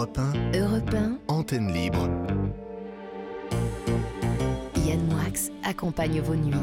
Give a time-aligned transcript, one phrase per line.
[0.00, 2.08] Europe 1, Europe 1, antenne libre.
[4.86, 6.56] Yann Moix accompagne vos nuits.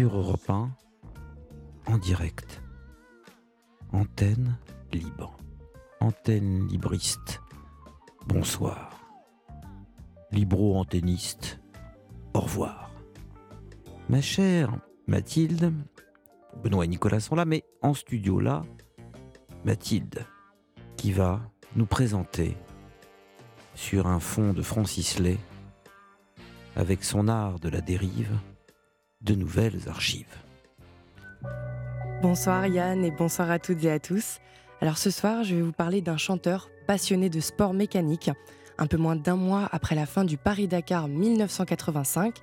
[0.00, 0.70] Europe 1
[1.86, 2.62] en direct.
[3.92, 4.56] Antenne
[4.92, 5.36] libre,
[6.00, 7.40] antenne libriste.
[8.26, 8.90] Bonsoir.
[10.30, 11.60] Libro-antenniste.
[12.32, 12.92] Au revoir.
[14.08, 15.72] Ma chère Mathilde,
[16.62, 18.62] Benoît et Nicolas sont là, mais en studio là,
[19.64, 20.24] Mathilde,
[20.96, 21.40] qui va
[21.74, 22.56] nous présenter
[23.74, 25.38] sur un fond de Francis Lay,
[26.76, 28.38] avec son art de la dérive,
[29.20, 30.26] de nouvelles archives.
[32.22, 34.38] Bonsoir Yann et bonsoir à toutes et à tous.
[34.80, 38.30] Alors ce soir, je vais vous parler d'un chanteur passionné de sport mécanique.
[38.78, 42.36] Un peu moins d'un mois après la fin du Paris-Dakar 1985,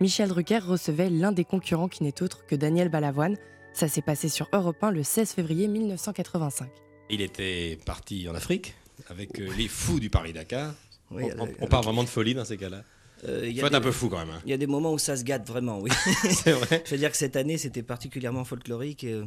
[0.00, 3.36] Michel Drucker recevait l'un des concurrents qui n'est autre que Daniel Balavoine.
[3.74, 6.70] Ça s'est passé sur Europe 1 le 16 février 1985.
[7.10, 8.74] Il était parti en Afrique
[9.08, 10.74] avec euh, les fous du Paris-Dakar.
[11.10, 12.84] Oui, on, on parle vraiment de folie dans ces cas-là.
[13.28, 14.30] Euh, il y Faut être un des- peu fou quand même.
[14.30, 14.40] hein.
[14.44, 15.90] Il y a des moments où ça se gâte vraiment, oui.
[16.30, 16.82] C'est vrai.
[16.84, 19.04] Je veux dire que cette année, c'était particulièrement folklorique.
[19.04, 19.24] et, euh,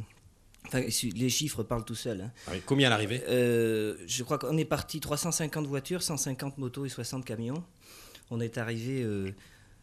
[0.66, 0.80] enfin,
[1.14, 2.20] les chiffres parlent tout seuls.
[2.20, 2.30] hein.
[2.46, 3.22] Ah oui, Combien à l'arrivée?
[3.28, 7.64] Euh, je crois qu'on est parti 350 voitures, 150 motos et 60 camions.
[8.30, 9.30] On est arrivé euh,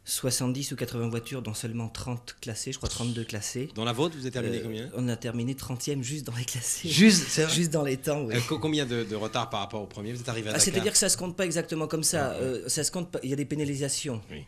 [0.05, 3.69] 70 ou 80 voitures, dont seulement 30 classées, je crois 32 classées.
[3.75, 4.89] Dans la vôtre, vous avez terminé Euh, combien?
[4.95, 6.89] On a terminé 30e juste dans les classés.
[6.89, 8.35] Juste, c'est Juste dans les temps, oui.
[8.35, 10.11] Euh, co- Combien de, de retard par rapport au premier?
[10.13, 12.31] Vous êtes arrivé à Ah, C'est-à-dire que ça se compte pas exactement comme ça.
[12.33, 13.19] Euh, ça se compte pas.
[13.23, 14.21] Il y a des pénalisations.
[14.29, 14.43] Oui.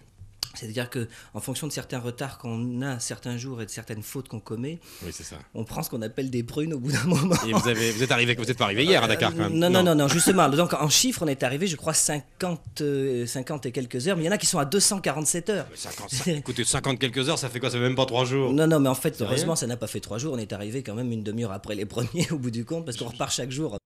[0.56, 4.28] C'est-à-dire que en fonction de certains retards qu'on a certains jours et de certaines fautes
[4.28, 5.38] qu'on commet, Oui, c'est ça.
[5.54, 7.36] on prend ce qu'on appelle des prunes au bout d'un moment.
[7.48, 9.54] Et vous, avez, vous êtes arrivé, vous êtes pas arrivé hier à Dakar quand même
[9.54, 10.48] Euh, Non, non, non, non, justement.
[10.50, 14.24] Donc en chiffres, on est arrivé, je crois, 50, euh, 50 et quelques heures, mais
[14.24, 15.68] il y en a qui sont à 247 heures.
[15.72, 17.70] Mais 50, ça- écoutez, 50 quelques heures, ça fait quoi?
[17.70, 18.54] Ça fait même pas 3 jours.
[18.54, 20.34] Non, non, mais en fait, heureusement, ça n'a pas fait trois jours.
[20.34, 22.98] On est arrivé quand même une demi-heure après les premiers au bout du compte, parce
[22.98, 23.78] qu'on repart chaque jour.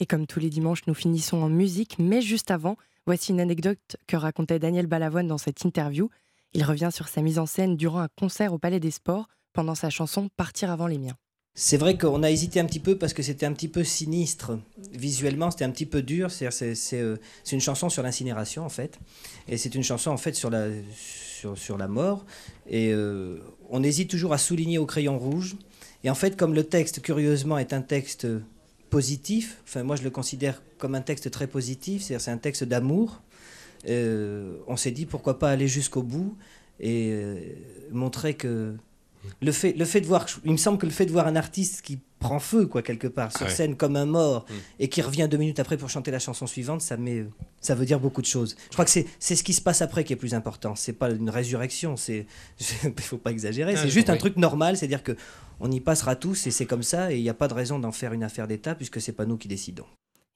[0.00, 2.76] Et comme tous les dimanches, nous finissons en musique, mais juste avant,
[3.08, 6.10] voici une anecdote que racontait Daniel Balavoine dans cette interview.
[6.52, 9.74] Il revient sur sa mise en scène durant un concert au Palais des Sports pendant
[9.74, 11.16] sa chanson Partir avant les miens.
[11.54, 14.58] C'est vrai qu'on a hésité un petit peu parce que c'était un petit peu sinistre.
[14.92, 16.28] Visuellement, c'était un petit peu dur.
[16.42, 18.98] Euh, c'est une chanson sur l'incinération, en fait.
[19.48, 20.68] Et c'est une chanson, en fait, sur la,
[21.56, 22.26] sur, la mort.
[22.68, 23.38] Et euh,
[23.70, 25.56] on hésite toujours à souligner au crayon rouge.
[26.04, 28.26] Et en fait, comme le texte, curieusement, est un texte
[28.90, 32.02] positif, enfin, moi, je le considère comme un texte très positif.
[32.02, 33.22] C'est-à-dire, c'est un texte d'amour.
[33.88, 36.36] euh, on s'est dit, pourquoi pas aller jusqu'au bout
[36.80, 37.40] et euh,
[37.92, 38.74] montrer que
[39.42, 41.36] le fait, le fait de voir, il me semble que le fait de voir un
[41.36, 43.54] artiste qui prend feu, quoi, quelque part, sur Ah ouais.
[43.54, 44.54] scène comme un mort, Mm.
[44.80, 47.26] et qui revient deux minutes après pour chanter la chanson suivante, ça, met,
[47.60, 48.56] ça veut dire beaucoup de choses.
[48.68, 50.74] Je crois que c'est c'est ce qui se passe après qui est plus important.
[50.74, 52.26] C'est pas une résurrection, c'est,
[52.84, 55.16] il faut pas exagérer, Ah, c'est juste un truc normal, c'est-à-dire que
[55.60, 57.78] on y passera tous et c'est comme ça, et il n'y a pas de raison
[57.78, 59.86] d'en faire une affaire d'État puisque c'est pas nous qui décidons.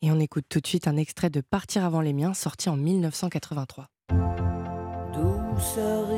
[0.04, 2.76] Et on écoute tout de suite un extrait de Partir avant les miens, sorti en
[2.76, 3.86] 1983.
[5.14, 6.10] douceur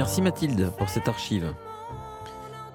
[0.00, 1.54] Merci Mathilde pour cette archive.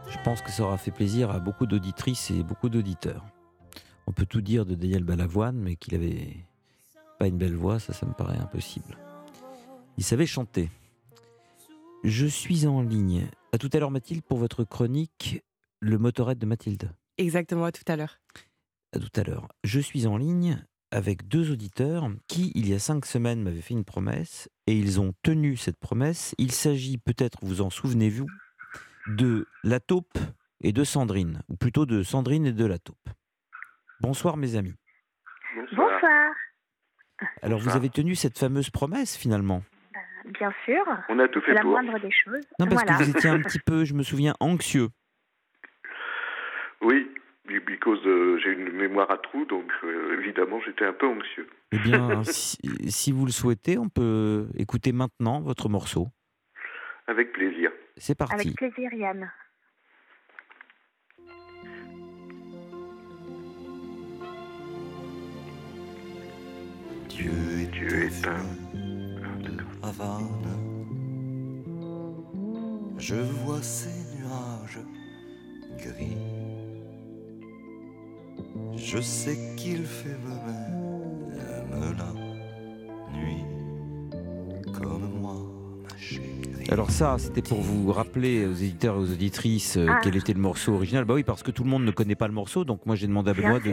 [0.07, 3.25] Je pense que ça aura fait plaisir à beaucoup d'auditrices et beaucoup d'auditeurs.
[4.05, 6.45] On peut tout dire de Daniel Balavoine, mais qu'il avait
[7.17, 8.95] pas une belle voix, ça, ça me paraît impossible.
[9.97, 10.69] Il savait chanter.
[12.03, 13.27] Je suis en ligne.
[13.53, 15.43] À tout à l'heure, Mathilde, pour votre chronique
[15.79, 16.91] Le motorette de Mathilde.
[17.17, 18.19] Exactement, à tout à l'heure.
[18.93, 19.47] À tout à l'heure.
[19.63, 20.63] Je suis en ligne
[20.95, 25.01] avec deux auditeurs qui, il y a cinq semaines, m'avaient fait une promesse et ils
[25.01, 26.33] ont tenu cette promesse.
[26.37, 28.27] Il s'agit, peut-être vous en souvenez-vous,
[29.07, 30.17] de la taupe
[30.61, 33.09] et de Sandrine, ou plutôt de Sandrine et de la taupe.
[33.99, 34.75] Bonsoir mes amis.
[35.75, 36.31] Bonsoir.
[37.41, 39.63] Alors vous avez tenu cette fameuse promesse finalement?
[40.39, 41.71] Bien sûr, On a tout c'est fait la pour.
[41.71, 42.43] moindre des choses.
[42.59, 42.97] Non parce voilà.
[42.97, 44.89] que vous étiez un petit peu, je me souviens, anxieux.
[46.81, 47.07] Oui,
[47.47, 51.47] because euh, j'ai une mémoire à trous, donc euh, évidemment j'étais un peu anxieux.
[51.71, 52.57] Eh bien, si,
[52.89, 56.07] si vous le souhaitez, on peut écouter maintenant votre morceau.
[57.07, 57.71] Avec plaisir.
[57.97, 58.33] C'est parti.
[58.33, 59.31] Avec plaisir, Yann.
[67.09, 67.31] Dieu
[67.61, 68.75] est, Dieu est un.
[69.83, 70.65] Havane.
[72.97, 74.79] Je vois ces nuages
[75.77, 76.24] gris.
[78.87, 81.33] Je sais qu'il fait même
[81.97, 83.43] la nuit
[84.73, 85.35] comme moi,
[85.89, 86.69] ma chérie.
[86.69, 89.99] Alors ça, c'était pour vous rappeler aux éditeurs et aux auditrices euh, Ah.
[90.03, 91.03] quel était le morceau original.
[91.05, 93.07] Bah oui, parce que tout le monde ne connaît pas le morceau, donc moi j'ai
[93.07, 93.71] demandé à Benoît de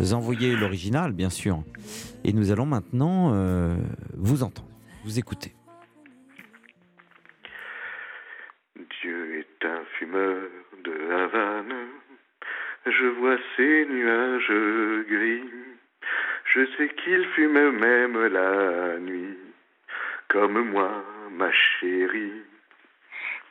[0.00, 1.62] nous envoyer l'original, bien sûr.
[2.22, 3.76] Et nous allons maintenant euh,
[4.16, 4.68] vous entendre,
[5.04, 5.54] vous écouter.
[16.84, 19.38] Sais qu'il fume même la nuit,
[20.28, 22.42] comme moi, ma chérie.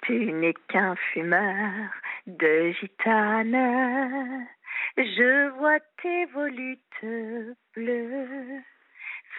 [0.03, 1.89] Tu n'es qu'un fumeur
[2.27, 4.45] de gitane.
[4.97, 8.61] Je vois tes volutes bleues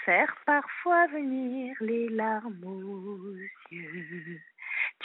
[0.04, 3.36] faire parfois venir les larmes aux
[3.70, 4.40] yeux.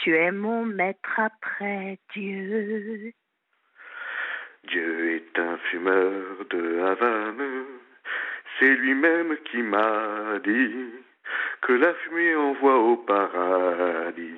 [0.02, 3.12] Tu es mon maître après Dieu.
[4.64, 7.89] Dieu est un fumeur de Havane.
[8.60, 10.92] C'est lui-même qui m'a dit
[11.62, 14.34] que la fumée envoie au paradis.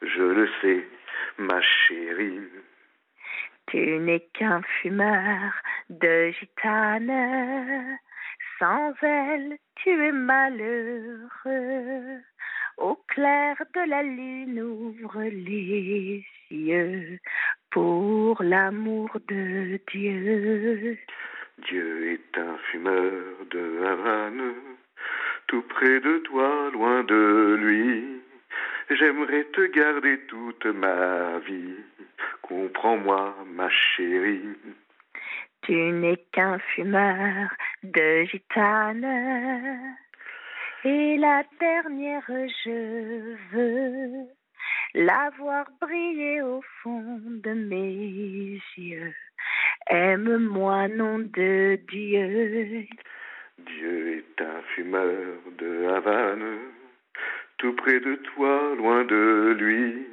[0.00, 0.88] Je le sais,
[1.36, 2.48] ma chérie.
[3.66, 5.52] Tu n'es qu'un fumeur
[5.90, 7.98] de gitane.
[8.58, 11.28] Sans elle, tu es malheureux.
[12.78, 17.18] Au clair de la lune, ouvre les yeux
[17.70, 20.98] pour l'amour de Dieu.
[21.68, 23.12] Dieu est un fumeur
[23.50, 24.54] de Havane,
[25.46, 28.22] tout près de toi, loin de lui.
[28.90, 31.76] J'aimerais te garder toute ma vie.
[32.42, 34.56] Comprends-moi, ma chérie.
[35.62, 37.50] Tu n'es qu'un fumeur
[37.82, 39.96] de gitane.
[40.84, 42.26] Et la dernière,
[42.64, 44.26] je veux
[44.94, 49.14] la voir briller au fond de mes yeux.
[49.88, 52.86] Aime-moi, nom de Dieu.
[53.58, 56.58] Dieu est un fumeur de Havane,
[57.58, 60.06] tout près de toi, loin de lui.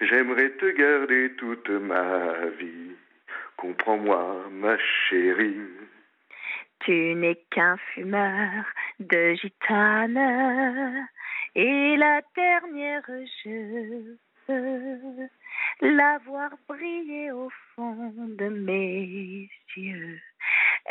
[0.00, 2.96] J'aimerais te garder toute ma vie.
[3.56, 5.60] Comprends-moi, ma chérie.
[6.80, 8.64] Tu n'es qu'un fumeur
[8.98, 11.06] de gitane.
[11.54, 13.02] Et la dernière,
[13.44, 14.16] je
[14.48, 15.28] veux
[15.82, 20.20] la voir briller au fond de mes yeux.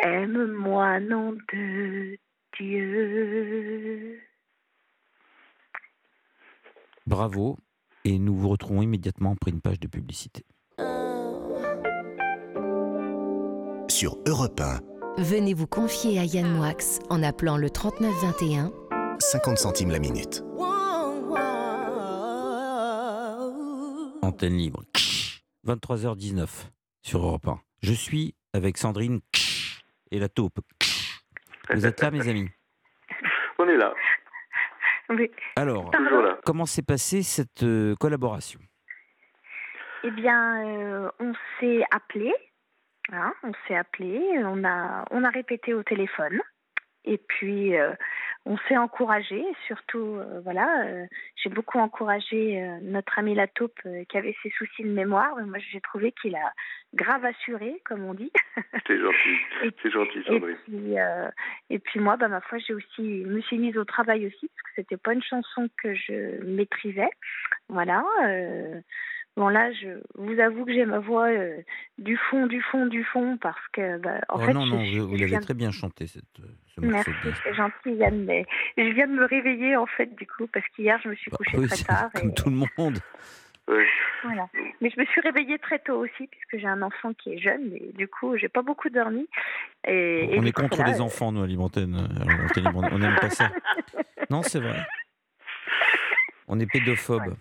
[0.04, 2.18] Aime-moi, nom de
[2.58, 4.22] Dieu.
[7.08, 7.58] Bravo.
[8.04, 10.44] Et nous vous retrouvons immédiatement après une page de publicité.
[13.90, 14.80] Sur Europe 1,
[15.18, 16.74] Venez vous confier à Yann Moix
[17.10, 18.72] en appelant le 3921
[19.20, 20.44] 50 centimes la minute.
[24.22, 24.84] Antenne libre.
[25.66, 26.70] 23h19
[27.02, 27.60] sur Europe 1.
[27.84, 29.22] Je suis avec Sandrine
[30.12, 30.60] et la taupe.
[31.74, 32.50] Vous êtes là, mes amis?
[33.60, 33.94] On est là,
[35.10, 35.30] Oui.
[35.56, 36.38] Alors, là.
[36.46, 38.60] comment s'est passée cette euh, collaboration?
[40.04, 42.34] Eh bien, euh, on s'est appelé.
[43.12, 44.20] hein, on s'est appelé.
[44.44, 46.40] On a, on a répété au téléphone.
[47.06, 47.94] Et puis, euh,
[48.46, 49.44] on s'est encouragé.
[49.68, 51.06] Surtout, euh, voilà, euh,
[51.36, 55.36] j'ai beaucoup encouragé euh, notre ami la taupe euh, qui avait ses soucis de mémoire.
[55.38, 56.52] Mais moi, j'ai trouvé qu'il a
[56.94, 58.32] grave assuré, comme on dit.
[58.88, 59.38] C'est gentil.
[59.64, 60.58] Et- C'est gentil, Et Sandrine.
[60.66, 61.30] puis, euh,
[61.70, 64.62] et puis moi, bah, ma foi, j'ai aussi me suis mise au travail aussi parce
[64.62, 67.10] que c'était pas une chanson que je maîtrisais.
[67.70, 68.04] Voilà.
[69.38, 71.58] Bon là, je vous avoue que j'ai ma voix euh,
[71.98, 75.16] du fond, du fond, du fond parce que, bah, en Oh fait, non, non, vous,
[75.16, 77.12] l'avez très bien chanté, cette, euh, ce morceau.
[77.24, 78.46] Merci, c'est gentil Yann, mais
[78.78, 81.38] je viens de me réveiller en fait du coup parce qu'hier je me suis Bah,
[81.38, 82.10] couchée oui, très c'est tard.
[82.14, 82.98] comme et- tout le monde.
[84.24, 84.48] Voilà.
[84.82, 87.72] Mais je me suis réveillée très tôt aussi puisque j'ai un enfant qui est jeune
[87.74, 89.28] et du coup j'ai pas beaucoup dormi.
[89.88, 91.48] Et, et on est contre voilà, les euh, enfants, nous, à.
[92.92, 93.50] On n'aime pas ça.
[94.30, 94.86] Non, c'est vrai.
[96.48, 97.36] On est pédophobes.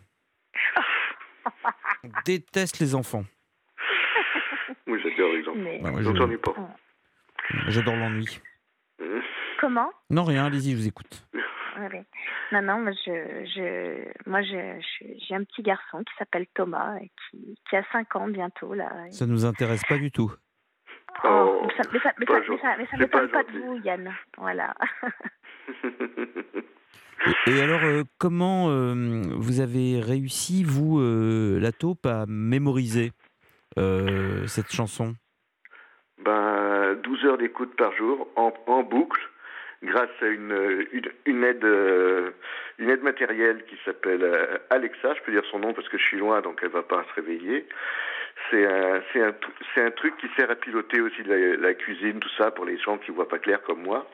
[2.25, 3.25] déteste les enfants.
[4.87, 5.59] Oui, j'adore les enfants.
[5.59, 6.55] Mais- Bah, moi, je- j'en ai pas.
[7.69, 8.41] J'adore l'ennui.
[9.61, 9.91] Comment?
[10.09, 11.27] Non, rien, allez-y, je vous écoute.
[11.79, 12.05] Ouais.
[12.53, 16.97] Non, non, moi, je, je, moi, je- je- j'ai un petit garçon qui s'appelle Thomas
[17.01, 18.91] et qui, qui a 5 ans bientôt là.
[19.11, 20.33] Ça nous intéresse pas du tout.
[21.25, 24.15] Oh, mais ça, mais ça, C'est m'étonne pas pas, de vous, Yann.
[24.39, 24.75] Voilà.
[27.47, 28.95] Et, alors, euh, comment euh,
[29.37, 33.13] vous avez réussi, vous, euh, la taupe, à mémoriser
[33.79, 35.15] euh, cette chanson?
[36.25, 39.21] Ben, 12 heures d'écoute par jour, en, boucle,
[39.83, 40.87] grâce à une,
[41.27, 41.65] une, aide,
[42.79, 44.25] une aide matérielle qui s'appelle
[44.71, 47.05] Alexa, je peux dire son nom parce que je suis loin, donc elle va pas
[47.09, 47.67] se réveiller.
[48.51, 52.51] C'est un, un, un truc qui sert à piloter aussi la, la cuisine, tout ça,
[52.51, 54.07] pour les gens qui voient pas clair comme moi.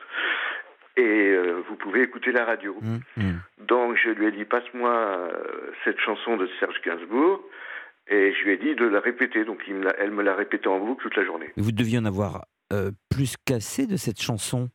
[0.99, 2.77] Et euh, vous pouvez écouter la radio.
[2.83, 3.41] Hum, hum.
[3.67, 7.43] Donc je lui ai dit passe-moi euh, cette chanson de Serge Gainsbourg
[8.09, 9.45] et je lui ai dit de la répéter.
[9.45, 11.51] Donc il me l'a- elle me l'a répétée en boucle toute la journée.
[11.57, 14.71] Vous deviez en avoir euh, plus qu'assez de cette chanson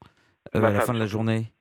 [0.53, 1.51] à la fin de la journée.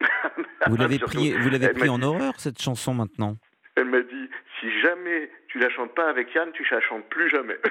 [0.66, 3.36] Vous l'avez pris, vous l'avez pris en dit- horreur cette chanson maintenant?
[3.76, 4.28] Elle m'a dit
[4.60, 7.56] si jamais tu la chantes pas avec Yann, tu la chantes plus jamais.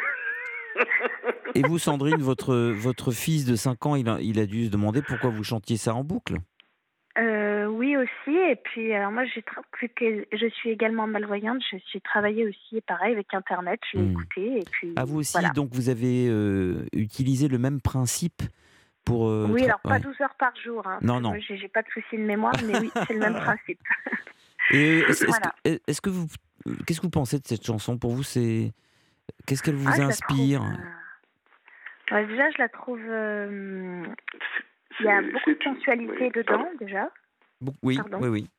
[1.56, 4.70] Et vous, Sandrine, votre votre fils de 5 ans, il a, il a dû se
[4.72, 6.36] demander pourquoi vous chantiez ça en boucle.
[7.18, 8.36] Euh, oui aussi.
[8.38, 11.62] Et puis, alors moi, j'ai tra- vu que je suis également malvoyante.
[11.72, 13.80] Je suis travaillée aussi, pareil, avec Internet.
[13.92, 14.12] Je l'ai Hmm.
[14.12, 14.60] écouté.
[14.60, 15.50] Et puis, À vous aussi, voilà.
[15.50, 18.44] donc vous avez euh, utilisé le même principe
[19.04, 19.28] pour.
[19.30, 20.00] euh, Oui, alors pas ouais.
[20.02, 20.86] 12 heures par jour.
[20.86, 21.34] Hein, Non, non.
[21.40, 23.80] J'ai pas de souci de mémoire, mais oui, c'est le même principe.
[24.70, 25.06] Que,
[25.88, 26.28] est-ce que vous,
[26.86, 27.98] qu'est-ce que vous pensez de cette chanson?
[27.98, 28.74] Pour vous, c'est
[29.46, 30.72] qu'est-ce qu'elle vous Ah, inspire trouve,
[32.12, 33.02] euh, ouais, déjà, je la trouve.
[33.08, 34.04] euh,
[35.00, 36.70] Il y a beaucoup de sensualité oui, dedans, pardon.
[36.80, 37.10] déjà.
[37.84, 38.50] Oui, Pardon oui, oui.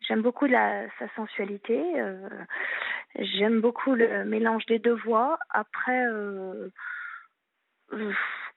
[0.00, 2.00] J'aime beaucoup la, sa sensualité.
[2.00, 2.28] euh,
[3.18, 5.38] J'aime beaucoup le mélange des deux voix.
[5.50, 6.04] Après,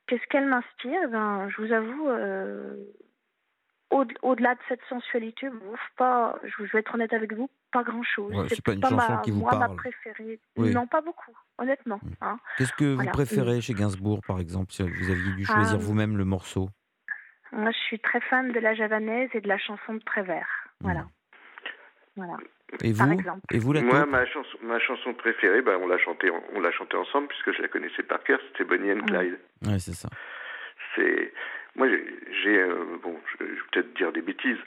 [0.08, 1.10] qu'est-ce qu'elle m'inspire?
[1.10, 2.76] Ben, Je vous avoue, euh,
[3.92, 5.48] au-delà de cette sensualité,
[5.98, 8.34] pas, je vais être honnête avec vous, pas grand-chose.
[8.34, 9.76] Ouais, c'est pas une chanson ma, qui vous moi, ma parle.
[9.76, 10.40] préférée.
[10.58, 10.70] Oui.
[10.70, 10.74] Mm.
[10.74, 12.00] Non, pas beaucoup, honnêtement.
[12.22, 12.38] hein.
[12.58, 13.12] Qu'est-ce que Voilà.
[13.12, 15.84] vous préférez chez Gainsbourg, par exemple, si vous aviez dû choisir Ah.
[15.84, 16.70] vous-même le morceau?
[17.52, 20.48] Moi, je suis très fan de la javanaise et de la chanson de Prévert.
[20.80, 21.06] Voilà.
[22.16, 22.38] Voilà.
[22.82, 23.04] Et vous?
[23.52, 26.72] Et vous, la Moi, ma chanson, ma chanson préférée, ben, on l'a chantée, on l'a
[26.72, 28.40] chantée ensemble puisque je la connaissais par cœur.
[28.48, 29.38] C'était Bonnie and Clyde.
[29.66, 30.08] Ouais, c'est ça.
[30.96, 31.34] C'est
[31.76, 31.88] moi,
[32.44, 34.58] j'ai, euh, bon, je, vais peut-être dire des bêtises,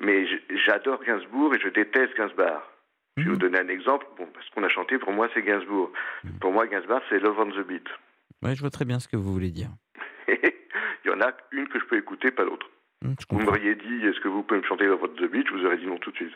[0.00, 0.26] mais
[0.66, 2.62] j'adore Gainsbourg et je déteste Gainsbourg.
[3.16, 4.06] Je vais vous donner un exemple.
[4.16, 5.92] Bon, parce qu'on a chanté, pour moi, c'est Gainsbourg.
[6.40, 7.86] Pour moi, Gainsbourg, c'est Love on the Beat.
[8.42, 9.70] Ouais, je vois très bien ce que vous voulez dire.
[10.28, 12.66] Il y en a une que je peux écouter, pas l'autre.
[13.02, 15.46] Je Vous m'auriez dit, est-ce que vous pouvez me chanter Love on the Beat?
[15.48, 16.34] Je vous aurais dit non tout de suite.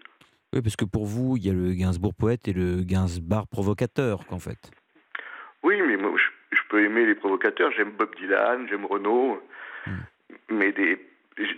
[0.52, 4.26] Oui, parce que pour vous, il y a le Gainsbourg poète et le Gainsbourg provocateur,
[4.26, 4.70] qu'en fait.
[5.62, 7.70] Oui, mais moi, je, je peux aimer les provocateurs.
[7.72, 9.42] J'aime Bob Dylan, j'aime Renaud,
[10.50, 10.98] mais des,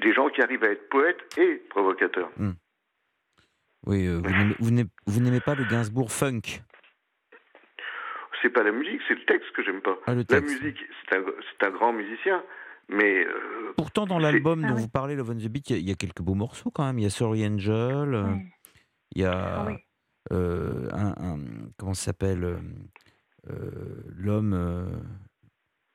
[0.00, 2.30] des gens qui arrivent à être poètes et provocateurs.
[3.87, 4.21] Oui, euh,
[4.59, 6.40] vous n'aimez- pas le Gainsbourg funk?
[8.42, 9.97] C'est pas la musique, c'est le texte que j'aime pas.
[10.06, 10.78] Ah, la musique,
[11.09, 11.25] c'est un,
[11.59, 12.42] c'est un grand musicien,
[12.88, 14.83] mais euh, Pourtant, dans l'album Ah dont oui.
[14.83, 16.71] vous parlez, Love on the Beat, il y a- il y, a quelques beaux morceaux
[16.71, 16.99] quand même.
[16.99, 18.35] Il y a Sorry Angel, euh,
[19.14, 19.75] il y a Ah oui.
[20.33, 22.59] euh, un, un- comment ça s'appelle
[24.16, 24.87] l'homme euh,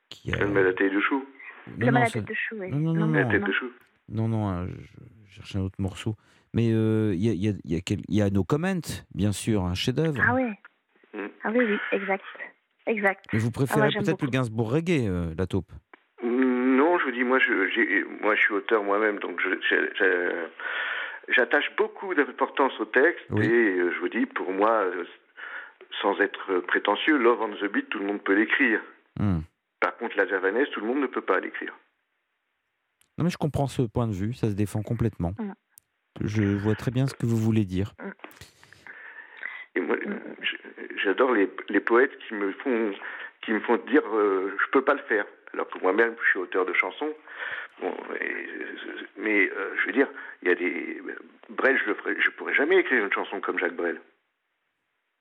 [0.10, 1.26] qui a elle met la tête de chou.
[1.78, 2.70] Non, à la tête de chou, oui.
[2.72, 3.66] non, non, non, La non, tête de chou.
[4.10, 6.16] non, non, hein, je, cherchais un autre morceau.
[6.54, 8.44] Mais euh, il y, a, il y, a, il y, a quel- y a No
[8.44, 8.82] Comment,
[9.16, 10.22] bien sûr, un chef-d'œuvre.
[10.28, 10.44] Ah oui.
[11.14, 11.28] Mm.
[11.44, 12.24] Ah oui, oui, exact.
[12.88, 13.26] Exact.
[13.32, 14.30] Mais vous Ah préférez ouais, j'aime peut-être le.
[14.30, 15.72] Gainsbourg reggae, euh, la taupe.
[16.24, 19.40] Non, je vous dis, moi, je, moi, je suis auteur moi-même, donc
[21.30, 23.46] j'attache beaucoup d'importance au texte Oui.
[23.46, 23.50] et
[23.80, 25.06] euh, je vous dis, pour moi, euh,
[26.02, 28.82] sans être prétentieux, Love on the Beat, tout le monde peut l'écrire.
[29.20, 29.40] Hmm.
[30.02, 31.78] Contre, la javanaise, tout le monde ne peut pas l'écrire.
[33.20, 35.34] Non, mais je comprends ce point de vue, ça se défend complètement.
[35.38, 35.52] Mm.
[36.22, 37.94] Je vois très bien ce que vous voulez dire.
[39.76, 39.96] Et moi,
[41.04, 42.94] j'adore les, les poètes qui me font,
[43.44, 45.26] qui me font dire, euh, je peux pas le faire.
[45.54, 47.14] Alors que moi-même, je suis auteur de chansons.
[47.80, 48.48] Bon, et-
[49.18, 50.10] mais euh, je veux dire,
[50.42, 51.00] il y a des
[51.50, 53.96] Brel, je le ferai, je pourrais jamais écrire une chanson comme Jacques Brel.
[53.98, 54.02] Vous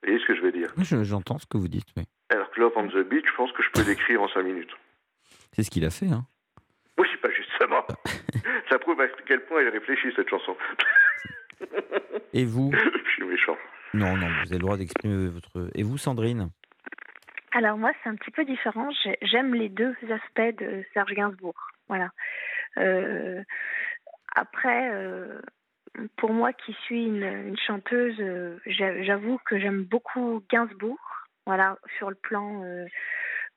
[0.08, 0.72] voyez ce que je veux dire?
[0.78, 2.04] Oui, J'entends ce que vous dites, oui.
[2.30, 4.70] Alors que Love on the Beach, je pense que je peux l'écrire en cinq minutes.
[5.52, 6.24] C'est ce qu'il a fait, hein.
[6.98, 7.84] Oui, pas justement.
[8.70, 10.56] Ça prouve à quel point il réfléchit cette chanson.
[12.32, 13.56] Et vous je suis méchant.
[13.94, 15.68] Non, non, vous avez le droit d'exprimer votre...
[15.74, 16.50] Et vous, Sandrine
[17.52, 18.88] Alors moi, c'est un petit peu différent.
[19.02, 21.56] J'ai- J'aime les deux aspects de Serge Gainsbourg.
[21.88, 22.10] Voilà.
[22.78, 23.42] Euh,
[24.36, 25.40] après, euh,
[26.16, 31.00] pour moi qui suis une, une chanteuse, euh, j'a- j'avoue que j'aime beaucoup Gainsbourg,
[31.46, 32.86] Voilà, sur le plan, euh,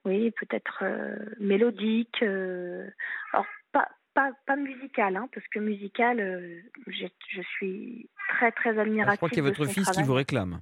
[0.06, 2.22] oui, peut-être euh, mélodique.
[2.24, 2.88] euh,
[3.34, 8.74] alors, pas, pas, pas musical, hein, parce que musical, euh, je suis très, très Ah,
[8.76, 9.18] Je admirative.
[9.18, 10.60] crois qu'il y a votre fils qui vous réclame.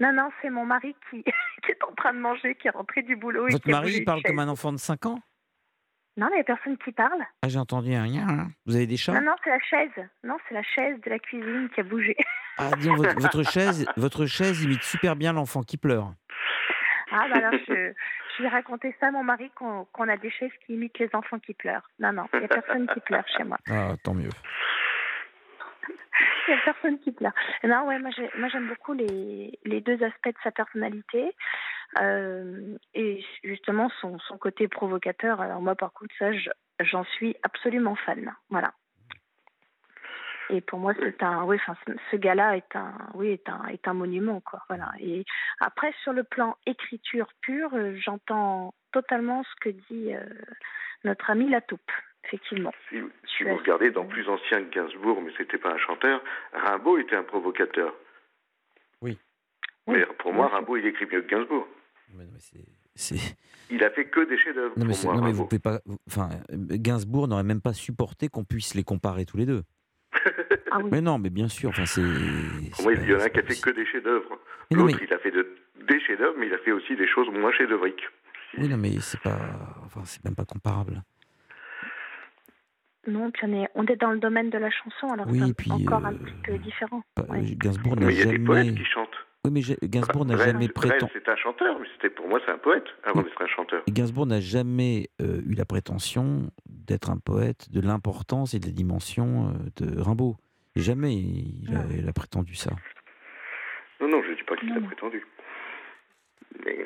[0.00, 1.22] Non, non, c'est mon mari qui,
[1.64, 3.48] qui est en train de manger, qui est rentré du boulot.
[3.48, 5.18] et Votre qui a mari, parle comme un enfant de 5 ans?
[6.16, 7.22] Non, mais il n'y a personne qui parle.
[7.42, 8.48] Ah, j'ai entendu un rien.
[8.66, 9.12] Vous avez des chats?
[9.12, 10.08] Non, non, c'est la chaise.
[10.24, 12.16] Non, c'est la chaise de la cuisine qui a bougé.
[12.56, 16.12] Ah, dis donc, votre, votre chaise, votre chaise imite super bien l'enfant qui pleure.
[17.10, 17.92] Ah, bah alors, je,
[18.36, 21.38] je vais raconter ça à mon mari qu'on a des chaises qui imitent les enfants
[21.38, 21.88] qui pleurent.
[21.98, 23.58] Non, non, il n'y a personne qui pleure chez moi.
[23.70, 24.30] Ah, tant mieux.
[26.48, 27.32] Il n'y a personne qui pleure.
[27.64, 31.32] Non, ouais, moi, j'ai- moi, j'aime beaucoup les, les deux aspects de sa personnalité.
[32.00, 35.40] Euh, et justement, son, son côté provocateur.
[35.40, 36.50] Alors, moi, par contre, ça, je-
[36.80, 38.34] j'en suis absolument fan.
[38.50, 38.72] Voilà.
[40.50, 41.76] Et pour moi, c'est un, oui, enfin,
[42.10, 44.62] ce- gars-là est un, oui, est un, est un monument, quoi.
[44.68, 44.90] Voilà.
[44.98, 45.24] Et
[45.60, 50.24] après, sur le plan écriture pure, euh, j'entends totalement ce que dit euh,
[51.04, 51.90] notre ami Latoupe,
[52.24, 52.72] effectivement.
[52.88, 52.96] Si,
[53.36, 56.22] si vous regardez dans plus ancien que Gainsbourg, mais c'était pas un chanteur,
[56.54, 57.94] Rimbaud était un provocateur.
[59.02, 59.18] Oui.
[59.86, 61.66] Mais pour moi, Rimbaud, il écrit mieux que Gainsbourg.
[62.94, 63.36] C'est-
[63.70, 65.14] Il a fait que des chefs-d'œuvre Non, mais, pour moi.
[65.16, 65.42] non, mais Rimbaud.
[65.42, 65.80] vous pouvez pas.
[66.08, 69.62] Enfin, Gainsbourg n'aurait même pas supporté qu'on puisse les comparer tous les deux.
[70.70, 71.70] Ah Mais non, mais bien sûr.
[71.70, 72.02] Enfin, c'est.
[72.72, 74.38] Pour moi, il y en a un qui a fait que des chefs-d'œuvre.
[74.70, 75.54] Mais L'autre, il a fait de-
[75.88, 78.04] des chefs-d'œuvre, mais il a fait aussi des choses moins chefs-d'œuvriques.
[78.58, 79.38] Oui, non, mais c'est pas.
[79.84, 81.02] Enfin, c'est même pas comparable.
[83.06, 85.44] Non, puis on est, on est dans le domaine de la chanson, alors Oui, c'est
[85.44, 87.02] un- puis, encore un euh, petit peu différent.
[87.14, 87.40] Pas- Ouais.
[87.56, 88.78] Gainsbourg n'a Mais il y a des poètes jamais.
[88.78, 89.08] qui chantent.
[89.44, 91.10] Oui, mais Gainsbourg n'a jamais prétendu.
[91.14, 93.82] c'est un chanteur, mais c'était pour moi, c'est un poète avant d'être un chanteur.
[93.88, 98.72] Gainsbourg n'a jamais euh, eu la prétention d'être un poète de l'importance et de la
[98.72, 100.36] dimension euh, de Rimbaud.
[100.76, 102.70] Jamais il a, il a prétendu ça.
[104.00, 105.24] Non, non, je ne dis pas qu'il l'a prétendu.
[106.64, 106.78] Mais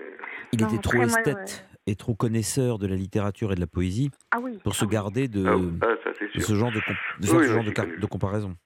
[0.53, 3.67] Il Non, était trop moi, esthète et trop connaisseur de la littérature et de la
[3.67, 4.59] poésie Ah oui.
[4.63, 6.43] pour se garder de, Ah oui, ah, ça, c'est de sûr.
[6.43, 6.81] ce genre de,
[7.21, 8.57] ce genre comparaison.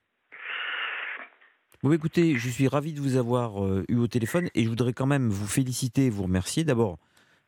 [1.82, 4.92] Bon, écoutez, je suis ravi de vous avoir euh, eu au téléphone et je voudrais
[4.92, 6.64] quand même vous féliciter et vous remercier.
[6.64, 6.98] D'abord,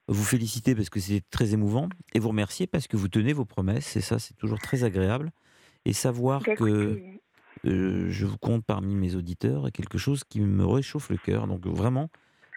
[0.06, 3.44] vous féliciter parce que c'est très émouvant et vous remercier parce que vous tenez vos
[3.44, 5.30] promesses et ça, c'est toujours très agréable.
[5.84, 7.20] Et savoir Bah, que écoutez,
[7.66, 11.46] euh, je vous compte parmi mes auditeurs quelque chose qui me réchauffe le cœur.
[11.46, 12.10] Donc vraiment,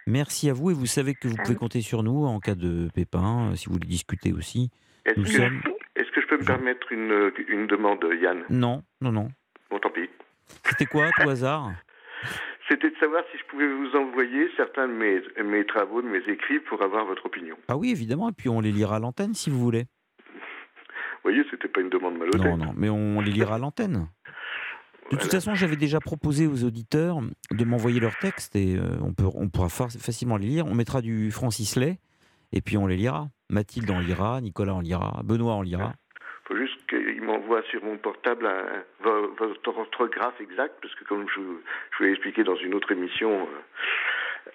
[0.06, 2.54] merci à vous et vous savez que vous Ah pouvez compter sur nous en cas
[2.54, 4.70] de pépin, euh, si vous voulez discuter aussi.
[5.04, 5.60] Est-ce que, sommes...
[5.60, 8.44] que je peux me permettre une, une demande, Yann?
[8.50, 9.28] Non, non, non.
[9.70, 10.08] Bon, tant pis.
[10.64, 11.72] C'était quoi, tout hasard?
[12.68, 16.22] C'était de savoir si je pouvais vous envoyer certains de mes, mes travaux, de mes
[16.28, 17.56] écrits, pour avoir votre opinion.
[17.68, 19.86] Ah oui, évidemment, et puis on les lira à l'antenne si vous voulez.
[20.24, 22.44] Vous voyez, c'était pas une demande malhonnête.
[22.44, 24.08] Non, non, mais on les lira à l'antenne.
[25.12, 27.18] De toute façon, j'avais déjà proposé aux auditeurs
[27.50, 30.66] de m'envoyer leurs textes et euh, on, peut, on pourra fa- facilement les lire.
[30.66, 31.98] On mettra du Francis Lay
[32.52, 33.28] et puis on les lira.
[33.50, 35.94] Mathilde en lira, Nicolas en lira, Benoît en lira.
[36.46, 38.82] faut juste qu'il m'envoie sur mon portable un-
[39.38, 41.60] votre orthographe exact, parce que comme je, vous-
[41.92, 43.46] je vous l'ai expliqué dans une autre émission, euh,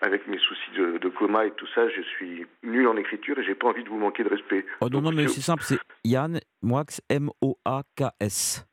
[0.01, 3.43] avec mes soucis de, de coma et tout ça, je suis nul en écriture et
[3.43, 4.65] j'ai pas envie de vous manquer de respect.
[4.81, 8.65] Oh non, non, mais c'est simple, c'est Yann Moix, M-O-A-K-S.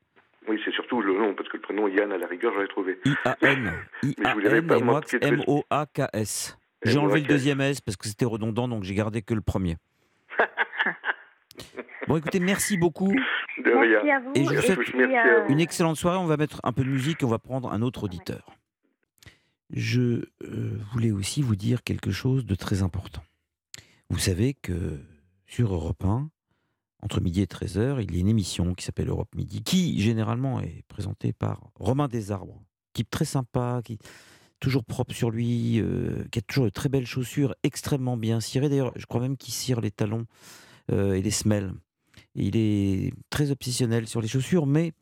[1.34, 2.98] Oui, c'est surtout le nom, parce que le prénom Yann, à la rigueur, j'aurais trouvé.
[3.04, 3.72] I-A-N.
[4.02, 5.42] Mais je voulais I-A-N pas et Moix, manquer de respect.
[5.42, 6.58] M-O-A-K-S.
[6.84, 9.76] J'ai enlevé le deuxième S parce que c'était redondant, donc j'ai gardé que le premier.
[12.06, 13.12] Bon, écoutez, merci beaucoup.
[13.12, 14.02] De rien.
[14.04, 14.32] Merci à vous.
[14.34, 15.52] Et je vous souhaite puis, Merci à euh, vous.
[15.52, 16.18] une excellente soirée.
[16.18, 18.56] On va mettre un peu de musique et on va prendre un autre auditeur.
[19.70, 20.00] Je
[20.42, 23.22] euh, voulais aussi vous dire quelque chose de très important.
[24.10, 24.98] Vous savez que
[25.46, 26.28] sur Europe 1,
[27.04, 30.60] entre midi et 13h, il y a une émission qui s'appelle Europe Midi, qui généralement
[30.60, 32.62] est présentée par Romain Desarbres,
[32.94, 33.98] type très sympa, qui
[34.58, 38.70] toujours propre sur lui, euh, qui a toujours de très belles chaussures, extrêmement bien cirées.
[38.70, 40.24] D'ailleurs, je crois même qu'il cire les talons
[40.90, 41.74] euh, et les semelles.
[42.34, 44.92] Il est très obsessionnel sur les chaussures, mais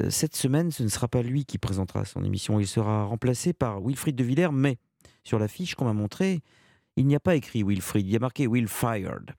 [0.00, 2.60] euh, cette semaine, ce ne sera pas lui qui présentera son émission.
[2.60, 4.76] Il sera remplacé par Wilfried de Villers, mais
[5.24, 6.42] sur la fiche qu'on m'a montrée,
[6.94, 9.34] il n'y a pas écrit Wilfried, il y a marqué Will Fired.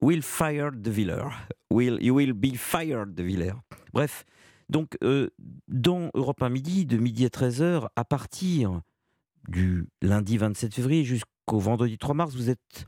[0.00, 1.30] Will Fired de Villers.
[1.70, 3.56] Will, you will be fired de Villers.
[3.92, 4.24] Bref,
[4.68, 5.28] donc euh,
[5.68, 8.80] dans Europe 1 Midi, de midi à 13h, à partir
[9.48, 12.86] du lundi 27 février jusqu'au vendredi 3 mars, vous êtes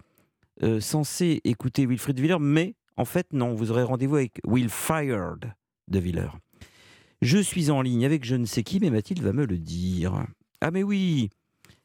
[0.62, 4.68] euh, censé écouter Wilfried de Villers, mais en fait, non, vous aurez rendez-vous avec Will
[4.68, 5.52] Fired
[5.88, 6.36] de Villers.
[7.22, 10.26] Je suis en ligne avec je ne sais qui, mais Mathilde va me le dire.
[10.60, 11.30] Ah mais oui,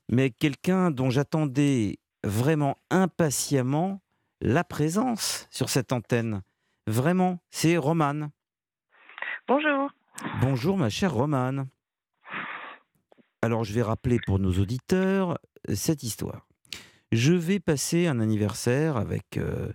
[0.09, 4.01] mais quelqu'un dont j'attendais vraiment impatiemment
[4.41, 6.41] la présence sur cette antenne.
[6.87, 8.31] Vraiment, c'est Romane.
[9.47, 9.89] Bonjour.
[10.41, 11.67] Bonjour ma chère Romane.
[13.41, 15.37] Alors je vais rappeler pour nos auditeurs
[15.69, 16.47] euh, cette histoire.
[17.11, 19.71] Je vais passer un anniversaire avec euh,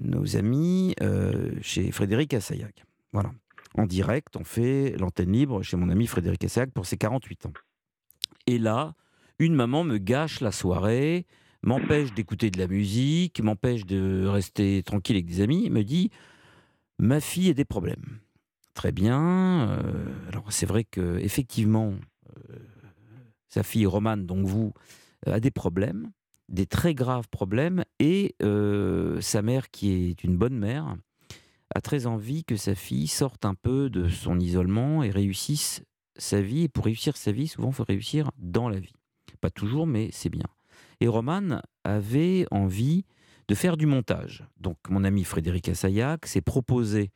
[0.00, 2.72] nos amis euh, chez Frédéric Assayag.
[3.12, 3.32] Voilà.
[3.74, 7.52] En direct, on fait l'antenne libre chez mon ami Frédéric Assayag pour ses 48 ans.
[8.46, 8.94] Et là,
[9.38, 11.26] une maman me gâche la soirée,
[11.62, 16.10] m'empêche d'écouter de la musique, m'empêche de rester tranquille avec des amis, me dit
[16.98, 18.20] Ma fille a des problèmes.
[18.74, 19.68] Très bien.
[19.70, 21.94] euh, alors, c'est vrai que effectivement,
[22.50, 22.56] euh,
[23.48, 24.72] sa fille Romane, donc vous,
[25.26, 26.10] a des problèmes,
[26.48, 30.96] des très graves problèmes, et euh, sa mère, qui est une bonne mère,
[31.74, 35.82] a très envie que sa fille sorte un peu de son isolement et réussisse
[36.16, 36.64] sa vie.
[36.64, 38.94] Et pour réussir sa vie, souvent, il faut réussir dans la vie.
[39.40, 40.46] Pas toujours, mais c'est bien.
[41.02, 43.04] Et Roman avait envie
[43.48, 44.44] de faire du montage.
[44.60, 47.10] Donc mon ami Frédéric Assayag s'est proposé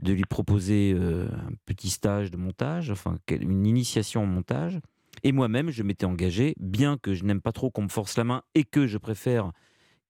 [0.00, 4.80] de lui proposer euh, un petit stage de montage, enfin une initiation en montage.
[5.22, 8.24] Et moi-même, je m'étais engagé, bien que je n'aime pas trop qu'on me force la
[8.24, 9.52] main et que je préfère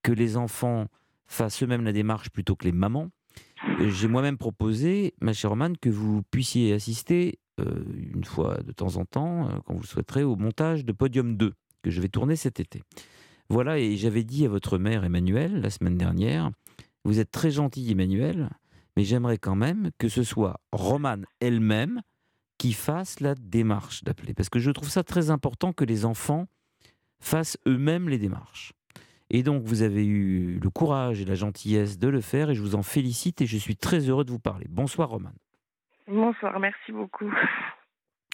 [0.01, 0.87] que les enfants
[1.25, 3.09] fassent eux-mêmes la démarche plutôt que les mamans.
[3.79, 8.97] J'ai moi-même proposé, ma chère Romane, que vous puissiez assister euh, une fois de temps
[8.97, 12.09] en temps, euh, quand vous le souhaiterez, au montage de Podium 2, que je vais
[12.09, 12.83] tourner cet été.
[13.49, 16.51] Voilà, et j'avais dit à votre mère, Emmanuel, la semaine dernière,
[17.03, 18.49] vous êtes très gentil, Emmanuel,
[18.95, 22.01] mais j'aimerais quand même que ce soit Romane elle-même
[22.57, 24.33] qui fasse la démarche d'appeler.
[24.33, 26.47] Parce que je trouve ça très important que les enfants
[27.19, 28.73] fassent eux-mêmes les démarches.
[29.29, 32.61] Et donc, vous avez eu le courage et la gentillesse de le faire, et je
[32.61, 34.67] vous en félicite, et je suis très heureux de vous parler.
[34.69, 35.35] Bonsoir, Romane.
[36.07, 37.31] Bonsoir, merci beaucoup.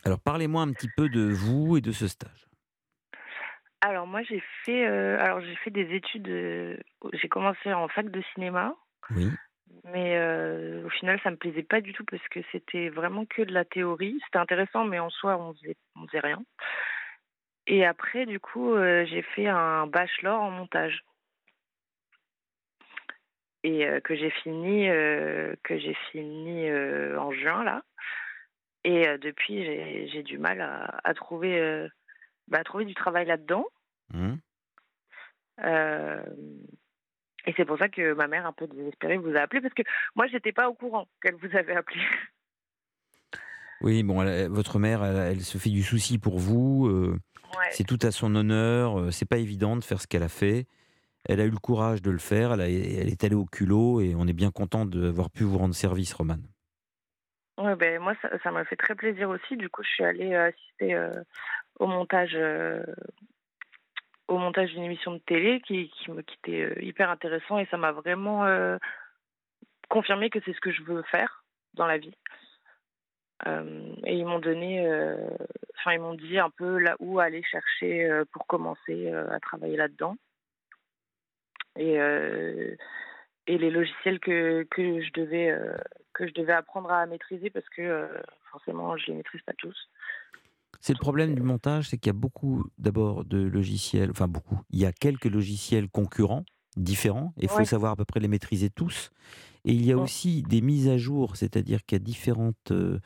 [0.03, 2.48] Alors, parlez-moi un petit peu de vous et de ce stage.
[3.81, 6.77] Alors moi j'ai fait euh, alors j'ai fait des études euh,
[7.13, 8.75] j'ai commencé en fac de cinéma.
[9.15, 9.31] Oui.
[9.85, 13.41] mais euh, au final ça me plaisait pas du tout parce que c'était vraiment que
[13.41, 14.19] de la théorie.
[14.25, 16.43] C'était intéressant mais en soi on faisait on faisait rien.
[17.67, 21.01] Et après du coup j'ai fait un bachelor en montage.
[23.63, 26.69] Et que j'ai fini que j'ai fini
[27.17, 27.83] en juin là.
[28.83, 31.89] Et depuis j'ai j'ai du mal à, à trouver
[32.49, 33.65] bah, trouver du travail là-dedans
[34.13, 34.39] Hum.
[35.63, 36.23] euh,
[37.45, 39.83] et c'est pour ça que ma mère, un peu désespérée, vous a appelé parce que
[40.15, 41.99] moi, j'étais pas au courant qu'elle vous avait appelé.
[43.81, 46.87] Oui, bon, elle- votre mère, elle, elle se fait du souci pour vous.
[46.87, 47.17] euh,
[47.57, 47.69] Ouais.
[47.71, 48.99] C'est tout à son honneur.
[48.99, 50.67] euh, C'est pas évident de faire ce qu'elle a fait.
[51.25, 52.51] Elle a eu le courage de le faire.
[52.53, 55.57] Elle, a- elle est allée au culot et on est bien content d'avoir pu vous
[55.57, 56.43] rendre service, Romane.
[57.57, 59.55] Ouais, ben moi, ça m'a fait très plaisir aussi.
[59.55, 61.23] Du coup, je suis allée assister euh,
[61.79, 62.83] au montage, euh,
[64.27, 67.93] au montage d'une émission de télé qui, qui, était euh, hyper intéressant et ça m'a
[67.93, 68.77] vraiment euh,
[69.89, 72.15] confirmé que c'est ce que je veux faire dans la vie.
[73.45, 74.85] Et ils m'ont donné,
[75.77, 80.17] enfin ils m'ont dit un peu là où aller chercher pour commencer à travailler là-dedans.
[81.77, 81.97] Et
[83.47, 85.57] et les logiciels que, que je devais
[86.13, 88.09] que je devais apprendre à maîtriser parce que
[88.51, 89.89] forcément je les maîtrise pas tous.
[90.81, 94.59] C'est le problème du montage, c'est qu'il y a beaucoup d'abord de logiciels, enfin beaucoup,
[94.71, 96.45] il y a quelques logiciels concurrents,
[96.77, 97.65] différents, et il faut Ouais.
[97.65, 99.09] savoir à peu près les maîtriser tous.
[99.65, 100.03] Et il y a Ouais.
[100.03, 102.99] aussi des mises à jour, c'est-à-dire qu'il y a différentes, euh,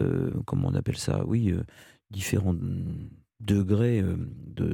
[0.00, 1.64] euh, comment on appelle ça, oui, euh,
[2.10, 2.54] différents
[3.40, 4.16] degrés de,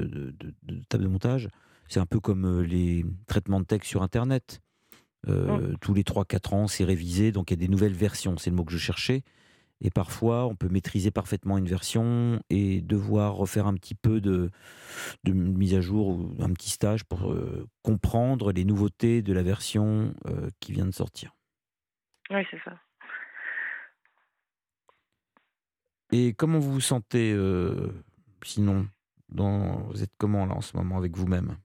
[0.05, 1.49] de, de- de table de montage.
[1.89, 4.61] C'est un peu comme les traitements de texte sur Internet.
[5.29, 8.51] Euh, Tous les 3-4 ans, c'est révisé, donc il y a des nouvelles versions, c'est
[8.51, 9.23] le mot que je cherchais.
[9.85, 14.51] Et parfois, on peut maîtriser parfaitement une version et devoir refaire un petit peu de,
[15.25, 19.43] de mise à jour ou un petit stage pour euh, comprendre les nouveautés de la
[19.43, 21.33] version euh, qui vient de sortir.
[22.31, 22.79] Oui, c'est ça.
[26.13, 27.89] Et comment vous vous sentez euh,
[28.45, 28.87] sinon?
[29.31, 31.57] Dans, Vous êtes comment là en ce moment avec vous-même?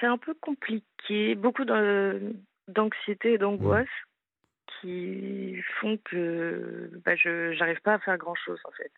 [0.00, 3.86] C'est un peu compliqué, beaucoup d'anxiété et d'angoisse
[4.82, 8.90] qui font que bah, je j'arrive pas à faire grand chose en fait.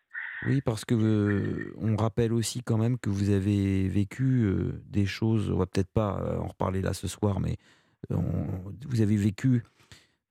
[0.47, 5.07] Oui, parce que euh, on rappelle aussi quand même que vous avez vécu euh, des
[5.07, 5.51] choses.
[5.51, 7.57] On va peut-être pas euh, en reparler là ce soir, mais
[8.11, 9.62] on- vous avez vécu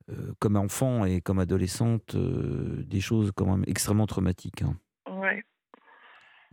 [0.10, 4.62] euh, comme enfant et comme adolescente des choses quand même extrêmement traumatiques.
[4.63, 4.76] hein.
[5.10, 5.42] Ouais.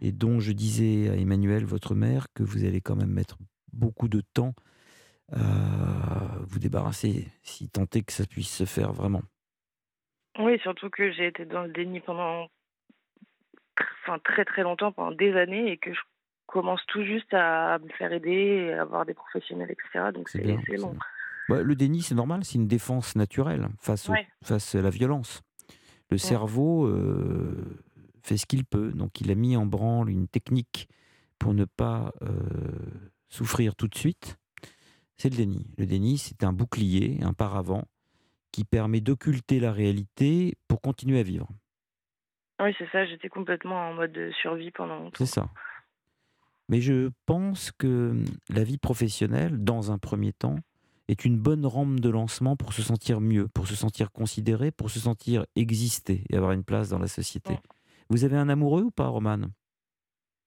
[0.01, 3.37] Et dont je disais à Emmanuel, votre mère, que vous allez quand même mettre
[3.73, 4.55] beaucoup de temps
[5.33, 9.23] vous débarrasser, si tant est que ça puisse se faire vraiment.
[10.39, 12.49] Oui, surtout que j'ai été dans le déni pendant
[14.05, 16.01] enfin, très très longtemps, pendant des années, et que je
[16.47, 20.11] commence tout juste à me faire aider, à avoir des professionnels, etc.
[20.13, 20.43] Donc C'est
[20.77, 20.97] long.
[21.49, 24.27] Bah, le déni, c'est normal, c'est une défense naturelle face, au- Ouais.
[24.45, 25.43] face à la violence.
[26.11, 27.57] Le cerveau euh,
[28.23, 30.89] fait ce qu'il peut, donc il a mis en branle une technique
[31.39, 32.29] pour ne pas euh,
[33.29, 34.37] souffrir tout de suite,
[35.21, 35.67] c'est le déni.
[35.77, 37.85] Le déni, c'est un bouclier, un paravent
[38.53, 41.47] qui permet d'occulter la réalité pour continuer à vivre.
[42.59, 45.19] Oui, c'est ça, j'étais complètement en mode de survie pendant longtemps.
[45.19, 45.51] C'est ça.
[46.71, 48.17] Mais je pense que
[48.49, 50.57] la vie professionnelle, dans un premier temps,
[51.09, 54.89] est une bonne rampe de lancement pour se sentir mieux, pour se sentir considéré, pour
[54.89, 57.59] se sentir exister et avoir une place dans la société.
[58.09, 59.51] Vous avez un amoureux ou pas, Romane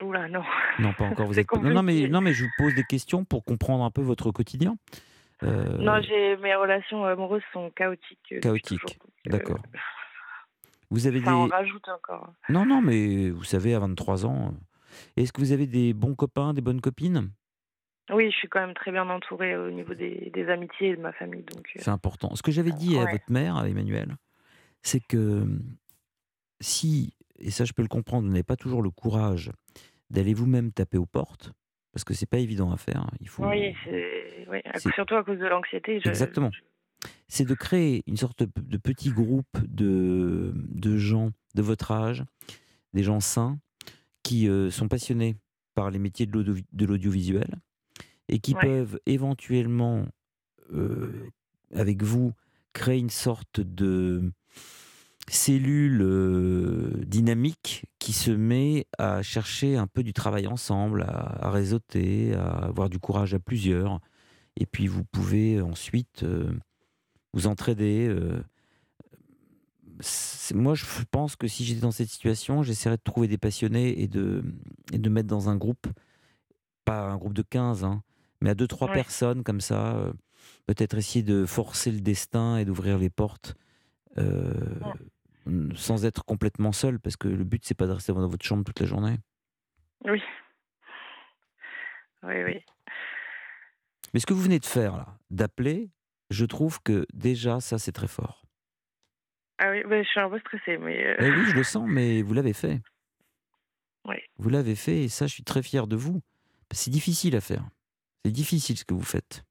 [0.04, 0.44] Oula, non.
[0.80, 1.26] Non, pas encore.
[1.28, 1.52] Vous C'est êtes...
[1.54, 4.32] non, non, mais, non, mais je vous pose des questions pour comprendre un peu votre
[4.32, 4.78] quotidien.
[5.44, 6.00] Euh, Non,
[6.42, 8.20] mes relations amoureuses sont chaotiques.
[8.32, 8.80] euh, depuis chaotique.
[8.82, 9.60] toujours, donc, euh, D'accord.
[10.90, 11.52] Vous avez Ça en des.
[11.52, 12.32] rajoute encore.
[12.50, 16.14] Non, non, mais vous savez, à 23 ans, euh, est-ce que vous avez des bons
[16.16, 17.32] copains, des bonnes copines?
[18.12, 21.02] Oui, je suis quand même très bien entourée au niveau des, des amitiés et de
[21.02, 21.44] ma famille.
[21.44, 22.36] Donc, C'est important.
[22.36, 24.18] Ce que j'avais dit à votre mère, à Emmanuel,
[24.82, 25.46] c'est que
[26.60, 29.52] si, et ça je peux le comprendre, vous n'avez pas toujours le courage
[30.10, 31.52] d'aller vous-même taper aux portes,
[31.92, 33.10] parce que c'est pas évident à faire.
[33.20, 33.46] Il faut.
[33.46, 34.60] Oui, c'est oui,
[34.94, 36.00] surtout à cause de l'anxiété.
[36.04, 36.52] je- Exactement.
[37.28, 42.24] C'est de créer une sorte de, petit groupe de, de gens de votre âge,
[42.94, 43.60] des gens sains,
[44.24, 45.36] qui euh, sont passionnés
[45.76, 47.56] par les métiers de l'audio- de l'audiovisuel
[48.30, 48.62] et qui Ouais.
[48.62, 50.06] peuvent éventuellement,
[50.72, 51.12] euh,
[51.74, 52.32] avec vous,
[52.72, 54.32] créer une sorte de
[55.30, 61.50] cellule euh, dynamique qui se met à chercher un peu du travail ensemble, à, à
[61.52, 64.00] réseauter, à avoir du courage à plusieurs.
[64.58, 66.52] Et puis vous pouvez ensuite euh,
[67.34, 68.08] vous entraider.
[68.10, 68.42] euh.
[70.54, 74.08] Moi, je pense que si j'étais dans cette situation, j'essaierais de trouver des passionnés et
[74.08, 74.44] de,
[74.92, 75.88] et de mettre dans un groupe,
[76.84, 78.04] pas un groupe de 15, hein,
[78.42, 78.94] mais à deux, trois Ouais.
[78.94, 80.12] personnes comme ça, euh,
[80.66, 83.56] peut-être essayer de forcer le destin et d'ouvrir les portes
[85.76, 88.64] sans être complètement seul, parce que le but, c'est pas de rester dans votre chambre
[88.64, 89.18] toute la journée.
[90.06, 90.22] Oui.
[92.24, 92.64] Oui, oui.
[94.14, 95.90] Mais ce que vous venez de faire, là, d'appeler,
[96.30, 98.46] je trouve que déjà, ça, c'est très fort.
[99.58, 101.06] Ah oui, bah, je suis un peu stressée, mais.
[101.06, 102.82] euh, Eh oui, je le sens, mais vous l'avez fait.
[104.06, 104.16] Oui.
[104.38, 106.22] Vous l'avez fait, et ça, je suis très fier de vous.
[106.72, 107.64] C'est difficile à faire.
[108.26, 109.44] C'est difficile ce que vous faites.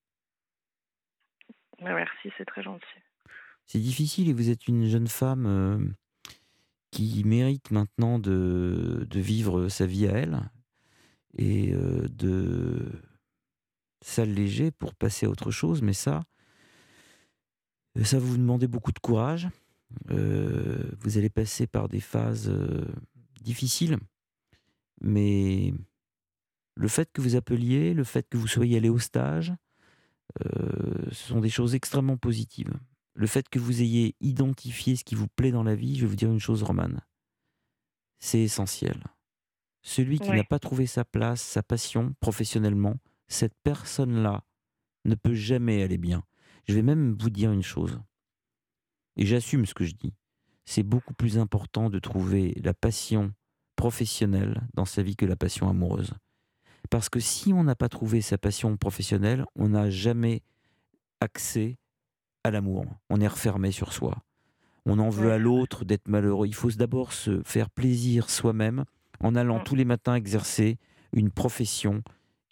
[1.80, 2.84] bah, merci, c'est très gentil.
[3.72, 5.78] C'est difficile et vous êtes une jeune femme euh,
[6.90, 10.50] qui mérite maintenant de, vivre sa vie à elle
[11.38, 12.92] et euh, de
[14.04, 15.80] s'alléger pour passer à autre chose.
[15.80, 16.22] Mais ça,
[17.96, 19.48] euh, ça vous demander beaucoup de courage.
[20.10, 22.52] Vous allez passer par des phases
[23.40, 23.96] difficiles.
[25.00, 25.72] Mais
[26.74, 29.54] le fait que vous appeliez, le fait que vous soyez allé au stage,
[30.44, 32.74] ce sont des choses extrêmement positives.
[33.14, 36.06] Le fait que vous ayez identifié ce qui vous plaît dans la vie, je vais
[36.06, 37.00] vous dire une chose, Romane.
[38.18, 39.02] C'est essentiel.
[39.82, 40.36] Celui qui Ouais.
[40.36, 42.96] n'a pas trouvé sa place, sa passion professionnellement,
[43.28, 44.44] cette personne-là
[45.04, 46.22] ne peut jamais aller bien.
[46.68, 48.00] Je vais même vous dire une chose.
[49.16, 50.14] Et j'assume ce que je dis.
[50.64, 53.34] C'est beaucoup plus important de trouver la passion
[53.76, 56.14] professionnelle dans sa vie que la passion amoureuse.
[56.88, 60.42] Parce que si on n'a pas trouvé sa passion professionnelle, on n'a jamais
[61.20, 61.78] accès
[62.44, 62.84] à l'amour.
[63.10, 64.16] On est refermé sur soi.
[64.84, 66.46] On en veut à l'autre d'être malheureux.
[66.46, 68.84] Il faut d'abord se faire plaisir soi-même
[69.20, 70.78] en allant tous les matins exercer
[71.12, 72.02] une profession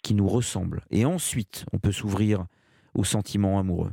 [0.03, 0.81] qui nous ressemble.
[0.89, 2.45] Et ensuite, on peut s'ouvrir
[2.93, 3.91] aux sentiments amoureux.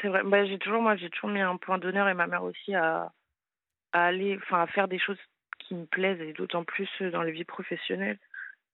[0.00, 0.22] C'est vrai.
[0.24, 3.12] Bah, j'ai toujours, moi, j'ai toujours mis un point d'honneur et ma mère aussi à,
[3.92, 5.18] à aller, enfin, à faire des choses
[5.58, 8.18] qui me plaisent et d'autant plus dans la vie professionnelle.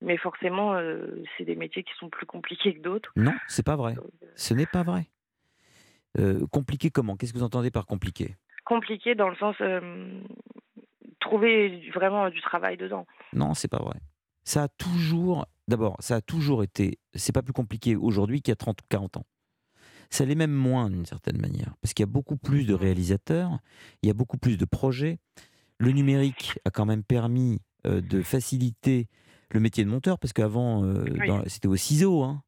[0.05, 3.11] Mais forcément, euh, c'est des métiers qui sont plus compliqués que d'autres.
[3.17, 3.95] Non, c'est pas vrai.
[4.37, 5.09] Ce n'est pas vrai.
[6.19, 7.17] Euh, compliqué comment?
[7.17, 8.37] Qu'est-ce que vous entendez par compliqué?
[8.67, 10.21] Compliqués dans le sens euh,
[11.21, 13.07] trouver vraiment du travail dedans.
[13.33, 13.97] Non, c'est pas vrai.
[14.45, 18.53] Ça a toujours, d'abord, ça a toujours été, c'est pas plus compliqué aujourd'hui qu'il y
[18.53, 19.27] a 30 ou 40 ans.
[20.11, 23.59] Ça l'est même moins d'une certaine manière, parce qu'il y a beaucoup plus de réalisateurs,
[24.03, 25.19] il y a beaucoup plus de projets.
[25.79, 29.09] Le numérique a quand même permis euh, de faciliter
[29.55, 31.31] le métier de monteur, parce qu'avant, euh, Oui.
[31.47, 32.43] c'était au ciseau, hein.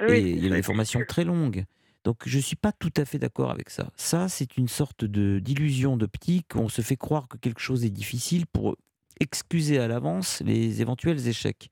[0.00, 1.64] Oui, et il y avait des formations très longues.
[2.04, 3.90] Donc je ne suis pas tout à fait d'accord avec ça.
[3.96, 6.54] Ça, c'est une sorte de d'illusion d'optique.
[6.54, 8.76] On se fait croire que quelque chose est difficile pour
[9.20, 11.70] excuser à l'avance les éventuels échecs.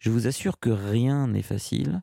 [0.00, 2.02] Je vous assure que rien n'est facile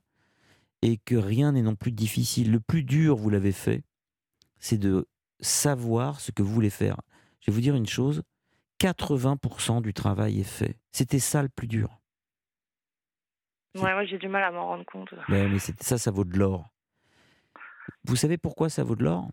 [0.81, 2.51] et que rien n'est non plus difficile.
[2.51, 3.83] Le plus dur, vous l'avez fait,
[4.59, 5.05] c'est de
[5.41, 7.01] savoir ce que vous voulez faire.
[7.41, 8.21] Je vais vous dire une chose,
[8.79, 10.77] 80% du travail est fait.
[10.91, 11.99] C'était ça le plus dur.
[13.75, 15.13] Ouais, ouais, j'ai du mal à m'en rendre compte.
[15.27, 16.69] Mais c'est- ça, ça vaut de l'or.
[18.05, 19.29] Vous savez pourquoi ça vaut de l'or?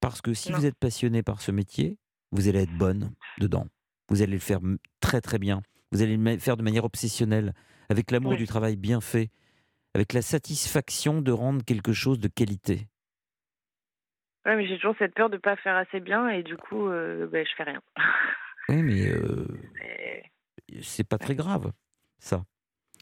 [0.00, 0.58] Parce que si Non.
[0.58, 1.98] vous êtes passionné par ce métier,
[2.32, 3.66] vous allez être bonne dedans.
[4.08, 4.60] Vous allez le faire
[5.00, 5.62] très très bien.
[5.92, 7.52] Vous allez le faire de manière obsessionnelle,
[7.88, 8.38] avec l'amour Oui.
[8.38, 9.30] du travail bien fait,
[9.94, 12.86] avec la satisfaction de rendre quelque chose de qualité.
[14.46, 17.26] Ouais, mais j'ai toujours cette peur de pas faire assez bien et du coup, euh,
[17.26, 17.82] ben, je fais rien.
[18.70, 19.46] Oui, mais euh,
[20.68, 21.72] Et- c'est pas très grave,
[22.18, 22.44] ça.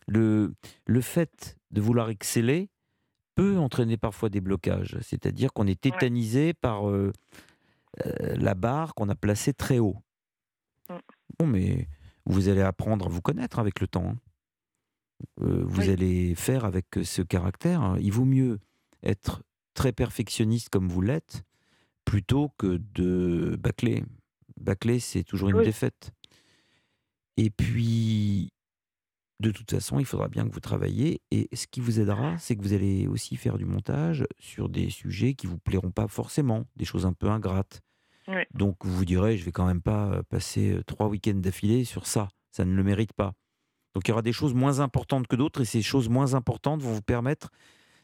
[0.07, 0.55] Le,
[0.87, 2.71] le fait de vouloir exceller
[3.35, 4.97] peut entraîner parfois des blocages.
[5.03, 7.13] C'est-à-dire qu'on est tétanisé par euh,
[8.07, 9.97] euh, la barre qu'on a placée très haut.
[10.89, 10.95] Mm.
[11.39, 11.89] Bon, mais
[12.25, 14.09] vous allez apprendre à vous connaître avec le temps.
[14.11, 14.17] hein.
[15.43, 15.91] Euh, vous Oui.
[15.91, 17.83] allez faire avec ce caractère.
[17.83, 17.97] hein.
[18.01, 18.61] Il vaut mieux
[19.03, 19.43] être
[19.75, 21.43] très perfectionniste comme vous l'êtes
[22.05, 24.05] plutôt que de bâcler.
[24.61, 25.65] Bâcler, c'est toujours une Oui.
[25.65, 26.13] défaite.
[27.37, 28.51] Et puis,
[29.41, 31.21] de toute façon, il faudra bien que vous travailliez.
[31.31, 34.91] Et ce qui vous aidera, c'est que vous allez aussi faire du montage sur des
[34.91, 37.81] sujets qui vous plairont pas forcément, des choses un peu ingrates.
[38.27, 38.43] Oui.
[38.53, 41.85] Donc vous vous direz, je vais quand même pas euh, passer euh, trois week-ends d'affilée
[41.85, 42.29] sur ça.
[42.51, 43.35] Ça ne le mérite pas.
[43.95, 46.83] Donc il y aura des choses moins importantes que d'autres et ces choses moins importantes
[46.83, 47.51] vont vous permettre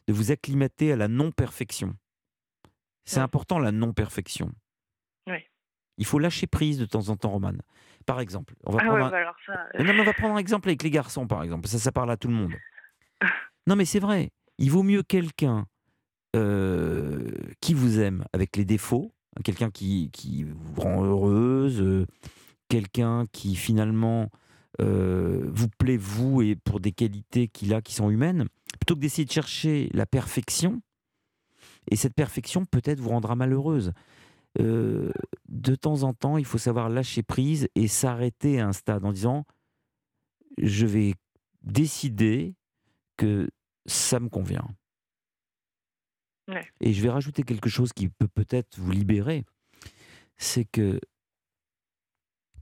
[0.06, 1.94] de vous acclimater à la non-perfection.
[3.04, 4.52] C'est important la non-perfection.
[5.98, 7.60] Il faut lâcher prise de temps en temps, Romane.
[8.06, 9.52] Par exemple, on va Ah prendre ouais, un- bah alors ça.
[9.52, 11.68] euh, mais non, mais on va prendre un exemple avec les garçons, par exemple.
[11.68, 12.52] Ça, ça parle à tout le monde.
[13.66, 14.30] Non, mais c'est vrai.
[14.58, 15.66] Il vaut mieux quelqu'un
[16.36, 17.30] euh,
[17.60, 22.06] qui vous aime avec les défauts, quelqu'un qui, qui vous rend heureuse, euh,
[22.68, 24.28] quelqu'un qui finalement
[24.82, 28.46] euh, vous plaît, vous, et pour des qualités qu'il a qui sont humaines,
[28.80, 30.82] plutôt que d'essayer de chercher la perfection.
[31.90, 33.92] Et cette perfection, peut-être, vous rendra malheureuse.
[34.60, 35.10] Euh,
[35.48, 39.12] de temps en temps, il faut savoir lâcher prise et s'arrêter à un stade en
[39.12, 39.44] disant
[40.58, 41.14] je vais
[41.62, 42.54] décider
[43.16, 43.48] que
[43.86, 44.68] ça me convient.
[46.48, 46.64] Ouais.
[46.80, 49.44] Et je vais rajouter quelque chose qui peut peut-être vous libérer,
[50.36, 51.00] c'est que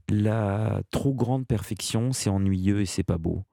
[0.09, 3.43] la trop grande perfection, c'est ennuyeux et c'est pas beau.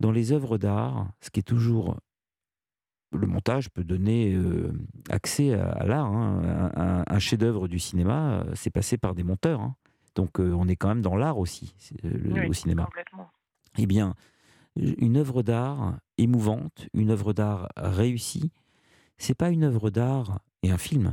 [0.00, 1.98] Dans les œuvres d'art, ce qui est toujours
[3.16, 4.72] le montage peut donner euh,
[5.08, 6.06] accès à, à l'art.
[6.06, 7.02] hein.
[7.08, 9.60] Un, chef-d'œuvre du cinéma, euh, c'est passé par des monteurs.
[9.60, 9.74] hein.
[10.14, 12.82] Donc euh, on est quand même dans l'art aussi, c'est, le- oui, au cinéma.
[13.78, 14.14] Eh bien,
[14.76, 18.50] une œuvre d'art émouvante, une œuvre d'art réussie,
[19.18, 21.12] c'est pas une œuvre d'art et un film.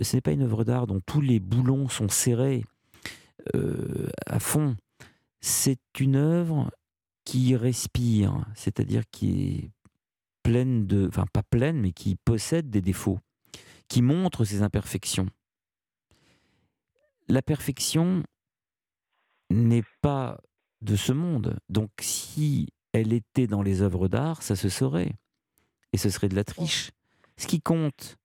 [0.00, 2.64] Ce n'est pas une œuvre d'art dont tous les boulons sont serrés
[3.54, 4.76] euh, à fond.
[5.40, 6.70] C'est une œuvre
[7.24, 9.70] qui respire, c'est-à-dire qui est
[10.48, 13.18] pleine de, enfin pas pleine, mais qui possède des défauts,
[13.86, 15.28] qui montre ses imperfections.
[17.28, 18.22] La perfection
[19.50, 20.40] n'est pas
[20.80, 21.58] de ce monde.
[21.68, 25.12] Donc si elle était dans les œuvres d'art, ça se saurait.
[25.92, 26.92] Et ce serait de la triche.
[27.36, 28.16] Ce qui compte,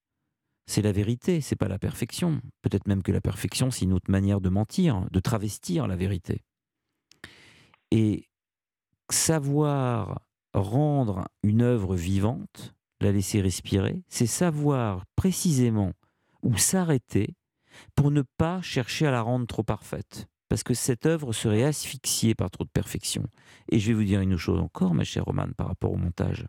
[0.66, 2.42] c'est la vérité, c'est pas la perfection.
[2.62, 6.42] Peut-être même que la perfection, c'est une autre manière de mentir, de travestir la vérité.
[7.92, 8.30] Et
[9.10, 10.22] savoir
[10.54, 15.94] rendre une œuvre vivante, la laisser respirer, c'est savoir précisément
[16.42, 17.36] où s'arrêter
[17.96, 20.28] pour ne pas chercher à la rendre trop parfaite.
[20.50, 23.24] Parce que cette œuvre serait asphyxiée par trop de perfection.
[23.72, 26.46] Et je vais vous dire une chose encore, ma chère Romane, par rapport au montage.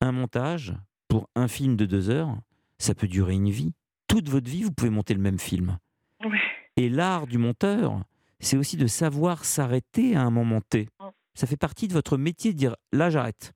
[0.00, 0.74] Un montage,
[1.08, 2.36] pour un film de deux heures,
[2.78, 3.72] ça peut durer une vie.
[4.08, 5.78] Toute votre vie, vous pouvez monter le même film.
[6.24, 6.38] Oui.
[6.76, 8.02] Et l'art du monteur,
[8.40, 10.88] c'est aussi de savoir s'arrêter à un moment T.
[11.34, 13.52] Ça fait partie de votre métier de dire là, j'arrête.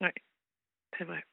[0.00, 0.10] Oui,
[0.96, 1.24] c'est vrai.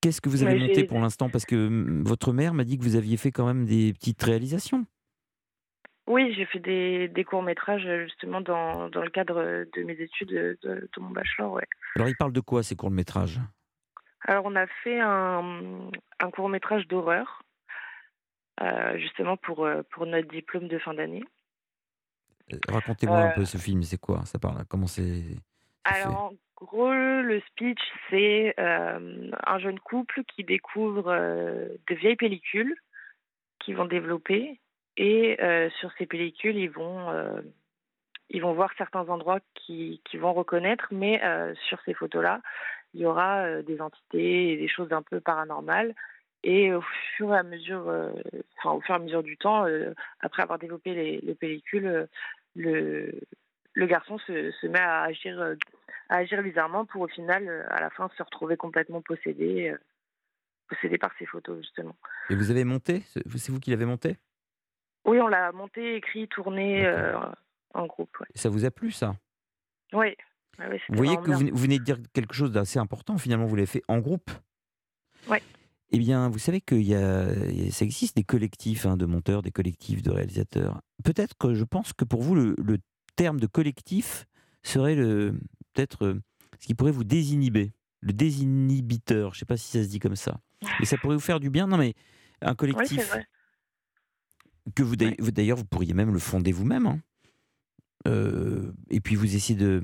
[0.00, 1.28] Qu'est-ce que vous avez Mais monté pour l'instant?
[1.28, 4.22] Parce que hum, votre mère m'a dit que vous aviez fait quand même des petites
[4.22, 4.86] réalisations.
[6.06, 10.30] Oui, j'ai fait des, des courts-métrages euh, justement dans, dans le cadre de mes études
[10.30, 11.52] de, de, de mon bachelor.
[11.52, 11.66] Ouais.
[11.94, 13.38] Alors, il parle de quoi ces courts-métrages?
[14.22, 17.42] Alors, on a fait un, un court-métrage d'horreur,
[18.60, 21.22] euh, justement pour, euh, pour notre diplôme de fin d'année.
[22.68, 24.24] Racontez-moi un Euh, peu ce film, c'est quoi?
[24.24, 25.22] Ça parle Comment c'est
[25.84, 32.16] Alors, en gros, le speech, c'est euh, un jeune couple qui découvre euh, de vieilles
[32.16, 32.76] pellicules
[33.60, 34.60] qu'ils vont développer.
[34.96, 35.38] Et
[35.78, 37.08] sur ces pellicules, ils vont,
[38.28, 42.42] ils vont voir certains endroits qui- qu'ils vont reconnaître, mais euh, sur ces photos-là,
[42.92, 45.94] il y aura euh, des entités et des choses un peu paranormales.
[46.42, 46.82] Et au
[47.16, 48.10] fur et à mesure, euh,
[48.58, 49.64] enfin, au fur et à mesure du temps,
[50.20, 52.08] après avoir développé les, les pellicules,
[52.54, 53.20] le,
[53.74, 55.54] le garçon se, se met à agir, euh,
[56.08, 59.78] à agir bizarrement pour au final, euh, à la fin, se retrouver complètement possédé, euh,
[60.68, 61.96] possédé par ces photos justement.
[62.28, 64.18] Et vous avez monté C'est vous qui l'avez monté?
[65.04, 67.18] Oui, on l'a monté, écrit, tourné euh,
[67.74, 68.18] en groupe.
[68.20, 68.26] Ouais.
[68.34, 69.14] Ça vous a plu, ça?
[69.92, 70.14] Oui.
[70.56, 73.16] C'était Vous voyez que vous venez, vous venez de dire quelque chose d'assez important.
[73.16, 74.30] Finalement, vous l'avez fait en groupe?
[75.26, 75.42] Ouais.
[75.92, 77.34] Eh bien, vous savez qu'il y a,
[77.72, 80.80] ça existe des collectifs hein, de monteurs, des collectifs de réalisateurs.
[81.02, 82.78] Peut-être que je pense que pour vous, le, le
[83.16, 84.26] terme de collectif
[84.62, 85.38] serait le
[85.72, 86.20] peut-être euh,
[86.60, 89.32] ce qui pourrait vous désinhiber, le désinhibiteur.
[89.34, 90.40] Je ne sais pas si ça se dit comme ça.
[90.80, 91.66] Et ça pourrait vous faire du bien.
[91.66, 91.94] Non, mais
[92.40, 93.26] un Oui, collectif vrai.
[94.74, 96.86] que vous d'ailleurs, vous- pourriez même le fonder vous-même.
[96.86, 97.00] hein.
[98.06, 99.82] Euh, et puis vous essayez de,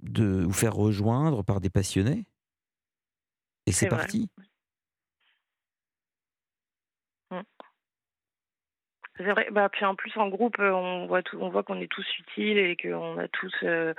[0.00, 2.26] de vous faire rejoindre par des passionnés.
[3.66, 3.98] Et c'est C'est vrai.
[3.98, 4.28] parti.
[7.30, 7.40] Mm.
[9.16, 9.48] C'est vrai.
[9.52, 12.06] Bah, puis en plus, en groupe, euh, on voit, tout, on voit qu'on est tous
[12.18, 13.94] utiles et qu'on a tous euh,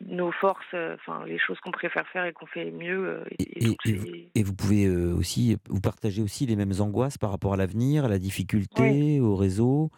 [0.00, 3.06] nos forces, euh, les choses qu'on préfère faire et qu'on fait mieux.
[3.08, 7.30] euh, et, vous, c'est- et vous pouvez aussi, vous partagez aussi les mêmes angoisses par
[7.30, 9.90] rapport à l'avenir, à la difficulté, au réseau.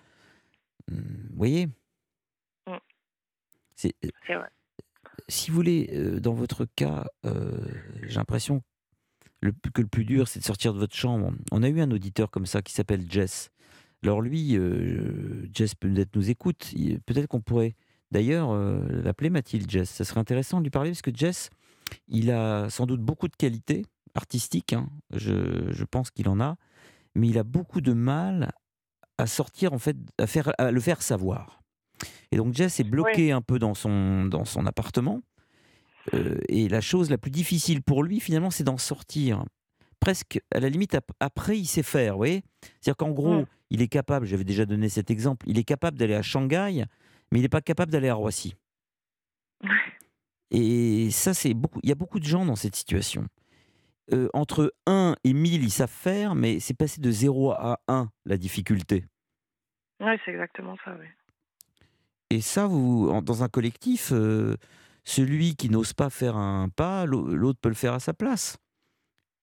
[0.91, 0.99] Hum,
[1.30, 1.68] Vous voyez.
[3.74, 3.95] C'est-
[4.28, 4.49] vrai.
[5.28, 5.89] Si vous voulez,
[6.20, 8.62] dans votre cas, j'ai l'impression
[9.43, 11.32] que le plus dur, c'est de sortir de votre chambre.
[11.53, 13.51] On a eu un auditeur comme ça qui s'appelle Jess.
[14.03, 16.72] Alors lui, euh, Jess peut-être nous écoute.
[17.07, 17.74] Peut-être qu'on pourrait
[18.12, 19.90] d'ailleurs euh, l'appeler Mathilde Jess.
[19.90, 21.51] Ça serait intéressant de lui parler parce que Jess,
[22.09, 23.84] il a sans doute beaucoup de qualités
[24.14, 24.72] artistiques.
[24.74, 24.88] hein.
[25.14, 26.57] Je, je pense qu'il en a,
[27.14, 28.53] mais il a beaucoup de mal
[29.18, 31.62] à sortir en fait, à faire, à le faire savoir.
[32.30, 35.22] Et donc Jess est bloqué un peu dans son dans son appartement.
[36.14, 39.44] Euh, et la chose la plus difficile pour lui, finalement, c'est d'en sortir.
[39.99, 42.42] Presque, à la limite, ap- après, il sait faire, vous voyez?
[42.62, 43.47] C'est-à-dire qu'en gros, Mm.
[43.71, 46.85] Il est capable, j'avais déjà donné cet exemple, il est capable d'aller à Shanghai,
[47.33, 48.55] mais il n'est pas capable d'aller à Roissy.
[50.51, 51.81] Et ça, c'est beaucoup.
[51.83, 53.27] Il y a beaucoup de gens dans cette situation.
[54.12, 58.09] Euh, entre 1 et 1000, ils savent faire, mais c'est passé de 0 à 1
[58.25, 59.05] la difficulté.
[59.99, 61.07] Ouais, c'est exactement ça, oui.
[62.31, 64.55] Et ça, vous, en- dans un collectif, euh,
[65.05, 68.59] celui qui n'ose pas faire un pas, l'au- l'autre peut le faire à sa place.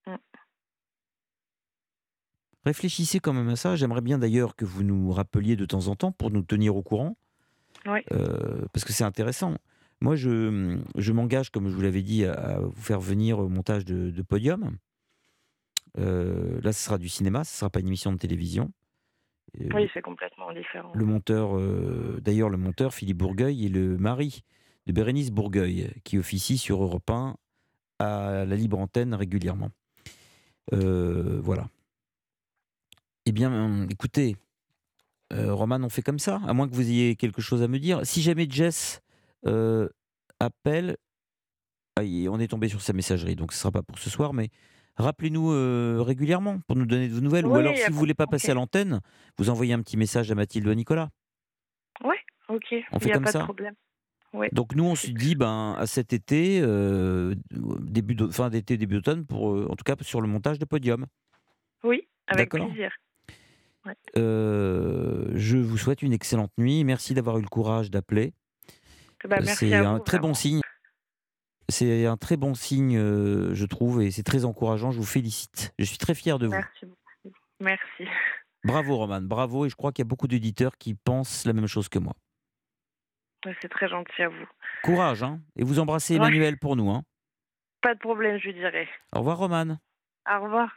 [0.08, 0.16] Mm.
[2.66, 3.76] Réfléchissez quand même à ça.
[3.76, 6.82] J'aimerais bien d'ailleurs que vous nous rappeliez de temps en temps pour nous tenir au
[6.82, 7.18] courant,
[7.86, 8.00] Oui.
[8.14, 9.56] euh, parce que c'est intéressant.
[10.02, 13.86] Moi, je, je m'engage, comme je vous l'avais dit, à, vous faire venir au montage
[13.86, 14.78] de, de podium.
[16.00, 18.72] Euh, là, ce sera du cinéma, ce ne sera pas une émission de télévision.
[19.62, 20.92] Euh, Oui, c'est complètement différent.
[20.96, 21.60] le monteur,
[22.22, 24.44] d'ailleurs, le monteur Philippe Bourgueil est le mari
[24.88, 27.36] de Bérénice Bourgueil, qui officie sur Europe 1
[28.00, 29.70] à la libre antenne régulièrement.
[30.72, 31.68] Voilà.
[33.26, 34.36] Eh bien, hum, écoutez,
[35.32, 37.80] euh, Roman, on fait comme ça, à moins que vous ayez quelque chose à me
[37.80, 38.02] dire.
[38.06, 39.02] Si jamais Jess
[39.46, 39.88] euh,
[40.40, 40.98] appelle,
[41.98, 44.34] ah, on est tombé sur sa messagerie, donc ce ne sera pas pour ce soir,
[44.34, 44.50] mais
[44.98, 47.46] rappelez-nous euh, régulièrement pour nous donner de vos nouvelles.
[47.46, 49.00] Ou alors, si vous pas- voulez pas passer à l'antenne,
[49.38, 51.10] vous envoyez un petit message à Mathilde ou à Nicolas.
[52.04, 52.16] Oui,
[52.50, 52.66] ok.
[52.92, 53.76] On Il fait a comme pas ça de problème.
[54.52, 59.26] Donc nous, on se dit, ben, à cet été, euh, début fin d'été, début d'automne,
[59.28, 61.06] pour, euh, en tout cas sur le montage de podium.
[61.84, 62.92] Oui, avec plaisir.
[63.86, 63.96] Ouais.
[64.18, 66.84] Euh, je vous souhaite une excellente nuit.
[66.84, 68.34] Merci d'avoir eu le courage d'appeler.
[69.28, 70.62] Bah, c'est un vous, très bon signe.
[71.70, 74.92] C'est un très bon signe, euh, je trouve, et c'est très encourageant.
[74.92, 75.74] Je vous félicite.
[75.80, 77.32] Je suis très fier de vous.
[77.62, 78.06] Merci.
[78.64, 79.22] Bravo, Roman.
[79.22, 79.66] Bravo.
[79.66, 82.14] Et je crois qu'il y a beaucoup d'éditeurs qui pensent la même chose que moi.
[83.62, 84.48] C'est très gentil à vous.
[84.84, 85.42] Courage, hein.
[85.58, 86.20] Et vous embrassez Ouais.
[86.26, 87.04] Emmanuel pour nous, hein.
[87.82, 88.88] Pas de problème, je lui dirai.
[89.14, 89.78] Au revoir, Roman.
[90.30, 90.70] Au revoir.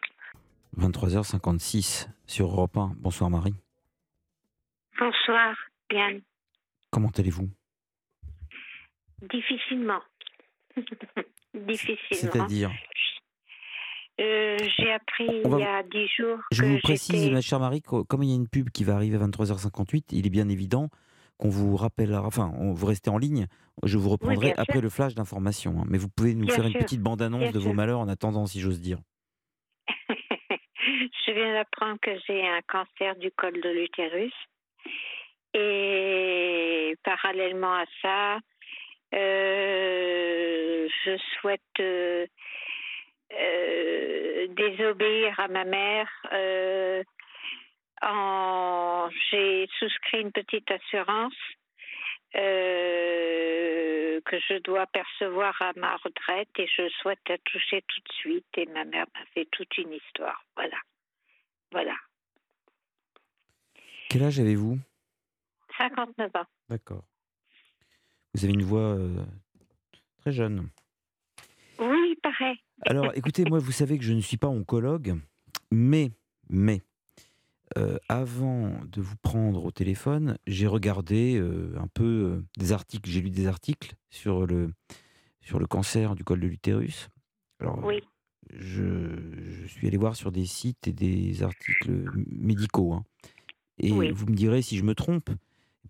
[0.76, 2.92] 23h56 sur Europe 1.
[2.98, 3.54] Bonsoir, Marie.
[4.98, 5.54] Bonsoir,
[5.90, 6.18] bien.
[6.90, 7.48] Comment allez-vous?
[9.30, 10.00] Difficilement.
[11.54, 11.98] Difficilement.
[12.12, 12.70] C'est-à-dire?
[14.20, 17.60] Euh, J'ai appris va- il y a dix jours Je que vous précise, ma chère
[17.60, 20.48] Marie, comme il y a une pub qui va arriver à 23h58, il est bien
[20.48, 20.88] évident
[21.36, 23.46] qu'on vous rappellera, enfin, on, vous restez en ligne,
[23.82, 24.82] je vous reprendrai après sûr.
[24.82, 25.80] le flash d'information.
[25.80, 25.84] hein.
[25.86, 28.60] mais vous pouvez nous Bien faire une petite bande-annonce de vos malheurs en attendant, si
[28.60, 28.98] j'ose dire.
[31.26, 34.34] Je viens d'apprendre que j'ai un cancer du col de l'utérus.
[35.54, 38.38] Et parallèlement à ça,
[39.14, 42.26] euh, je souhaite euh,
[43.32, 46.10] euh, désobéir à ma mère.
[49.30, 51.34] J'ai souscrit une petite assurance
[52.32, 58.46] que je dois percevoir à ma retraite et je souhaite la toucher tout de suite.
[58.56, 60.42] Et ma mère m'a fait toute une histoire.
[60.56, 60.76] Voilà.
[61.72, 61.94] Voilà.
[64.08, 64.78] Quel âge avez-vous?
[65.78, 66.44] 59 ans.
[66.68, 67.04] D'accord.
[68.34, 69.24] Vous avez une voix euh,
[70.18, 70.68] très jeune.
[71.78, 72.56] Oui, pareil.
[72.86, 75.18] Alors, écoutez, moi, vous savez que je ne suis pas oncologue,
[75.70, 76.10] mais,
[76.48, 76.82] mais,
[77.76, 83.20] euh, avant de vous prendre au téléphone, j'ai regardé euh, un peu des articles, j'ai
[83.20, 84.72] lu des articles sur le,
[85.40, 87.08] sur le cancer du col de l'utérus.
[87.60, 88.02] Alors, Oui.
[88.52, 89.16] Je,
[89.62, 91.90] je suis allé voir sur des sites et des articles
[92.30, 92.92] médicaux.
[92.92, 93.04] hein.
[93.78, 94.10] Et Oui.
[94.10, 95.30] vous me direz si je me trompe.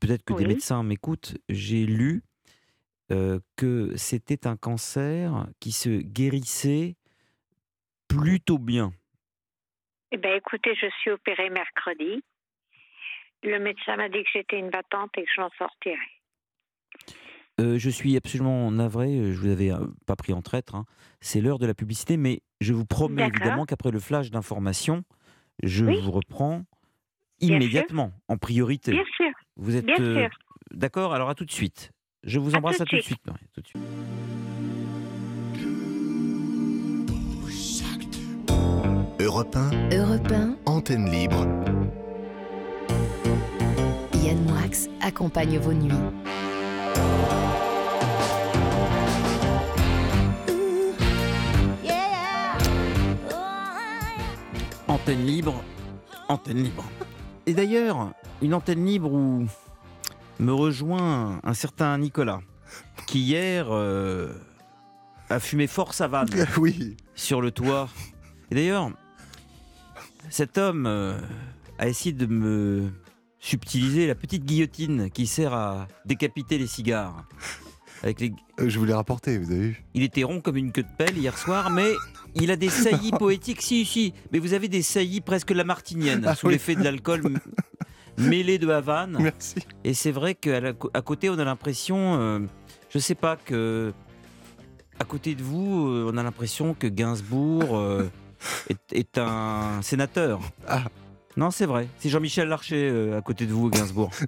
[0.00, 1.36] Peut-être que des médecins m'écoutent.
[1.48, 2.22] J'ai lu
[3.12, 6.96] euh, que c'était un cancer qui se guérissait
[8.08, 8.92] plutôt bien.
[10.12, 12.22] Eh bien, écoutez, je suis opérée mercredi.
[13.42, 15.96] Le médecin m'a dit que j'étais une battante et que je m'en sortirais.
[17.60, 20.74] Euh, je suis absolument navré, euh, je vous avais euh, pas pris en traître.
[20.74, 20.84] hein.
[21.20, 23.40] C'est l'heure de la publicité, mais je vous promets D'accord.
[23.40, 25.04] évidemment qu'après le flash d'information,
[25.62, 25.98] je Oui.
[26.02, 26.56] vous reprends
[27.40, 27.56] Bien sûr.
[27.56, 28.92] immédiatement, en priorité.
[28.92, 29.30] Bien sûr.
[29.56, 30.28] Vous êtes Bien euh, sûr.
[30.74, 31.14] d'accord?
[31.14, 31.92] Alors à tout de suite.
[32.24, 33.18] Je vous À embrasse tout à tout de suite.
[33.20, 33.26] suite.
[33.26, 33.82] Marie, à tout de suite.
[39.20, 41.46] Europe 1, Europe 1, antenne libre.
[44.14, 45.92] Yann Moix accompagne vos nuits.
[55.06, 55.62] Antenne libre,
[56.28, 56.84] antenne libre.
[57.46, 59.46] Et d'ailleurs, une antenne libre où
[60.40, 62.40] me rejoint un certain Nicolas,
[63.06, 64.32] qui hier euh,
[65.30, 66.28] a fumé fort sa vanne
[66.58, 66.96] oui.
[67.14, 67.88] sur le toit.
[68.50, 68.90] Et d'ailleurs,
[70.28, 71.16] cet homme euh,
[71.78, 72.90] a essayé de me
[73.38, 77.28] subtiliser la petite guillotine qui sert à décapiter les cigares.
[78.02, 78.32] Avec les...
[78.60, 80.88] Euh, je vous l'ai rapporté, vous avez vu Il était rond comme une queue de
[80.98, 81.90] pelle hier soir, mais
[82.34, 83.62] il a des saillies poétiques.
[83.62, 86.54] Si, si, mais vous avez des saillies presque lamartiniennes, Ah sous oui.
[86.54, 87.22] l'effet de l'alcool
[88.18, 89.16] mêlé de Havane.
[89.20, 89.56] Merci.
[89.84, 92.40] Et c'est vrai qu'à la- à côté, on a l'impression, euh,
[92.90, 93.92] je sais pas, que
[94.98, 98.08] à côté de vous, euh, on a l'impression que Gainsbourg euh,
[98.70, 100.40] est, est un sénateur.
[100.66, 100.84] Ah.
[101.36, 101.86] Non, c'est vrai.
[101.98, 104.10] C'est Jean-Michel Larcher euh, à côté de vous, Gainsbourg.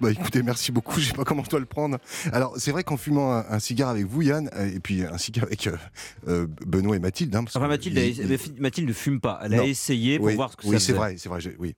[0.00, 1.98] Bah écoutez, merci beaucoup, je sais pas comment je dois le prendre.
[2.32, 5.16] Alors c'est vrai qu'en fumant un, un cigare avec vous Yann, euh, et puis un
[5.18, 5.68] cigare avec
[6.26, 7.34] euh, Benoît et Mathilde.
[7.36, 9.40] hein, parce Enfin, Mathilde, il- il- Mathilde ne fume pas.
[9.44, 11.74] Elle a essayé pour oui, voir ce que oui, ça c'est vrai, c'est vrai, oui.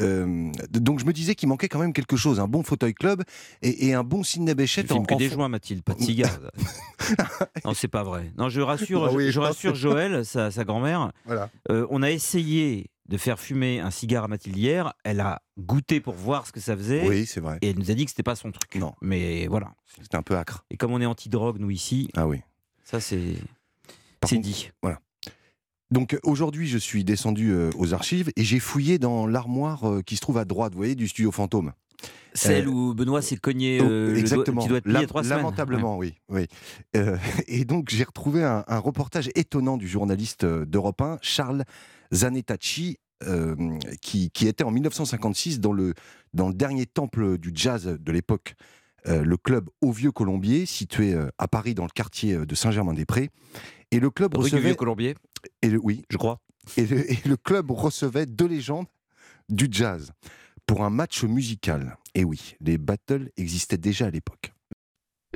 [0.00, 3.22] Euh, donc je me disais qu'il manquait quand même quelque chose, un bon fauteuil club
[3.60, 5.92] et, et un bon Sidney Tu Bechet en, que en des fond- joints, Mathilde, pas
[5.92, 6.38] de cigares.
[7.66, 8.32] non, c'est pas vrai.
[8.38, 11.12] Non, je rassure, Ah oui, je, rassure Joël, sa, sa grand-mère.
[11.26, 11.50] Voilà.
[11.70, 14.92] Euh, on a essayé de faire fumer un cigare à Mathilde hier.
[15.04, 17.06] Elle a goûté pour voir ce que ça faisait.
[17.08, 17.58] Oui, c'est vrai.
[17.62, 18.74] Et elle nous a dit que c'était pas son truc.
[18.76, 18.94] Non.
[19.02, 19.72] Mais voilà.
[20.00, 20.64] C'était un peu acre.
[20.70, 22.40] Et comme on est anti-drogue, nous ici, Ah oui.
[22.84, 23.34] ça c'est
[24.24, 24.70] c'est dit.
[24.82, 25.00] Voilà.
[25.90, 30.00] Donc euh, aujourd'hui, je suis descendu euh, aux archives et j'ai fouillé dans l'armoire euh,
[30.02, 31.72] qui se trouve à droite, vous voyez, du studio fantôme.
[32.34, 34.62] Celle Euh, où Benoît s'est cogné Oh, euh, exactement.
[34.62, 35.38] le doigt il y a trois semaines.
[35.38, 36.14] Lamentablement, oui.
[36.30, 36.46] oui.
[36.96, 41.64] Euh, et donc, j'ai retrouvé un, un reportage étonnant du journaliste d'Europe 1, Charles
[42.12, 43.54] Zanettacci, euh,
[44.00, 45.94] qui, qui était en 1956 dans le,
[46.34, 48.54] dans le dernier temple du jazz de l'époque,
[49.06, 53.30] euh, le club Au Vieux Colombier, situé euh, à Paris dans le quartier de Saint-Germain-des-Prés.
[53.90, 54.62] Et le club Rue recevait.
[54.62, 55.14] Vieux Colombier,
[55.62, 56.40] Et le, oui, je crois.
[56.76, 58.86] et le, et le club recevait deux légendes
[59.48, 60.12] du jazz
[60.66, 61.96] pour un match musical.
[62.14, 64.52] Et oui, les battles existaient déjà à l'époque.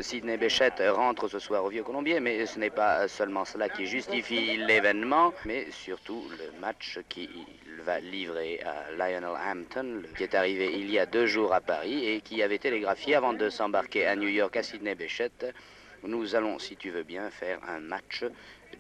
[0.03, 3.87] Sidney Bechet rentre ce soir au Vieux Colombier, mais ce n'est pas seulement cela qui
[3.87, 7.47] justifie l'événement, mais surtout le match qu'il
[7.83, 12.07] va livrer à Lionel Hampton, qui est arrivé il y a deux jours à Paris
[12.07, 15.55] et qui avait télégraphié avant de s'embarquer à New York à Sidney Bechet.
[16.03, 18.23] Nous allons, si tu veux bien, faire un match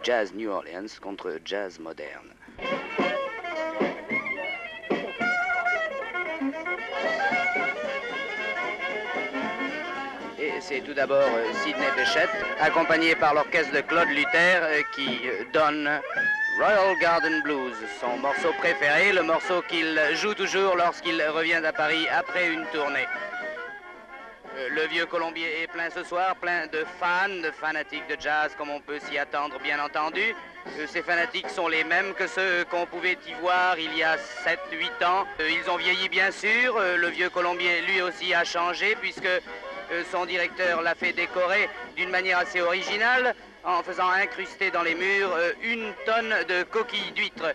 [0.02, 2.34] Jazz New Orleans contre Jazz moderne.
[10.60, 12.28] C'est tout d'abord euh, Sidney Bechet,
[12.60, 15.88] accompagné par l'orchestre de Claude Luther, euh, qui euh, donne
[16.58, 22.06] Royal Garden Blues, son morceau préféré, le morceau qu'il joue toujours lorsqu'il revient à Paris
[22.10, 23.06] après une tournée.
[24.70, 28.70] Le vieux Colombier est plein ce soir, plein de fans, de fanatiques de jazz, comme
[28.70, 30.34] on peut s'y attendre, bien entendu.
[30.86, 35.04] Ces fanatiques sont les mêmes que ceux qu'on pouvait y voir il y a 7-8
[35.04, 35.26] ans.
[35.40, 36.78] Ils ont vieilli, bien sûr.
[36.78, 39.28] Le vieux Colombier, lui aussi, a changé, puisque
[40.10, 43.34] son directeur l'a fait décorer d'une manière assez originale,
[43.64, 47.54] en faisant incruster dans les murs euh, une tonne de coquilles d'huîtres.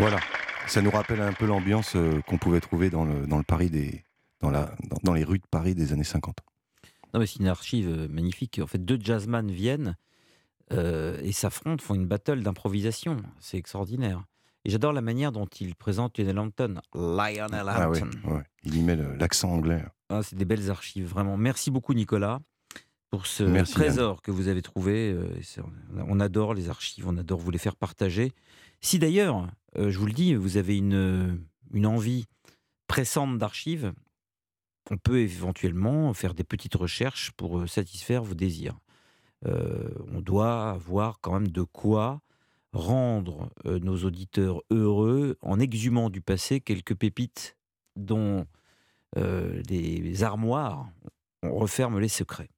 [0.00, 0.18] Voilà.
[0.66, 3.70] Ça nous rappelle un peu l'ambiance euh, qu'on pouvait trouver dans le, dans le Paris
[3.70, 4.02] des,
[4.40, 6.38] dans, la, dans, dans les rues de Paris des années 50.
[7.12, 8.60] Non, mais c'est une archive euh, magnifique.
[8.62, 9.96] En fait, deux jazzman viennent
[10.72, 13.16] euh, et s'affrontent, font une battle d'improvisation.
[13.40, 14.24] C'est extraordinaire.
[14.64, 16.74] Et j'adore la manière dont il présente Lionel Hampton.
[16.94, 18.10] Lionel Ah ouais, Hampton.
[18.34, 18.42] ouais.
[18.62, 19.82] Il y met l'accent anglais.
[20.08, 21.36] Ah, c'est des belles archives, vraiment.
[21.36, 22.40] Merci beaucoup, Nicolas,
[23.10, 25.16] pour ce Merci, trésor que vous avez trouvé.
[26.08, 28.32] On adore les archives, on adore vous les faire partager.
[28.82, 31.40] Si d'ailleurs, je vous le dis, vous avez une,
[31.72, 32.26] une envie
[32.86, 33.92] pressante d'archives,
[34.90, 38.78] on peut éventuellement faire des petites recherches pour euh, satisfaire vos désirs.
[39.46, 42.20] Euh, on doit avoir quand même de quoi
[42.72, 47.56] rendre euh, nos auditeurs heureux en exhumant du passé quelques pépites
[47.96, 48.46] dont
[49.16, 50.88] euh, les armoires
[51.42, 52.50] on referme les secrets.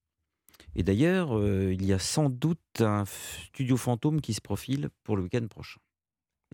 [0.75, 5.17] Et d'ailleurs, euh, il y a sans doute un studio fantôme qui se profile pour
[5.17, 5.81] le week-end prochain.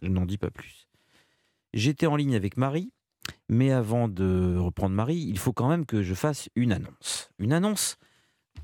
[0.02, 0.86] Je n'en dis pas plus.
[1.74, 2.92] J'étais en ligne avec Marie,
[3.48, 7.30] mais avant de reprendre Marie, il faut quand même que je fasse une annonce.
[7.38, 7.96] Une annonce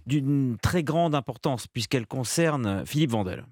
[0.06, 3.46] d'une très grande importance, puisqu'elle concerne Philippe Vandel.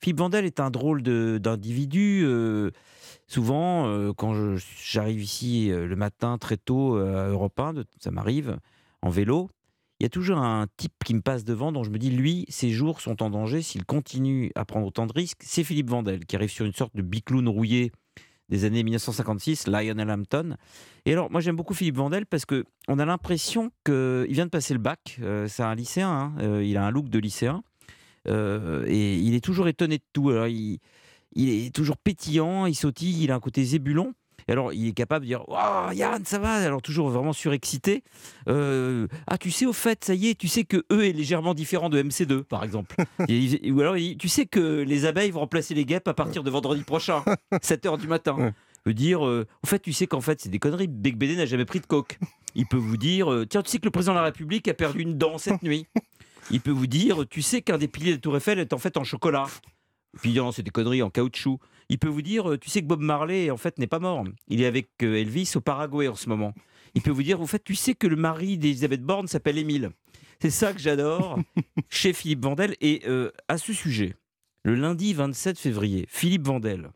[0.00, 2.22] Philippe Vandel est un drôle d'individu.
[2.24, 2.70] euh,
[3.26, 8.10] souvent, euh, quand j'arrive ici euh, le matin très tôt à Europe 1, de- ça
[8.10, 8.58] m'arrive,
[9.02, 9.50] en vélo,
[9.98, 12.44] il y a toujours un type qui me passe devant dont je me dis, lui,
[12.48, 15.40] ses jours sont en danger s'il continue à prendre autant de risques.
[15.42, 17.92] C'est Philippe Vandel qui arrive sur une sorte de bicloun rouillé
[18.48, 20.56] des années 1956, Lionel Hampton.
[21.04, 24.50] Et alors, moi, j'aime beaucoup Philippe Vandel parce que on a l'impression qu'il vient de
[24.50, 25.18] passer le bac.
[25.20, 26.34] Euh, c'est un lycéen, hein.
[26.40, 27.62] Euh, il a un look de lycéen.
[28.28, 30.30] Euh, et il est toujours étonné de tout.
[30.30, 30.78] Alors, il,
[31.34, 34.12] il est toujours pétillant, il sautille, il a un côté zébulon.
[34.48, 38.02] Et alors, il est capable de dire Waouh, Yann, ça va Alors, toujours vraiment surexcité.
[38.48, 41.54] Euh, ah, tu sais, au fait, ça y est, tu sais que E est légèrement
[41.54, 42.96] différent de MC2, par exemple.
[43.28, 46.14] Et ou alors, il dit, tu sais que les abeilles vont remplacer les guêpes à
[46.14, 48.52] partir de vendredi prochain, 7h du matin.
[48.84, 50.86] Peut dire euh, Au fait, tu sais qu'en fait, c'est des conneries.
[50.86, 52.18] Bec BD n'a jamais pris de coke.
[52.54, 54.74] Il peut vous dire euh, Tiens, tu sais que le président de la République a
[54.74, 55.86] perdu une dent cette nuit.
[56.52, 58.96] Il peut vous dire Tu sais qu'un des piliers de Tour Eiffel est en fait
[58.96, 59.46] en chocolat.
[60.20, 61.58] Puis il dit, non, c'est des conneries en caoutchouc.
[61.88, 64.24] Il peut vous dire, euh, tu sais que Bob Marley, en fait, n'est pas mort.
[64.48, 66.52] Il est avec euh, Elvis au Paraguay en ce moment.
[66.94, 69.90] Il peut vous dire, en fait, tu sais que le mari d'Elisabeth Borne s'appelle Émile.
[70.40, 71.38] C'est ça que j'adore
[71.88, 72.74] chez Philippe Vandel.
[72.80, 74.14] Et euh, à ce sujet,
[74.64, 76.90] le lundi 27 février, Philippe Vandel,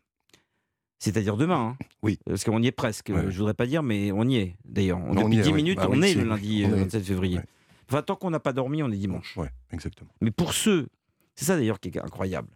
[0.99, 2.19] c'est-à-dire demain, hein, oui.
[2.25, 4.99] parce qu'on y est presque, euh, je voudrais pas dire, mais on y est d'ailleurs.
[4.99, 5.55] Depuis est, 10 ouais.
[5.55, 7.37] minutes, Bah on oui, est le lundi On euh, est- 27 février.
[7.37, 7.45] ouais.
[7.89, 9.35] Enfin, tant qu'on n'a pas dormi, on est dimanche.
[9.37, 10.11] Ouais, exactement.
[10.21, 10.87] Mais pour ceux,
[11.35, 12.49] c'est ça d'ailleurs qui est incroyable,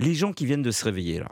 [0.00, 1.28] les gens qui viennent de se réveiller là,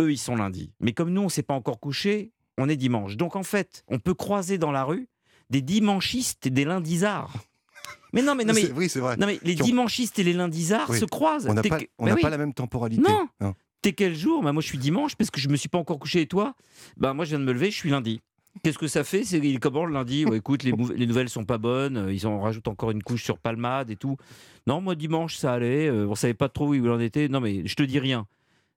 [0.00, 0.72] eux ils sont lundi.
[0.80, 3.16] Mais comme nous on s'est pas encore couché, on est dimanche.
[3.16, 5.08] Donc en fait, on peut croiser dans la rue
[5.50, 7.32] des dimanchistes et des lundisards.
[8.12, 9.16] Mais non, mais non, mais, oui, c'est vrai.
[9.16, 10.98] non, mais les ont- dimanchistes et les lundisards Oui.
[10.98, 11.46] se croisent.
[11.48, 12.20] On n'a pas, que- on n'a oui.
[12.22, 13.02] pas la même temporalité.
[13.08, 13.28] Non.
[13.40, 13.54] hein.
[13.82, 14.42] T'es quel jour?
[14.42, 16.56] Bah, Moi, je suis dimanche parce que je me suis pas encore couché et toi?
[16.96, 18.20] Bah, moi, je viens de me lever, je suis lundi.
[18.64, 19.22] Qu'est-ce que ça fait?
[19.22, 21.96] C'est il est comment le lundi Ouais, Écoute, les, les nouvelles sont pas bonnes.
[21.98, 24.16] euh, Ils en rajoutent encore une couche sur Palmade et tout.
[24.66, 25.86] Non, moi, dimanche, ça allait.
[25.88, 27.28] euh, on savait pas trop où il en était.
[27.28, 28.26] Non, mais je te dis rien.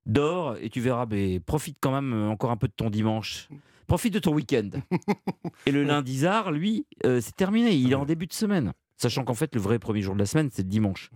[0.05, 1.05] Dors et tu verras.
[1.05, 3.49] Mais profite quand même euh, encore un peu de ton dimanche.
[3.87, 4.69] Profite de ton week-end.
[5.65, 7.75] et le lundisard, lui, euh, c'est terminé.
[7.75, 8.73] Il est en début de semaine.
[8.97, 11.09] Sachant qu'en fait, le vrai premier jour de la semaine, c'est le dimanche.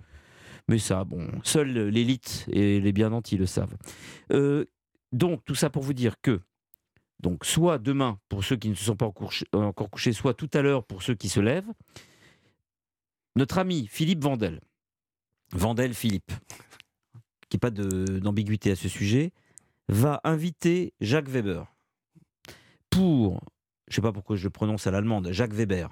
[0.68, 3.78] Mais ça, bon, seule l'élite et les bien nantis le savent.
[4.34, 4.66] Euh,
[5.14, 6.42] donc, tout ça pour vous dire que,
[7.22, 10.62] donc, soit demain pour ceux qui ne se sont pas encore couchés, soit tout à
[10.62, 11.72] l'heure pour ceux qui se lèvent,
[13.38, 14.60] notre ami Philippe Vandel,
[15.54, 16.32] Vandel Philippe,
[17.50, 19.32] qui n'a pas d'ambiguïté à ce sujet,
[19.90, 21.66] va inviter Jacques Weber
[22.90, 23.42] pour,
[23.88, 25.90] je ne sais pas pourquoi je le prononce à l'allemande, Jacques Weber,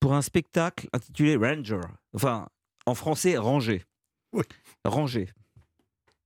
[0.00, 1.80] pour un spectacle intitulé Ranger,
[2.14, 2.48] enfin,
[2.86, 3.82] en français, Ranger.
[4.84, 5.28] Ranger.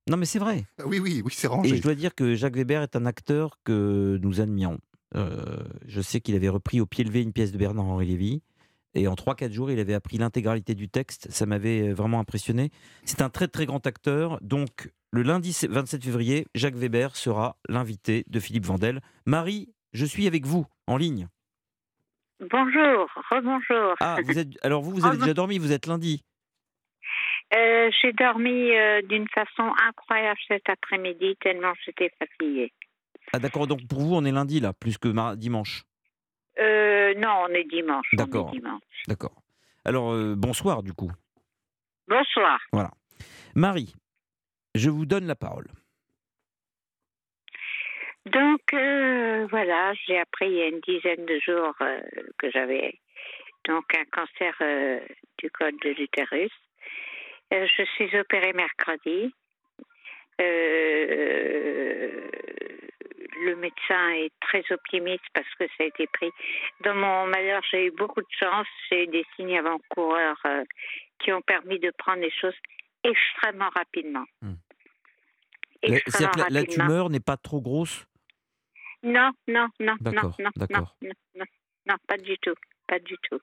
[0.09, 0.65] Non, mais c'est vrai.
[0.79, 1.77] Ah Oui, oui, oui, c'est Et rangé.
[1.77, 4.79] je dois dire que Jacques Weber est un acteur que nous admirons.
[5.15, 8.41] Euh, je sais qu'il avait repris au pied levé une pièce de Bernard-Henri Lévy.
[8.93, 11.31] Et en 3-4 jours, il avait appris l'intégralité du texte.
[11.31, 12.71] Ça m'avait euh, vraiment impressionné.
[13.05, 14.37] C'est un très très grand acteur.
[14.41, 19.01] Donc, le lundi 27 février, Jacques Weber sera l'invité de Philippe Vandel.
[19.25, 21.27] Marie, je suis avec vous, en ligne.
[22.49, 23.95] Bonjour, rebonjour.
[23.99, 26.23] Ah, vous êtes, alors vous, vous avez déjà dormi, vous êtes lundi.
[27.53, 32.71] Euh, J'ai dormi euh, d'une façon incroyable cet après-midi, tellement j'étais fatiguée.
[33.33, 35.83] Ah d'accord, donc pour vous, on est lundi là, plus que dimanche.
[36.59, 38.07] Euh, non, on est dimanche.
[38.13, 38.51] D'accord.
[39.85, 41.11] Alors, euh, bonsoir du coup.
[42.07, 42.59] Bonsoir.
[42.71, 42.91] Voilà.
[43.55, 43.95] Marie,
[44.75, 45.67] je vous donne la parole.
[48.25, 51.75] Donc, euh, voilà, j'ai appris il y a une dizaine de jours
[52.37, 52.99] que j'avais
[53.65, 54.55] donc un cancer
[55.39, 56.51] du col de l'utérus.
[57.51, 59.33] Je suis opérée mercredi.
[60.39, 62.09] Euh,
[63.43, 66.29] le médecin est très optimiste parce que ça a été pris.
[66.83, 68.67] Dans mon malheur, j'ai eu beaucoup de chance.
[68.89, 70.63] J'ai eu des signes avant-coureurs euh,
[71.19, 72.53] qui ont permis de prendre les choses
[73.03, 74.25] extrêmement rapidement.
[74.41, 74.49] La-
[75.83, 76.85] C'est-à-dire Extrêmement que la, la rapidement.
[76.85, 78.05] tumeur n'est pas trop grosse?
[79.03, 80.95] Non, non, non, non, non, non, d'accord.
[81.01, 81.45] non, non,
[81.87, 82.53] non, pas du tout,
[82.87, 83.39] pas du tout.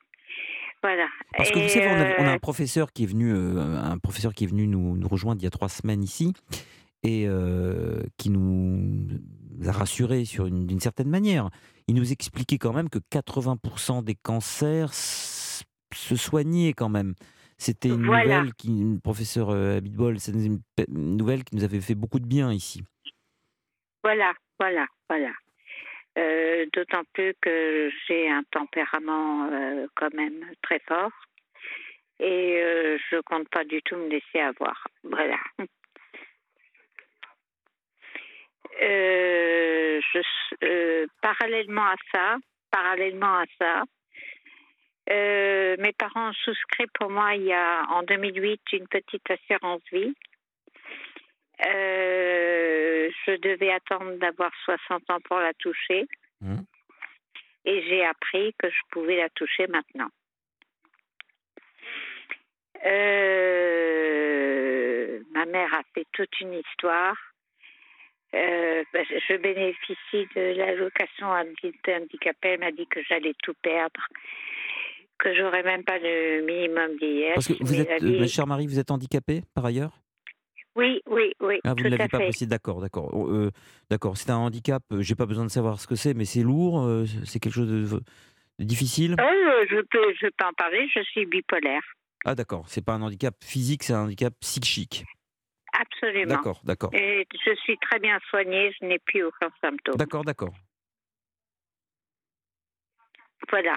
[0.83, 1.09] Voilà.
[1.37, 3.59] Parce que vous savez, on a, on a euh, un professeur qui est venu, euh,
[3.59, 6.33] un professeur qui est venu nous, nous rejoindre il y a trois semaines ici
[7.03, 9.09] et euh, qui nous
[9.67, 11.51] a rassurés sur une, d'une certaine manière.
[11.87, 17.15] Il nous expliquait quand même que 80% des cancers se soignaient quand même.
[17.57, 18.39] C'était une Voilà.
[18.39, 22.27] nouvelle qui, une professeur euh, Abitbol, c'est une, nouvelle qui nous avait fait beaucoup de
[22.27, 22.85] bien ici.
[24.05, 25.33] Voilà, voilà, voilà.
[26.19, 31.11] Euh, D'autant plus que j'ai un tempérament euh, quand même très fort
[32.21, 34.87] et euh, je compte pas du tout me laisser avoir.
[35.05, 35.37] Voilà.
[38.81, 40.21] Euh, je,
[40.65, 42.37] euh, parallèlement à ça,
[42.71, 43.85] parallèlement à ça,
[45.11, 49.83] euh, mes parents ont souscrit pour moi il y a en 2008 une petite assurance
[49.91, 50.15] vie.
[51.67, 56.07] Euh, je devais attendre d'avoir 60 ans pour la toucher.
[56.41, 56.65] Mhm.
[57.65, 60.09] Et j'ai appris que je pouvais la toucher maintenant.
[65.35, 67.17] Ma mère a fait toute une histoire.
[68.35, 72.49] Euh, ben, je bénéficie de l'allocation adulte handicapé.
[72.51, 74.01] Elle m'a dit que j'allais tout perdre,
[75.19, 77.35] que j'aurais même pas de minimum vieillesse.
[77.35, 79.93] Parce que vous êtes, euh, ma chère Marie, vous êtes handicapée par ailleurs?
[80.77, 81.59] Oui, oui, oui.
[81.65, 82.25] Ah, vous ne l'avez pas fait.
[82.27, 83.11] précisé, d'accord, d'accord.
[83.13, 83.51] Oh, euh,
[83.91, 86.83] d'accord, c'est un handicap, j'ai pas besoin de savoir ce que c'est, mais c'est lourd,
[86.83, 87.99] euh, c'est quelque chose de,
[88.59, 89.17] de difficile?
[89.19, 90.89] Euh, je peux, je peux en parler.
[90.95, 91.83] Je suis bipolaire,
[92.25, 95.05] Ah d'accord, c'est pas un handicap physique, c'est un handicap psychique.
[95.73, 96.35] Absolument.
[96.35, 96.91] D'accord, d'accord.
[96.95, 98.73] Et je suis très bien soignée.
[98.81, 99.97] Je n'ai plus aucun symptôme.
[99.97, 100.53] D'accord, d'accord.
[103.51, 103.77] Voilà.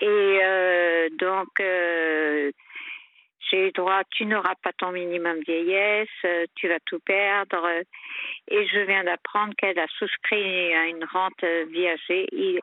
[0.00, 0.06] Et
[0.42, 2.50] euh, donc, euh,
[3.50, 7.66] j'ai eu droit, tu n'auras pas ton minimum vieillesse, euh, tu vas tout perdre.
[8.48, 12.60] Et je viens d'apprendre qu'elle a souscrit à une rente euh, viagée, il-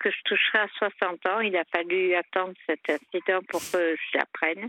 [0.00, 1.40] que je toucherai à 60 ans.
[1.40, 4.68] Il a fallu attendre cet incident pour que je l'apprenne.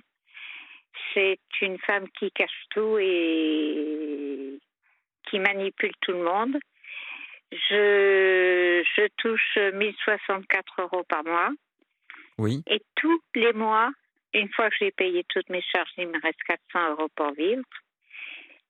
[1.14, 4.60] C'est une femme qui cache tout et
[5.30, 6.58] qui manipule tout le monde.
[7.52, 11.50] Je, je touche 1064 euros par mois.
[12.38, 12.64] Oui.
[12.68, 13.92] Et tous les mois,
[14.34, 17.64] une fois que j'ai payé toutes mes charges, il me reste 400 euros pour vivre.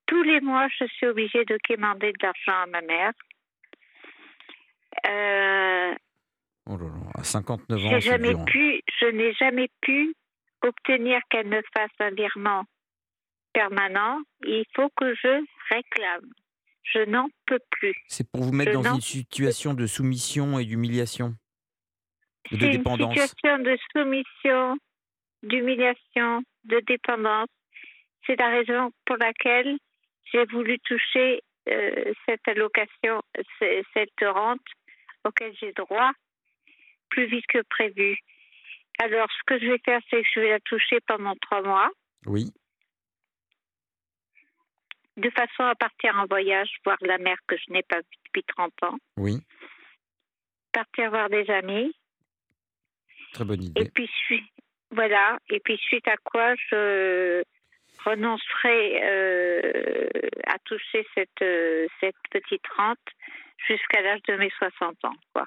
[0.05, 3.13] Tous les mois, je suis obligée de quémander de l'argent à ma mère.
[5.05, 5.95] Euh,
[6.72, 8.45] Oh là là, à 59 ans, jamais hein.
[8.45, 10.13] pu, je n'ai jamais pu
[10.64, 12.64] obtenir qu'elle me fasse un virement
[13.53, 14.20] permanent.
[14.45, 16.30] Il faut que je réclame.
[16.84, 17.95] Je n'en peux plus.
[18.07, 21.36] C'est pour vous mettre Je dans une situation de soumission et d'humiliation,
[22.51, 23.20] de C'est une dépendance.
[23.20, 24.78] situation de soumission,
[25.43, 27.49] d'humiliation, de dépendance.
[28.26, 29.78] C'est la raison pour laquelle
[30.32, 33.22] j'ai voulu toucher euh, cette allocation,
[33.93, 34.62] cette rente
[35.26, 36.12] auquel j'ai droit
[37.10, 38.18] plus vite que prévu.
[39.01, 41.89] Alors, ce que je vais faire, c'est que je vais la toucher pendant trois mois,
[42.25, 42.51] Oui.
[45.17, 48.43] de façon à partir en voyage, voir la mère que je n'ai pas vue depuis
[48.43, 49.37] 30 ans, Oui,
[50.71, 51.93] partir voir des amis,
[53.33, 53.89] très bonne Et idée.
[53.93, 54.51] puis, sui-
[54.91, 55.37] voilà.
[55.49, 57.43] Et puis, suite à quoi, je
[58.05, 60.09] renoncerai euh,
[60.47, 62.97] à toucher cette, euh, cette petite rente
[63.67, 65.15] jusqu'à l'âge de mes 60 ans.
[65.33, 65.43] Quoi.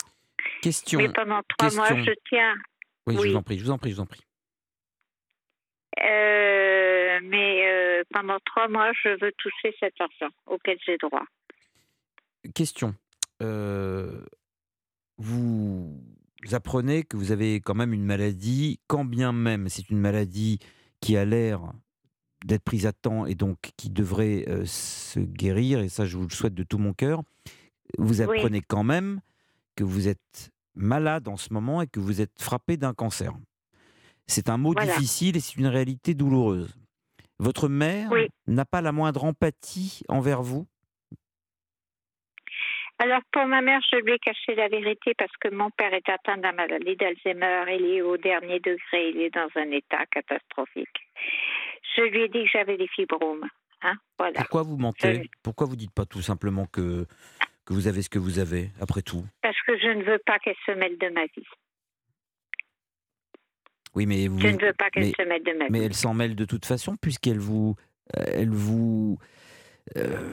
[0.62, 0.98] Question.
[1.00, 2.54] Mais pendant trois mois, je tiens.
[3.06, 4.22] Oui, je vous en prie, je vous en prie, je vous en prie.
[6.00, 11.24] euh, mais euh, pendant trois mois, je veux toucher cet argent auquel j'ai droit.
[12.54, 12.94] Question.
[13.42, 14.24] Euh,
[15.18, 16.00] vous
[16.52, 20.58] apprenez que vous avez quand même une maladie, quand bien même c'est une maladie
[21.00, 21.72] qui a l'air
[22.44, 26.30] d'être prise à temps et donc qui devrait se guérir, et ça je vous le
[26.34, 27.22] souhaite de tout mon cœur,
[27.98, 28.36] vous Oui.
[28.38, 29.20] apprenez quand même
[29.76, 33.32] que vous êtes malade en ce moment et que vous êtes frappé d'un cancer.
[34.26, 34.92] C'est un mot Voilà.
[34.92, 36.74] difficile et c'est une réalité douloureuse.
[37.38, 38.28] Votre mère Oui.
[38.46, 40.66] n'a pas la moindre empathie envers vous?
[42.98, 46.08] Alors, pour ma mère, je lui ai caché la vérité parce que mon père est
[46.08, 47.64] atteint la maladie d'Alzheimer.
[47.76, 49.10] Il est au dernier degré.
[49.10, 51.08] Il est dans un état catastrophique.
[51.96, 53.48] Je lui ai dit que j'avais des fibromes.
[53.82, 54.38] Hein, voilà.
[54.40, 55.28] Pourquoi vous mentez?
[55.42, 57.06] Pourquoi vous dites pas tout simplement que,
[57.64, 60.38] que vous avez ce que vous avez, après tout Parce que je ne veux pas
[60.38, 61.46] qu'elle se mêle de ma vie.
[63.94, 64.38] Oui, mais vous.
[64.38, 65.84] Je ne veux pas qu'elle mais, se mêle de ma mais vie.
[65.86, 67.76] elle s'en mêle de toute façon, puisqu'elle vous.
[68.16, 69.18] euh, Elle vous.
[69.96, 70.32] euh,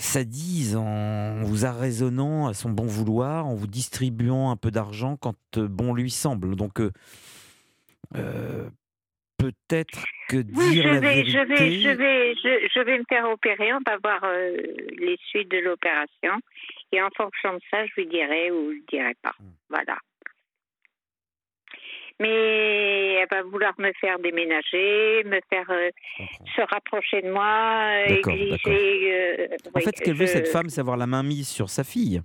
[0.00, 5.34] sadise en vous arraisonnant à son bon vouloir, en vous distribuant un peu d'argent quand
[5.56, 6.54] euh, bon lui semble.
[6.54, 6.92] Donc, euh,
[8.14, 8.70] euh,
[9.38, 11.30] peut-être que Oui, dire je la vais, vérité.
[11.30, 13.72] je vais, je vais, je, je vais me faire opérer.
[13.72, 14.56] On va voir euh,
[14.98, 16.34] les suites de l'opération.
[16.92, 19.32] Et en fonction de ça, je lui dirai ou je ne dirai pas.
[19.38, 19.50] Hmm.
[19.70, 19.96] Voilà.
[22.20, 25.90] Mais elle va vouloir me faire déménager, me faire euh,
[26.56, 29.12] se rapprocher de moi, euh, exiger.
[29.14, 31.48] euh, En oui, fait, ce qu'elle veut, je- cette femme, c'est avoir la main mise
[31.48, 32.20] sur sa fille.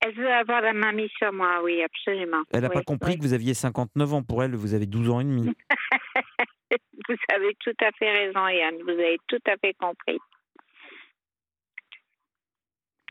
[0.00, 2.42] Elle veut avoir la main mise sur moi, oui, absolument.
[2.52, 3.18] Elle n'a Oui, pas compris oui.
[3.18, 4.22] que vous aviez 59 ans.
[4.22, 5.50] Pour elle, vous avez 12 ans et demi.
[7.08, 8.74] Vous avez tout à fait raison, Yann.
[8.82, 10.18] Vous avez tout à fait compris.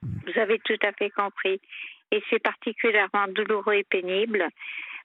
[0.04, 1.60] Vous avez tout à fait compris.
[2.12, 4.48] Et c'est particulièrement douloureux et pénible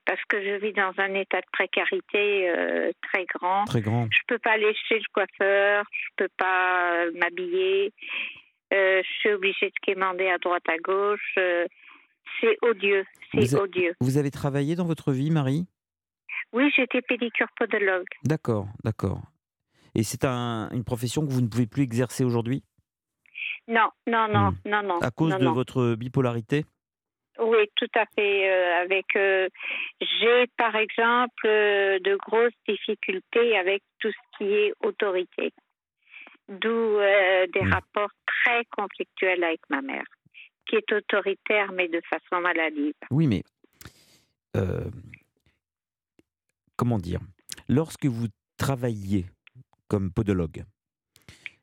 [0.05, 3.64] parce que je vis dans un état de précarité euh, très grand.
[3.64, 4.09] Très grand.
[4.11, 7.93] Je peux pas aller chez le coiffeur, je peux pas euh, m'habiller.
[8.73, 11.35] Euh, je suis obligée de quémander à droite à gauche.
[11.39, 11.66] euh,
[12.41, 13.05] c'est odieux,
[13.35, 13.95] c'est odieux.
[14.01, 15.66] Vous avez travaillé dans votre vie, Marie?
[16.53, 18.07] Oui, j'étais pédicure podologue.
[18.25, 19.20] D'accord, d'accord.
[19.95, 22.62] Et c'est un- une profession que vous ne pouvez plus exercer aujourd'hui?
[23.68, 24.99] Non, non, non, non, non.
[25.01, 25.05] Hmm.
[25.05, 25.53] à cause non, de non.
[25.53, 26.64] votre bipolarité?
[27.39, 28.51] Oui, tout à fait.
[28.51, 29.49] euh, avec, euh,
[30.01, 35.53] j'ai par exemple euh, de grosses difficultés avec tout ce qui est autorité,
[36.61, 37.72] d'où euh, des Hmm.
[37.72, 40.05] rapports très conflictuels avec ma mère,
[40.66, 42.94] qui est autoritaire mais de façon maladive.
[43.11, 43.42] Oui, mais
[44.57, 44.90] euh,
[46.76, 47.20] comment dire?
[47.68, 48.26] Lorsque vous
[48.57, 49.26] travailliez
[49.88, 50.64] comme podologue,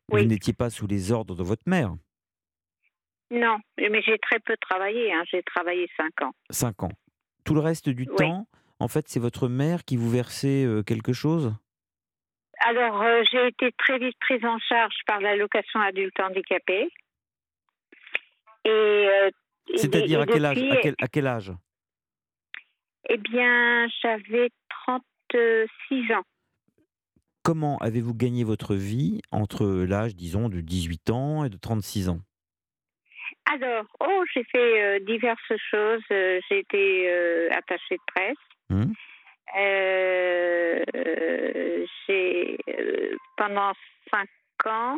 [0.10, 1.94] vous n'étiez pas sous les ordres de votre mère?
[3.32, 5.14] Non, mais j'ai très peu travaillé.
[5.14, 6.32] hein, J'ai travaillé cinq ans.
[6.50, 6.92] Cinq ans.
[7.44, 8.16] Tout le reste du Oui.
[8.18, 8.48] temps,
[8.80, 11.54] en fait, c'est votre mère qui vous versait euh, quelque chose?
[12.60, 16.90] Alors, euh, j'ai été très vite prise en charge par l'allocation adulte handicapé.
[18.66, 19.30] Et, euh,
[19.76, 21.54] C'est-à-dire à quel depuis, à quel, à quel âge?
[23.10, 26.24] Eh bien, j'avais 36 ans.
[27.44, 32.20] Comment avez-vous gagné votre vie entre l'âge, disons, de 18 ans et de 36 ans?
[33.52, 36.04] Alors, oh, j'ai fait euh, diverses choses.
[36.10, 37.10] J'ai été
[37.52, 38.38] attachée de presse.
[38.72, 38.86] Euh,
[42.08, 43.72] j'ai euh, pendant
[44.12, 44.28] cinq
[44.66, 44.98] ans,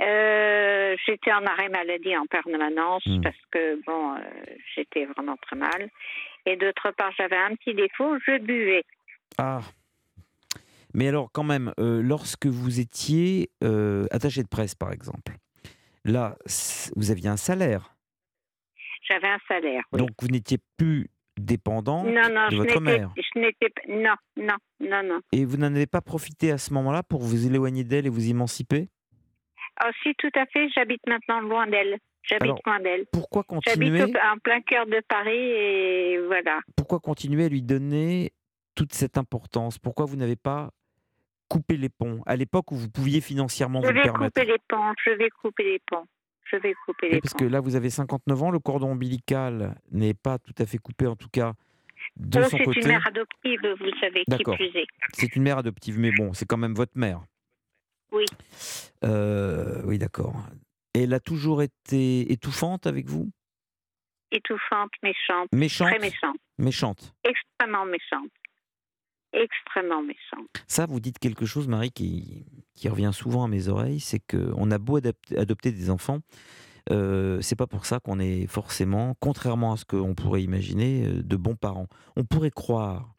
[0.00, 3.20] euh, j'étais en arrêt maladie en permanence Hmm.
[3.22, 4.18] parce que bon, euh,
[4.74, 5.88] j'étais vraiment très mal.
[6.46, 8.82] Et d'autre part, j'avais un petit défaut, je buvais.
[9.38, 9.60] Ah
[10.92, 15.32] Mais alors, quand même, euh, lorsque vous étiez euh, attaché de presse, par exemple,
[16.04, 16.36] là,
[16.96, 17.94] vous aviez un salaire.
[19.08, 19.82] J'avais un salaire.
[19.92, 19.98] oui.
[20.00, 21.08] Donc, vous n'étiez plus
[21.38, 23.10] dépendant non, non, de votre mère.
[23.16, 25.20] je n'étais, non, non, non, non.
[25.32, 28.30] Et vous n'en avez pas profité à ce moment-là pour vous éloigner d'elle et vous
[28.30, 28.88] émanciper?
[29.84, 30.68] Oh, si, tout à fait.
[30.74, 31.98] J'habite maintenant loin d'elle.
[32.22, 33.04] J'habite loin d'elle.
[33.12, 36.60] Pourquoi J'habite continuer, au- en plein cœur de Paris et voilà.
[36.76, 38.32] pourquoi continuer à lui donner
[38.76, 39.78] toute cette importance?
[39.78, 40.70] Pourquoi vous n'avez pas
[41.48, 42.22] coupé les ponts?
[42.24, 44.92] À l'époque où vous pouviez financièrement Je vous le vais permettre couper les ponts.
[45.04, 46.06] Je vais couper les ponts.
[46.44, 47.38] Je vais couper Oui, les parce ponts.
[47.40, 51.06] que là, vous avez 59 ans, le cordon ombilical n'est pas tout à fait coupé,
[51.06, 51.54] en tout cas,
[52.16, 52.80] de Oh, son c'est côté.
[52.80, 54.86] une mère adoptive, vous savez, qui plus est.
[55.14, 57.22] C'est une mère adoptive, mais bon, c'est quand même votre mère.
[58.12, 58.24] Oui.
[59.04, 60.34] Euh, oui, d'accord.
[60.94, 63.30] Elle a toujours été étouffante avec vous?
[64.30, 65.48] Étouffante, méchante.
[65.52, 65.88] Méchante?
[65.88, 66.36] Très méchante.
[66.58, 67.14] Méchante.
[67.24, 68.30] Extrêmement méchante.
[69.42, 70.48] Extrêmement méchante.
[70.68, 74.70] Ça, vous dites quelque chose, Marie, qui, qui revient souvent à mes oreilles, c'est qu'on
[74.70, 74.98] a beau
[75.36, 76.20] adopter des enfants,
[76.90, 81.22] euh, c'est pas pour ça qu'on est forcément, contrairement à ce qu'on pourrait imaginer, euh,
[81.22, 81.88] de bons parents.
[82.16, 83.14] On pourrait croire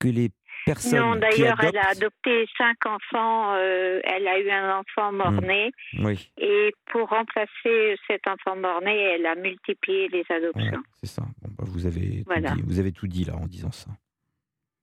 [0.00, 0.30] que les
[0.66, 1.74] personnes non, d'ailleurs, adoptent...
[1.74, 3.54] elle a adopté cinq enfants.
[3.54, 5.70] euh, elle a eu un enfant mort-né.
[6.00, 10.82] Oui, Et pour remplacer cet enfant mort-né, elle a multiplié les adoptions.
[10.94, 11.22] c'est ça.
[11.42, 12.50] Bon, bah, vous, avez Voilà.
[12.50, 13.90] tout dit, vous avez tout dit là en disant ça.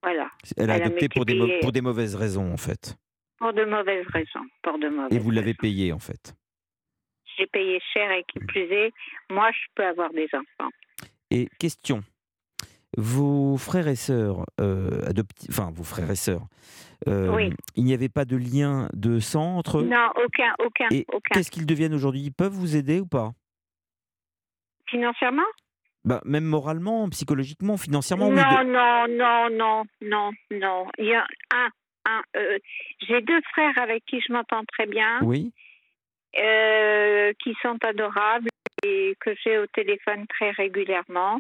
[0.03, 0.31] Voilà.
[0.57, 2.95] Elle a Elle a adopté pour des, pour mauvaises raisons, en fait.
[3.37, 4.45] Pour de mauvaises raisons.
[4.63, 6.35] Pour de mauvaises Et vous l'avez payé, en fait.
[7.37, 8.91] J'ai payé cher et qui plus est,
[9.29, 10.69] moi, je peux avoir des enfants.
[11.29, 12.03] Et question.
[12.97, 15.13] Vos frères et sœurs euh,
[15.49, 16.45] enfin vos frères et sœurs,
[17.07, 17.53] euh, Oui.
[17.77, 21.19] il n'y avait pas de lien de sang entre eux Non, aucun, aucun, Et aucun.
[21.33, 22.19] qu'est-ce qu'ils deviennent aujourd'hui?
[22.21, 23.31] Ils peuvent vous aider ou pas?
[24.87, 25.45] Financièrement?
[26.05, 30.87] Bah, Même moralement, psychologiquement, financièrement oui, Non, de- non, non, non, non, non.
[30.97, 31.69] Il y a un,
[32.05, 32.21] un.
[32.37, 32.57] euh,
[33.07, 35.51] J'ai deux frères avec qui je m'entends très bien, Oui.
[36.39, 38.49] euh, qui sont adorables
[38.83, 41.39] et que j'ai au téléphone très régulièrement.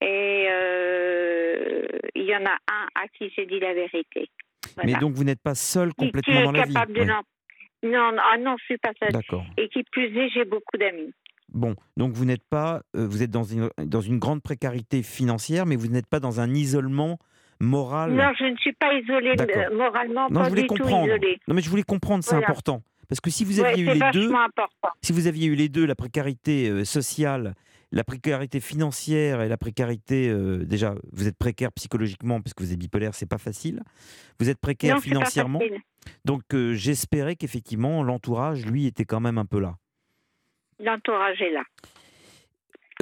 [0.00, 4.28] Et euh, il y en a un à qui j'ai dit la vérité.
[4.84, 7.00] Mais donc vous n'êtes pas seul Qui- qui complètement est dans la vie capable de
[7.00, 7.06] Ouais.
[7.06, 9.12] Non, non, ah non, je suis pas seule.
[9.12, 9.44] D'accord.
[9.58, 11.12] Et qui plus est, j'ai beaucoup d'amis.
[11.54, 15.66] Bon, donc vous n'êtes pas, euh, vous êtes dans une, dans une grande précarité financière,
[15.66, 17.18] mais vous n'êtes pas dans un isolement
[17.60, 18.12] moral.
[18.12, 21.06] Non, je ne suis pas isolée euh, moralement, Non, pas je voulais du tout comprendre.
[21.06, 21.38] isolée.
[21.46, 22.46] Non, mais je voulais comprendre, c'est Voilà.
[22.48, 22.82] important.
[23.08, 24.88] Parce que si vous aviez eu les deux, important.
[25.02, 27.54] si vous aviez eu les deux, la précarité euh, sociale,
[27.92, 32.72] la précarité financière et la précarité, euh, déjà, vous êtes précaire psychologiquement parce que vous
[32.72, 33.82] êtes bipolaire, c'est pas facile.
[34.40, 35.60] Vous êtes précaire Non, financièrement.
[36.24, 36.42] Donc
[36.72, 39.76] j'espérais qu'effectivement l'entourage, lui, était quand même un peu là.
[40.84, 41.64] L'entourage est là.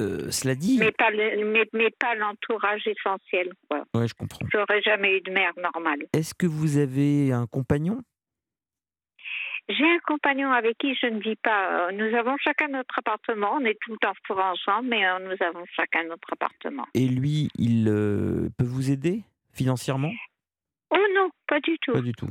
[0.01, 3.51] Euh, cela dit, Mais pas, le- mais, mais pas l'entourage essentiel.
[3.69, 3.83] Quoi.
[3.93, 4.45] ouais, je comprends.
[4.51, 5.99] J'aurais jamais eu de mère normale.
[6.13, 8.01] Est-ce que vous avez un compagnon?
[9.69, 11.87] J'ai un compagnon avec qui je ne vis pas.
[11.87, 13.53] Euh, Nous avons chacun notre appartement.
[13.53, 16.85] On est tout le temps pour ensemble, mais euh, nous avons chacun notre appartement.
[16.95, 19.21] et lui, il euh, peut vous aider
[19.53, 20.11] financièrement?
[20.89, 21.93] Oh non, pas du tout.
[21.93, 22.27] Pas du tout.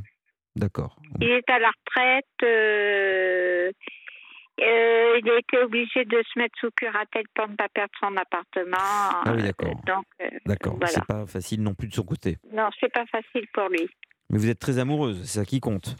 [0.56, 0.96] D'accord.
[1.20, 2.26] Il est à la retraite.
[2.42, 3.70] euh,
[4.60, 8.16] euh, il a été obligé de se mettre sous curatelle pour ne pas perdre son
[8.16, 8.76] appartement.
[8.78, 9.74] Ah oui, Euh, d'accord.
[9.86, 10.74] Donc, euh, D'accord.
[10.76, 10.88] voilà.
[10.92, 12.36] C'est pas facile non plus de son côté.
[12.52, 13.88] Non, c'est pas facile pour lui.
[14.30, 15.96] Mais vous êtes très amoureuse, c'est ça qui compte.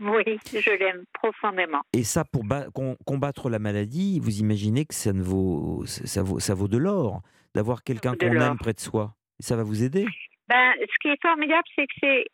[0.00, 1.80] Oui, je l'aime profondément.
[1.92, 6.22] Et ça, pour ba- com- combattre la maladie, vous imaginez que ça ne vaut, ça
[6.22, 7.22] vaut, ça vaut de l'or
[7.54, 9.14] d'avoir quelqu'un qu'on aime près de soi.
[9.38, 10.04] Ça va vous aider?
[10.48, 12.24] Ben, ce qui est formidable, c'est que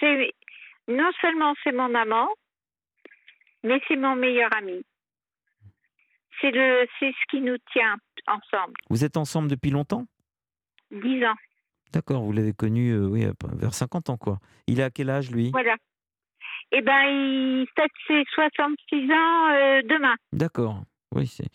[0.00, 0.30] c'est
[0.88, 2.28] non seulement c'est mon amant,
[3.68, 4.82] mais c'est mon meilleur ami.
[6.40, 7.96] C'est le, c'est ce qui nous tient
[8.26, 8.74] ensemble.
[8.90, 10.04] Vous êtes ensemble depuis longtemps?
[10.90, 11.34] Dix ans,
[11.92, 14.38] D'accord, vous l'avez connu euh, oui, peu- vers 50 ans, quoi.
[14.66, 15.50] Il est à quel âge, lui?
[15.50, 15.76] Voilà.
[16.70, 20.14] Eh ben, il fête ses 66 ans euh, demain.
[20.32, 20.82] D'accord.
[21.14, 21.48] Oui, c'est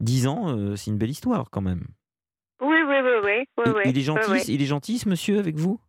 [0.00, 1.84] 10 ans, euh, c'est une belle histoire quand même.
[2.60, 4.42] Oui, oui, oui, oui, oui, il, oui, il est gentil, oui.
[4.48, 5.80] il est gentil, ce monsieur, avec vous?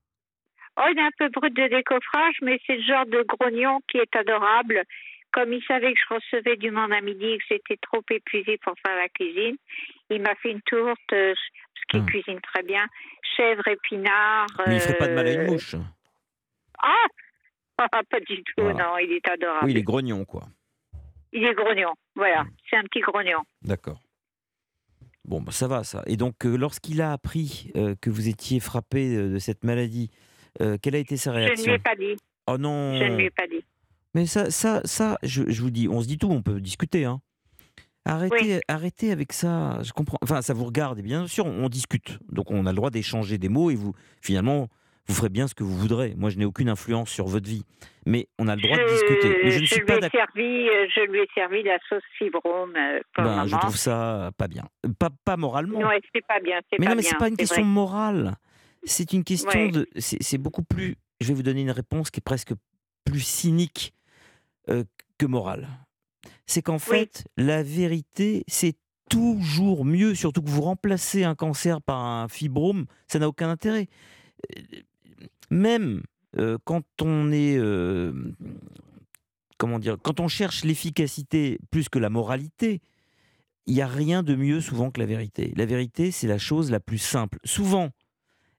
[0.77, 3.97] Oh, il est un peu brut de décoffrage, mais c'est le genre de grognon qui
[3.97, 4.83] est adorable.
[5.31, 8.57] Comme il savait que je recevais du monde à midi et que j'étais trop épuisée
[8.63, 9.55] pour faire la cuisine,
[10.09, 12.85] il m'a fait une tourte, euh, ce qu'il cuisine très bien,
[13.37, 14.47] chèvre, épinard.
[14.59, 14.63] Hmm.
[14.67, 15.75] Mais il ferait pas de mal à une euh, mouche.
[16.81, 16.93] Ah
[17.77, 18.83] Ah, Pas du tout, Voilà.
[18.83, 19.65] non, il est adorable.
[19.65, 20.43] Oui, il est grognon, quoi.
[21.33, 23.39] Il est grognon, voilà, c'est un petit grognon.
[23.61, 24.01] D'accord.
[25.23, 26.03] Bon, bah, ça va, ça.
[26.07, 30.09] Et donc, euh, lorsqu'il a appris euh, que vous étiez frappé euh, de cette maladie,
[30.59, 32.17] euh, quelle a été sa Je ne réaction lui ai pas dit.
[32.47, 33.63] Oh non Je ne lui ai pas dit.
[34.13, 37.05] Mais ça, ça, ça je, je vous dis, on se dit tout, on peut discuter.
[37.05, 37.21] Hein.
[38.05, 39.79] Arrêtez, arrêtez avec ça.
[39.83, 40.17] Je comprends.
[40.23, 42.17] Enfin, ça vous regarde, et bien sûr, on, on discute.
[42.31, 44.69] Donc, on a le droit d'échanger des mots et vous, finalement,
[45.07, 46.15] vous ferez bien ce que vous voudrez.
[46.17, 47.63] Moi, je n'ai aucune influence sur votre vie.
[48.07, 49.37] Mais on a le droit de discuter.
[49.43, 50.19] Mais je ne suis lui pas ai d'accord.
[50.19, 54.31] servi, euh, je lui ai servi la sauce fibrome euh, pour Ben, je trouve ça
[54.37, 54.63] pas bien.
[54.97, 55.79] Pas, pas moralement.
[55.79, 57.69] Ouais, c'est pas bien, Mais pas non, mais c'est pas une question vrai.
[57.71, 58.35] morale.
[58.83, 59.69] C'est une question Ouais.
[59.71, 59.87] de.
[59.95, 60.95] C'est beaucoup plus.
[61.19, 62.53] Je vais vous donner une réponse qui est presque
[63.05, 63.93] plus cynique
[64.69, 64.83] euh,
[65.17, 65.67] que morale.
[66.45, 68.75] C'est qu'en fait, la vérité, c'est
[69.09, 73.87] toujours mieux, surtout que vous remplacez un cancer par un fibrome, ça n'a aucun intérêt.
[75.49, 76.03] Même
[76.37, 77.57] euh, quand on est.
[77.57, 78.13] euh,
[79.57, 82.81] comment dire Quand on cherche l'efficacité plus que la moralité,
[83.67, 85.53] il n'y a rien de mieux souvent que la vérité.
[85.55, 87.39] La vérité, c'est la chose la plus simple.
[87.43, 87.89] Souvent,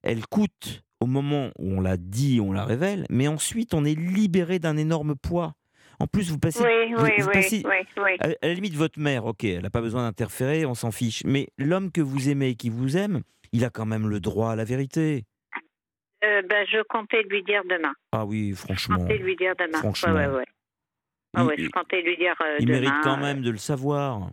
[0.01, 3.99] elle coûte au moment où on la dit, on la révèle, mais ensuite on est
[3.99, 5.55] libéré d'un énorme poids.
[6.03, 8.11] En plus, vous passez, Oui, vous- oui, vous oui, passez- oui, oui.
[8.19, 11.23] à, à la limite, votre mère, ok, elle n'a pas besoin d'interférer, on s'en fiche.
[11.23, 13.21] Mais l'homme que vous aimez et qui vous aime,
[13.53, 15.23] il a quand même le droit à la vérité.
[16.25, 17.93] Euh, ben, je comptais lui dire demain.
[18.11, 18.97] Ah oui, Je franchement.
[18.97, 19.77] comptais lui dire demain.
[19.79, 20.13] Franchement.
[20.13, 20.45] Ouais, ouais, ouais.
[21.35, 22.81] Ah Il- je comptais lui dire euh, Il demain.
[22.81, 24.29] mérite quand euh, même de le savoir.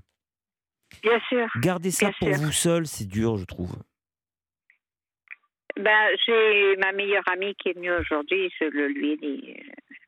[1.05, 1.47] Bien sûr.
[1.61, 2.47] Garder ça bien pour sûr.
[2.47, 3.77] vous seul, c'est dur, je trouve.
[5.77, 9.55] Ben, j'ai ma meilleure amie qui est venue aujourd'hui, je le lui ai dit.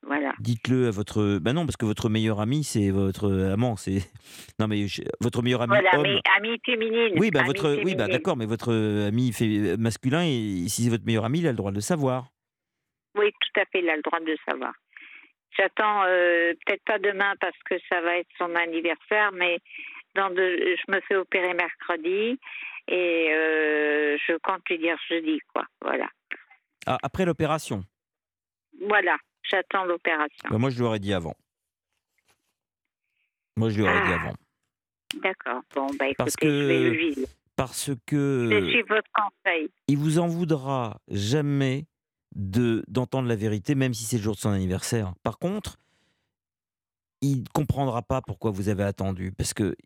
[0.05, 0.32] Voilà.
[0.40, 1.38] Dites-le à votre.
[1.38, 3.76] Ben non, parce que votre meilleur ami, c'est votre amant.
[3.76, 3.98] C'est
[4.59, 6.03] non, mais je- votre meilleur ami Voilà, homme.
[6.03, 7.12] mais amie féminine.
[7.18, 7.68] Oui, amie votre.
[7.70, 7.96] Oui, féminine.
[8.09, 8.72] d'accord, mais votre
[9.07, 11.80] ami fait- masculin, et si c'est votre meilleur ami, il a le droit de le
[11.80, 12.26] savoir.
[13.16, 14.72] Oui, tout à fait, il a le droit de le savoir.
[15.57, 19.59] J'attends, euh, peut-être pas demain parce que ça va être son anniversaire, mais
[20.14, 20.34] dans de,
[20.76, 22.38] je me fais opérer mercredi
[22.88, 25.64] et euh, je compte lui dire jeudi, quoi.
[25.82, 26.09] Voilà.
[26.86, 27.84] Ah, après l'opération?
[28.88, 29.16] Voilà,
[29.51, 30.49] j'attends l'opération.
[30.51, 31.34] Bah, moi, je lui aurais dit avant.
[33.57, 34.20] Moi, je lui aurais dit Ah.
[34.22, 34.34] avant.
[35.22, 35.62] D'accord.
[35.74, 37.14] Bon, bah écoutez, Parce je vais que.
[37.14, 37.26] dire.
[37.55, 38.68] Parce Je que.
[38.70, 39.68] suis votre conseil.
[39.88, 41.84] il vous en voudra jamais
[42.34, 45.12] de d'entendre la vérité, même si c'est le jour de son anniversaire.
[45.22, 45.76] Par contre,
[47.20, 49.76] il comprendra pas pourquoi vous avez attendu, parce que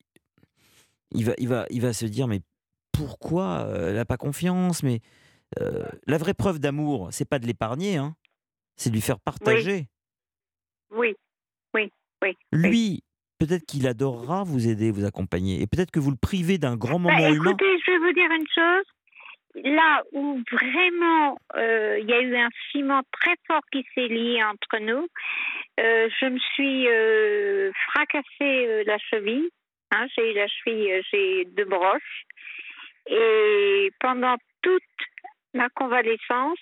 [1.11, 2.41] il va, il va, il va se dire mais
[2.93, 4.85] pourquoi euh, elle n'a pas confiance?
[4.85, 5.01] Mais
[5.61, 8.15] euh, la vraie preuve d'amour, c'est pas de l'épargner, hein,
[8.77, 9.87] c'est de lui faire partager.
[10.91, 11.15] Oui,
[11.75, 11.91] oui,
[12.23, 12.37] oui.
[12.53, 13.03] Lui,
[13.39, 17.01] peut-être qu'il adorera vous aider, vous accompagner, et peut-être que vous le privez d'un grand
[17.01, 17.51] Bah, moment humain.
[17.51, 18.85] écoutez, je vais vous dire une chose.
[19.65, 24.43] Là où vraiment euh, il y a eu un ciment très fort qui s'est lié
[24.45, 25.07] entre nous,
[25.81, 29.49] euh, je me suis euh, fracassé euh, la cheville,
[29.93, 32.25] hein, j'ai eu la cheville, j'ai deux broches.
[33.09, 34.83] Et pendant toute
[35.55, 36.59] ma convalescence,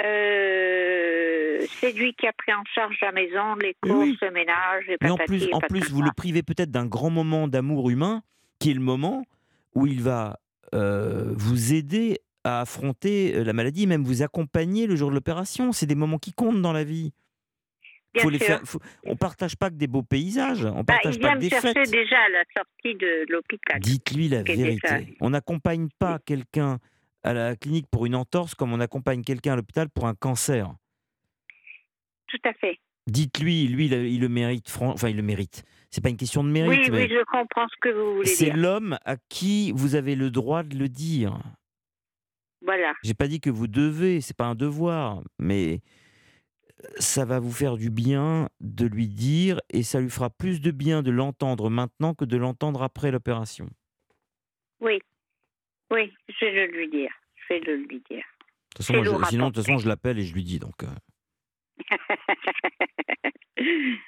[0.00, 4.18] euh, c'est lui qui a pris en charge la maison, les courses, oui.
[4.22, 7.90] le ménage, et Mais en plus, en vous le privez peut-être d'un grand moment d'amour
[7.90, 8.22] humain,
[8.58, 9.24] qui est le moment
[9.74, 10.38] où il va
[10.74, 15.72] euh, vous aider à affronter euh, la maladie, même vous accompagner le jour de l'opération.
[15.72, 17.12] C'est des moments qui comptent dans la vie.
[18.14, 21.14] Bien Faut les faire, faut- on partage pas que des beaux paysages, on Bah, partage
[21.16, 21.90] il pas vient que me des chercher fêtes.
[21.90, 23.80] déjà à la sortie de l'hôpital.
[23.80, 24.80] Dites-lui la vérité.
[24.82, 26.78] déjà- On n'accompagne pas quelqu'un
[27.24, 30.72] à la clinique pour une entorse comme on accompagne quelqu'un à l'hôpital pour un cancer.
[32.26, 32.78] Tout à fait.
[33.06, 34.74] Dites-lui, lui, il, le mérite.
[34.80, 35.64] Enfin, il le mérite.
[35.90, 38.28] C'est pas une question de Oui, mérite, mais oui, je comprends ce que vous voulez
[38.28, 38.56] c'est dire.
[38.56, 41.38] l'homme à qui vous avez le droit de le dire.
[42.64, 42.94] Voilà.
[43.02, 45.80] J'ai pas dit que vous devez, c'est pas un devoir, mais
[46.84, 50.60] euh, ça va vous faire du bien de lui dire et ça lui fera plus
[50.60, 53.68] de bien de l'entendre maintenant que de l'entendre après l'opération.
[54.80, 55.00] Oui.
[55.92, 57.10] Oui, je vais le lui dire.
[57.36, 58.18] Je vais le lui dire.
[58.18, 60.58] De toute façon, moi, je- sinon, de toute façon, je l'appelle et je lui dis
[60.58, 60.82] donc.
[60.82, 60.88] euh,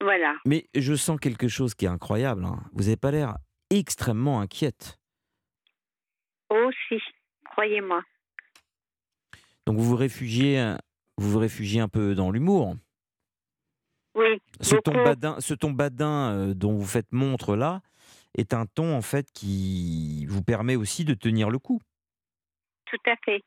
[0.00, 0.36] voilà.
[0.44, 2.44] Mais je sens quelque chose qui est incroyable.
[2.44, 2.62] hein.
[2.72, 3.36] Vous n'avez pas l'air
[3.70, 4.98] extrêmement inquiète.
[6.50, 7.00] Aussi,
[7.50, 8.02] croyez-moi.
[9.66, 10.74] Donc vous vous réfugiez,
[11.16, 12.74] vous vous réfugiez un peu dans l'humour.
[14.14, 14.40] Oui.
[14.60, 17.80] Ce ton badin, ce ton badin euh, dont vous faites montre là
[18.36, 21.80] est un ton en fait qui vous permet aussi de tenir le coup.
[22.86, 23.40] Tout à fait.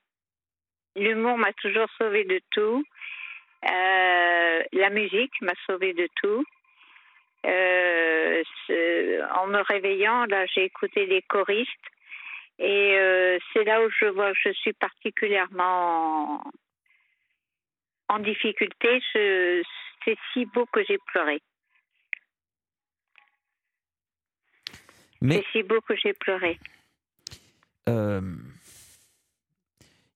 [0.95, 2.83] L'humour m'a toujours sauvé de tout.
[3.65, 6.43] Euh, la musique m'a sauvé de tout.
[7.45, 8.43] Euh,
[9.35, 11.69] en me réveillant, là, j'ai écouté les choristes.
[12.59, 16.41] Et euh, c'est là où je vois que je suis particulièrement
[18.09, 19.01] en, en difficulté.
[19.13, 21.41] C'est si beau que j'ai pleuré.
[25.22, 26.59] Mais C'est si beau que j'ai pleuré.
[27.89, 28.38] euh,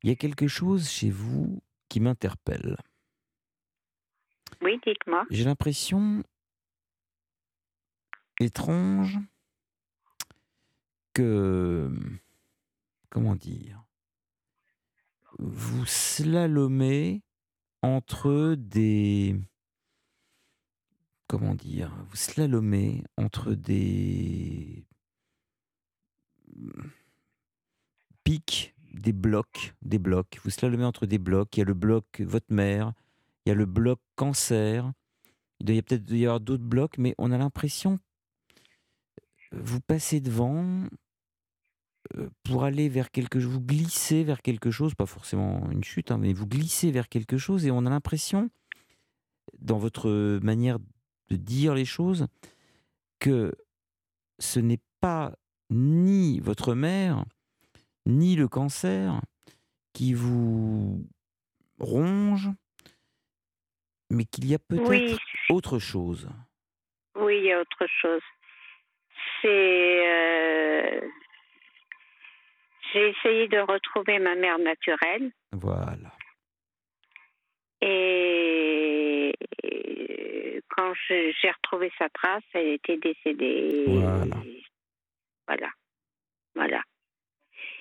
[0.04, 2.78] il y a quelque chose chez vous qui m'interpelle.
[4.62, 5.26] Oui, dites-moi.
[5.30, 6.24] J'ai l'impression
[8.40, 9.18] étrange
[11.14, 11.92] que
[13.10, 13.84] comment dire
[15.38, 17.22] vous slalomez
[17.82, 19.36] entre des
[21.28, 24.86] comment dire vous slalomez entre des
[28.24, 30.40] pics des blocs des blocs.
[30.44, 31.56] Vous slalomez entre des blocs.
[31.58, 32.94] Il y a le bloc votre mère
[33.46, 34.92] il y a le bloc cancer.
[35.60, 38.00] Il doit y peut-être y avoir d'autres blocs mais on a l'impression
[39.52, 40.86] vous passez devant
[42.18, 46.12] euh, pour aller vers quelque chose, vous glissez vers quelque chose, pas forcément une chute,
[46.12, 48.50] hein, mais vous glissez vers quelque chose et on a l'impression,
[49.60, 50.80] dans votre manière
[51.30, 52.28] de dire les choses,
[53.20, 53.54] que
[54.40, 55.38] ce n'est pas
[55.72, 57.24] ni votre mère,
[58.06, 59.20] ni le cancer
[59.94, 61.04] qui vous
[61.80, 62.50] ronge,
[64.10, 65.18] mais qu'il y a peut-être Oui.
[65.50, 66.30] autre chose.
[67.16, 68.22] Oui, il y a autre chose.
[69.42, 69.48] C'est.
[70.08, 71.02] euh,
[72.94, 76.12] J'ai essayé de retrouver ma mère naturelle Voilà.
[77.82, 79.34] et
[80.70, 83.86] quand j'ai retrouvé sa trace, elle était décédée.
[83.88, 84.36] Voilà.
[85.48, 85.70] Voilà.
[86.56, 86.82] Voilà.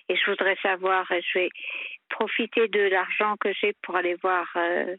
[0.09, 1.51] Et je voudrais savoir, je vais
[2.09, 4.97] profiter de l'argent que j'ai pour aller voir euh,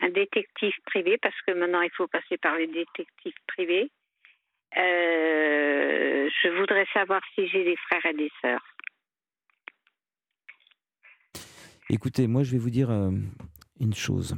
[0.00, 3.90] un détective privé, parce que maintenant il faut passer par les détectives privés.
[4.76, 8.66] Euh, je voudrais savoir si j'ai des frères et des sœurs.
[11.88, 13.10] Écoutez, moi je vais vous dire euh,
[13.80, 14.36] une chose.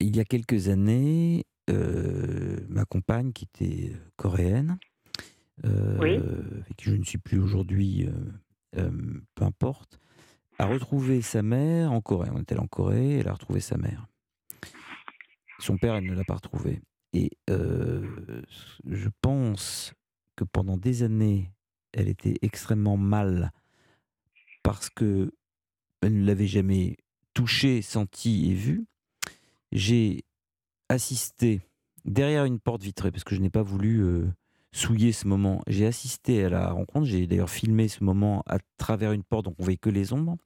[0.00, 4.95] Il y a quelques années, euh, ma compagne, qui était coréenne, euh,
[5.64, 6.16] Oui.
[6.16, 9.98] avec qui je ne suis plus aujourd'hui, euh, euh, peu importe,
[10.58, 12.30] a retrouvé sa mère en Corée.
[12.32, 14.06] On était en Corée, elle a retrouvé sa mère.
[15.58, 16.82] Son père, elle ne l'a pas retrouvé.
[17.12, 18.42] Et euh,
[18.84, 19.94] je pense
[20.34, 21.52] que pendant des années,
[21.92, 23.52] elle était extrêmement mal
[24.62, 25.32] parce que
[26.02, 26.96] elle ne l'avait jamais
[27.32, 28.86] touché, senti et vu.
[29.72, 30.24] J'ai
[30.88, 31.62] assisté
[32.04, 34.26] derrière une porte vitrée parce que je n'ai pas voulu euh,
[34.76, 35.62] souiller ce moment.
[35.66, 37.06] J'ai assisté à la rencontre.
[37.06, 40.36] J'ai d'ailleurs filmé ce moment à travers une porte, donc on voyait que les ombres.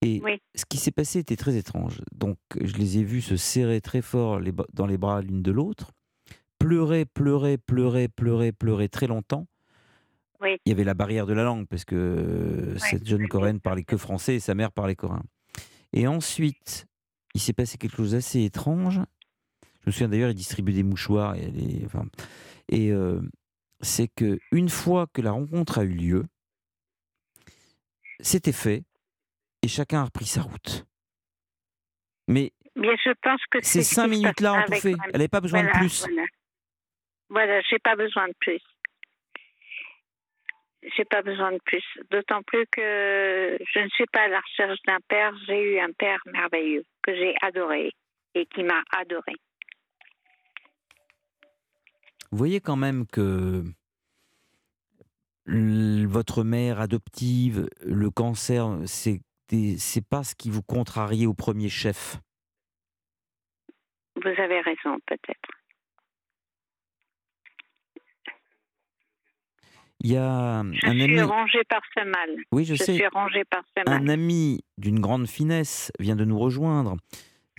[0.00, 0.20] Et
[0.54, 2.00] ce qui s'est passé était très étrange.
[2.14, 5.50] Donc je les ai vus se serrer très fort les dans les bras l'une de
[5.50, 5.90] l'autre,
[6.58, 9.46] pleurer, pleurer, pleurer, pleurer, pleurer très longtemps.
[10.40, 10.50] Oui.
[10.64, 13.82] Il y avait la barrière de la langue parce que euh, cette jeune coréenne parlait
[13.82, 15.24] que français et sa mère parlait coréen.
[15.92, 16.86] Et ensuite,
[17.34, 19.00] il s'est passé quelque chose d'assez étrange.
[19.80, 21.34] Je me souviens d'ailleurs, il distribuait des mouchoirs.
[21.34, 22.04] Et, les- enfin,
[22.68, 23.20] et euh,
[23.80, 26.24] c'est que une fois que la rencontre a eu lieu,
[28.20, 28.82] c'était fait
[29.62, 30.86] et chacun a repris sa route.
[32.26, 34.94] Mais Bien, je pense que ces cinq minutes-là ont tout fait.
[35.06, 36.06] Elle n'avait pas besoin de plus.
[36.06, 36.26] Voilà,
[37.28, 38.60] voilà j'ai pas besoin de plus.
[40.96, 41.82] J'ai pas besoin de plus.
[42.10, 45.32] D'autant plus que je ne suis pas à la recherche d'un père.
[45.46, 47.92] J'ai eu un père merveilleux que j'ai adoré
[48.34, 49.34] et qui m'a adoré.
[52.30, 53.64] Vous voyez quand même que
[55.46, 59.20] votre mère adoptive, le cancer, c'est
[59.78, 62.18] c'est pas ce qui vous contrariait au premier chef?
[64.16, 65.48] Vous avez raison, peut-être.
[70.00, 72.36] Il y a Je un suis ami, rongée par ce mal.
[72.52, 72.94] Oui, je sais.
[72.94, 74.02] suis rongée par ce mal.
[74.02, 76.96] un ami d'une grande finesse vient de nous rejoindre.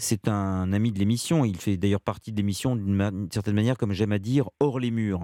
[0.02, 1.44] C'est un ami de l'émission.
[1.46, 4.80] Il fait d'ailleurs partie de l'émission d'une ma- certaine manière, comme j'aime à dire, hors
[4.80, 5.24] les murs.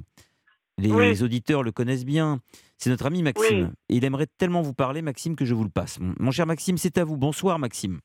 [0.77, 1.23] Les Oui.
[1.23, 2.41] auditeurs le connaissent bien.
[2.77, 3.67] C'est notre ami Maxime.
[3.67, 3.73] Oui.
[3.89, 5.97] Et il aimerait tellement vous parler, Maxime, que je vous le passe.
[6.19, 7.15] Mon cher Maxime, c'est à vous.
[7.15, 7.99] Bonsoir, Maxime.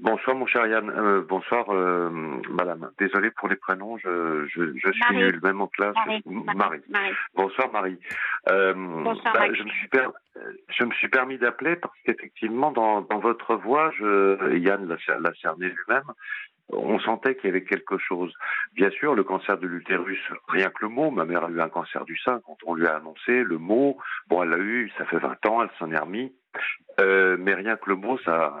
[0.00, 2.10] Bonsoir mon cher Yann, Euh, bonsoir euh,
[2.50, 2.90] madame.
[2.98, 5.94] Désolé pour les prénoms, je, je, je suis nul, même en classe.
[5.94, 6.22] Marie.
[6.26, 6.80] Marie.
[6.88, 7.12] Marie.
[7.34, 7.98] Bonsoir Marie.
[8.50, 10.08] Euh, Bonsoir, bah, je, me suis per-
[10.68, 15.20] je me suis permis d'appeler parce qu'effectivement dans, dans votre voix, je, Yann l'a cer-
[15.20, 16.02] l'a cerné lui-même,
[16.70, 18.34] on sentait qu'il y avait quelque chose.
[18.72, 20.18] Bien sûr, le cancer de l'utérus,
[20.48, 22.86] rien que le mot, ma mère a eu un cancer du sein, quand on lui
[22.86, 23.96] a annoncé le mot,
[24.28, 26.34] bon elle l'a eu, ça fait 20 ans, elle s'en est remis.
[27.00, 28.54] Euh, mais rien que le mot, ça,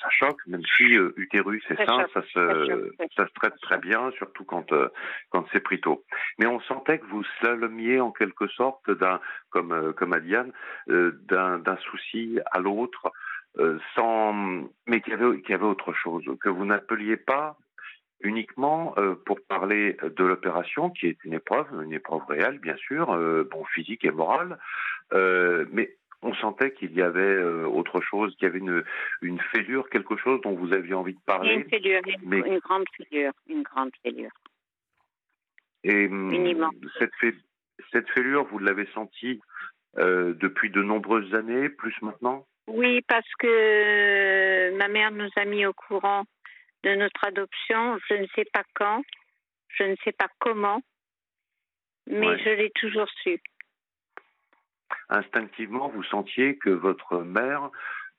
[0.00, 4.10] ça choque, même si euh, utérus et sein, ça se, ça se traite très bien,
[4.12, 4.88] surtout quand, euh,
[5.30, 6.04] quand c'est pris tôt.
[6.38, 9.20] Mais on sentait que vous slalomiez en quelque sorte, d'un,
[9.50, 10.16] comme, comme
[10.86, 13.10] d'un, souci à l'autre,
[13.96, 14.32] sans,
[14.86, 17.56] mais qu'il y, avait, qu'il y avait autre chose, que vous n'appeliez pas
[18.22, 23.12] uniquement euh, pour parler de l'opération, qui est une épreuve, une épreuve réelle, bien sûr,
[23.12, 24.58] euh, bon, physique et morale,
[25.12, 28.84] euh, mais on sentait qu'il y avait euh, autre chose, qu'il y avait une,
[29.22, 31.54] une fêlure, quelque chose dont vous aviez envie de parler.
[31.54, 34.30] une fêlure, une, mais- une grande fêlure, une grande fêlure.
[35.82, 36.30] Et hum,
[36.98, 37.34] cette, fê-
[37.92, 39.40] cette fêlure, vous l'avez sentie
[39.98, 42.46] euh, depuis de nombreuses années, plus maintenant?
[42.66, 46.24] Oui, parce que ma mère nous a mis au courant
[46.84, 47.98] de notre adoption.
[48.08, 49.02] Je ne sais pas quand,
[49.68, 50.82] je ne sais pas comment,
[52.06, 52.38] mais Ouais.
[52.44, 53.40] je l'ai toujours su.
[55.08, 57.70] Instinctivement, vous sentiez que votre mère,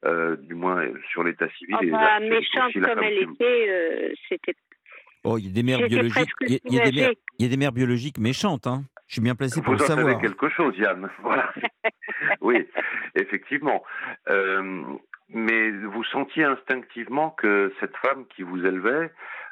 [0.05, 4.55] euh, du moins sur l'état civil, bah, méchante comme femme elle était, euh, c'était.
[5.23, 6.13] Oh, il y a des mères biologiques.
[6.13, 7.19] presque Il y a, il y a des mères, soulagée.
[7.37, 8.65] il y a des mères biologiques méchantes.
[8.65, 8.83] Hein.
[9.07, 10.21] Je suis bien placé pour Vous le en savez savoir.
[10.21, 11.09] quelque chose, Yann.
[11.21, 11.53] Voilà.
[12.41, 12.65] oui,
[13.15, 13.83] effectivement.
[14.29, 14.83] Euh,
[15.29, 19.11] mais vous sentiez instinctivement que cette femme qui vous élevait,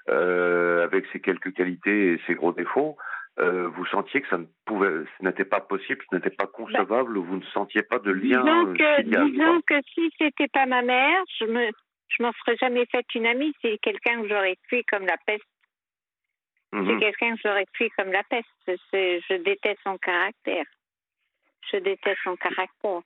[0.09, 2.97] euh, avec ses quelques qualités et ses gros défauts,
[3.41, 7.17] euh, vous sentiez que ça ne pouvait, ce n'était pas possible, ce n'était pas concevable,
[7.17, 10.65] vous ne sentiez pas de lien Disons euh, que, filial, disons que si c'était pas
[10.65, 11.69] ma mère, je me,
[12.09, 13.53] je m'en serais jamais fait une amie.
[13.61, 15.43] C'est quelqu'un que j'aurais fui comme la peste.
[16.71, 16.99] C'est Mhm.
[16.99, 18.47] quelqu'un que j'aurais fui comme la peste.
[18.65, 20.65] C'est- je déteste son caractère.
[21.71, 23.01] Je déteste son caractère.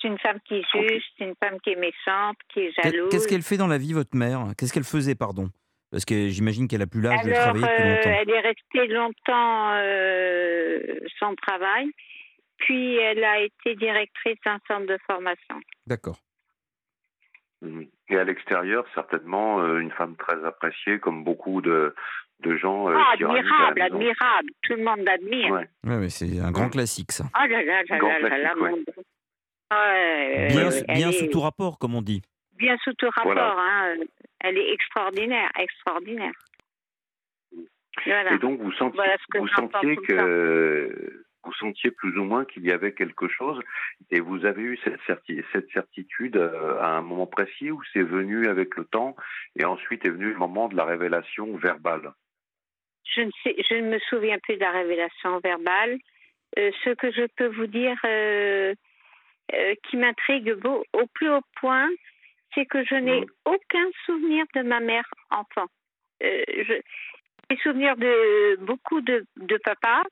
[0.00, 3.08] C'est une femme qui juge, c'est une femme qui est méchante, qui est jalouse.
[3.10, 4.40] Qu'est-ce qu'elle fait dans la vie, votre mère?
[4.58, 5.48] Qu'est-ce qu'elle faisait, pardon?
[5.94, 8.18] Parce que j'imagine qu'elle a plus l'âge de travailler depuis euh, longtemps.
[8.20, 11.86] elle est restée longtemps euh, sans travail,
[12.56, 15.54] puis elle a été directrice d'un centre de formation.
[15.86, 16.16] D'accord.
[17.62, 17.86] Mhm.
[18.08, 21.94] Et à l'extérieur, certainement, euh, une femme très appréciée, comme beaucoup de,
[22.40, 24.48] de gens euh, Ah, qui admirable, admirable.
[24.62, 25.52] Tout le monde l'admire.
[25.52, 25.68] Ouais.
[25.84, 27.24] Ouais, mais c'est un grand classique, ça.
[27.36, 28.70] Oh là là là Grand là là là, classique, ouais.
[28.70, 28.84] mon
[30.94, 32.20] Bien, sous- est tout rapport, comme on dit.
[32.58, 33.32] bien sous tout rapport.
[33.32, 33.54] Voilà.
[33.56, 33.94] hein.
[34.46, 36.34] Elle est extraordinaire, extraordinaire.
[38.04, 38.34] Voilà.
[38.34, 42.44] Et donc vous sentiez, Voilà ce que vous sentiez que vous sentiez plus ou moins
[42.44, 43.58] qu'il y avait quelque chose,
[44.10, 48.02] et vous avez eu cette, certi- cette certitude euh, à un moment précis où c'est
[48.02, 49.14] venu avec le temps,
[49.56, 52.12] et ensuite est venu le moment de la révélation verbale?
[53.14, 55.98] Je ne, sais, je ne me souviens plus de la révélation verbale.
[56.58, 58.74] Euh, ce que je peux vous dire euh,
[59.52, 61.88] euh, qui m'intrigue au plus haut point,
[62.54, 65.66] c'est que je n'ai aucun souvenir de ma mère enfant.
[66.22, 66.80] Euh, je-
[67.50, 70.02] des souvenirs de beaucoup de, de papa,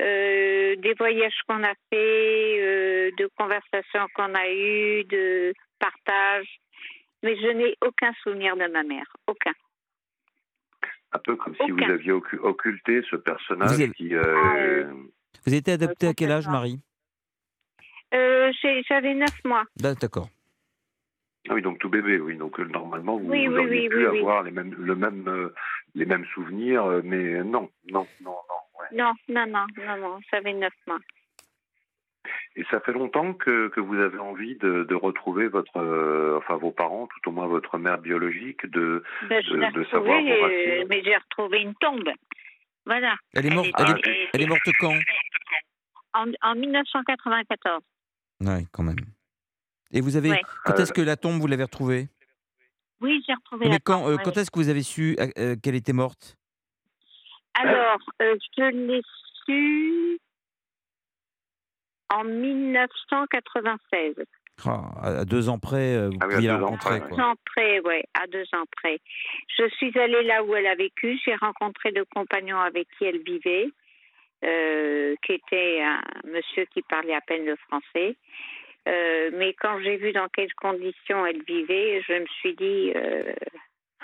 [0.00, 6.46] euh, des voyages qu'on a fait, euh, de conversations qu'on a eues, de partage,
[7.22, 9.52] mais je n'ai aucun souvenir de ma mère, aucun.
[11.12, 14.14] Un peu comme si vous aviez occu- occulté ce personnage Vous avez- qui...
[14.14, 14.84] euh,
[15.44, 16.48] Vous avez été adopté à quel âge.
[16.48, 16.80] Marie?
[18.14, 18.50] Euh,
[18.88, 19.64] J'avais neuf mois.
[19.84, 20.28] Ah, D'accord.
[21.48, 22.36] Ah oui, donc tout bébé, oui.
[22.36, 24.18] Donc euh, normalement, vous, Oui, vous oui, auriez oui, pu oui, oui.
[24.20, 25.54] avoir les mêmes, le même, euh,
[25.94, 28.80] les mêmes souvenirs, euh, mais non, non, non, non.
[28.80, 28.86] ouais.
[28.92, 31.00] Non, non, non, non, non, j'avais neuf mois.
[32.56, 36.56] Et ça fait longtemps que, que vous avez envie de, de retrouver votre, euh, enfin
[36.56, 40.42] vos parents, tout au moins votre mère biologique, de, Ben, de, de savoir vos euh,
[40.42, 40.86] racines.
[40.88, 42.08] mais j'ai retrouvé une tombe.
[42.86, 43.16] Voilà.
[43.34, 44.94] Elle est morte, elle est, elle est morte quand?
[46.14, 47.82] En, en 1994.
[48.40, 48.96] Ouais, quand même.
[49.94, 50.30] Et vous avez.
[50.30, 50.42] Ouais.
[50.64, 52.08] Quand est-ce que la tombe, vous l'avez retrouvée?
[53.00, 54.22] Oui, j'ai retrouvé Mais la quand, tombe, euh, ouais.
[54.24, 56.36] quand est-ce que vous avez su euh, euh, qu'elle était morte?
[57.54, 59.02] Alors, euh, je l'ai
[59.46, 60.18] su
[62.12, 64.14] en 1996.
[64.66, 66.66] Ah, à à deux ans près, euh, vous Ah oui, à pouviez la deux ans
[66.66, 67.00] rencontrer.
[67.00, 67.16] près, quoi.
[67.16, 69.00] Deux ans près, ouais, à deux ans près.
[69.58, 71.18] Je suis allée là où elle a vécu.
[71.24, 73.68] J'ai rencontré le compagnon avec qui elle vivait,
[74.44, 78.16] euh, qui était un monsieur qui parlait à peine le français.
[78.86, 83.32] Euh, mais quand j'ai vu dans quelles conditions elle vivait, je me suis dit, euh,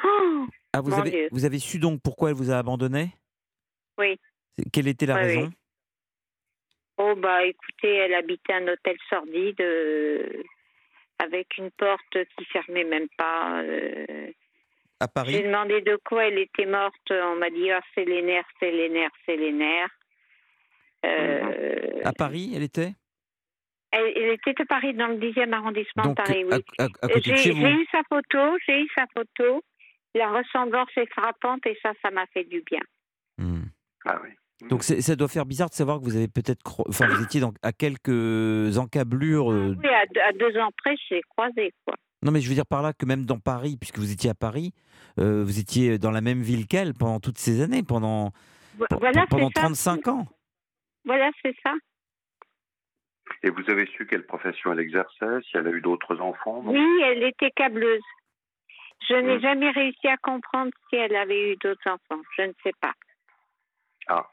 [0.04, 1.28] oh, Ah, vous avez, Dieu.
[1.32, 3.10] vous avez su donc pourquoi elle vous a abandonné?
[3.98, 4.18] Oui.
[4.72, 5.26] Quelle était la Oui, oui.
[5.36, 5.50] raison?
[7.02, 10.42] Oh bah écoutez, elle habitait un hôtel sordide euh,
[11.18, 13.62] avec une porte qui fermait même pas.
[15.02, 17.10] À J'ai Paris demandé de quoi elle était morte.
[17.10, 19.96] On m'a dit ah c'est les nerfs, c'est les nerfs, c'est les nerfs.
[22.04, 22.92] À Paris, elle était?
[23.92, 26.44] Elle, elle était à Paris dans le 10e arrondissement Donc, de Paris.
[26.50, 26.62] à, Oui.
[26.78, 29.62] à- à côté de J'ai chez vous j'ai eu sa photo, j'ai eu sa photo.
[30.14, 32.80] La ressemblance est frappante et ça, ça m'a fait du bien.
[33.38, 33.62] Hmm.
[34.04, 34.30] Ah oui.
[34.68, 37.22] Donc c'est- ça doit faire bizarre de savoir que vous avez peut-être, cro- enfin vous
[37.22, 39.50] étiez dans- à quelques encablures.
[39.50, 41.94] euh, Oui, à, deux- à deux ans près, je l'ai croisé quoi.
[42.22, 44.34] Non mais je veux dire par là que même dans Paris, puisque vous étiez à
[44.34, 44.72] Paris,
[45.18, 48.32] euh, vous étiez dans la même ville qu'elle pendant toutes ces années, pendant
[48.76, 49.66] Voilà, pendant c'est ça.
[49.66, 50.26] 35 ans.
[51.06, 51.72] Voilà, c'est ça.
[53.42, 56.72] Et vous avez su quelle profession elle exerçait, si elle a eu d'autres enfants non?
[56.72, 58.02] Oui, elle était câbleuse.
[59.08, 59.40] Je n'ai Mm.
[59.40, 62.22] jamais réussi à comprendre si elle avait eu d'autres enfants.
[62.36, 62.92] Je ne sais pas.
[64.08, 64.28] Ah.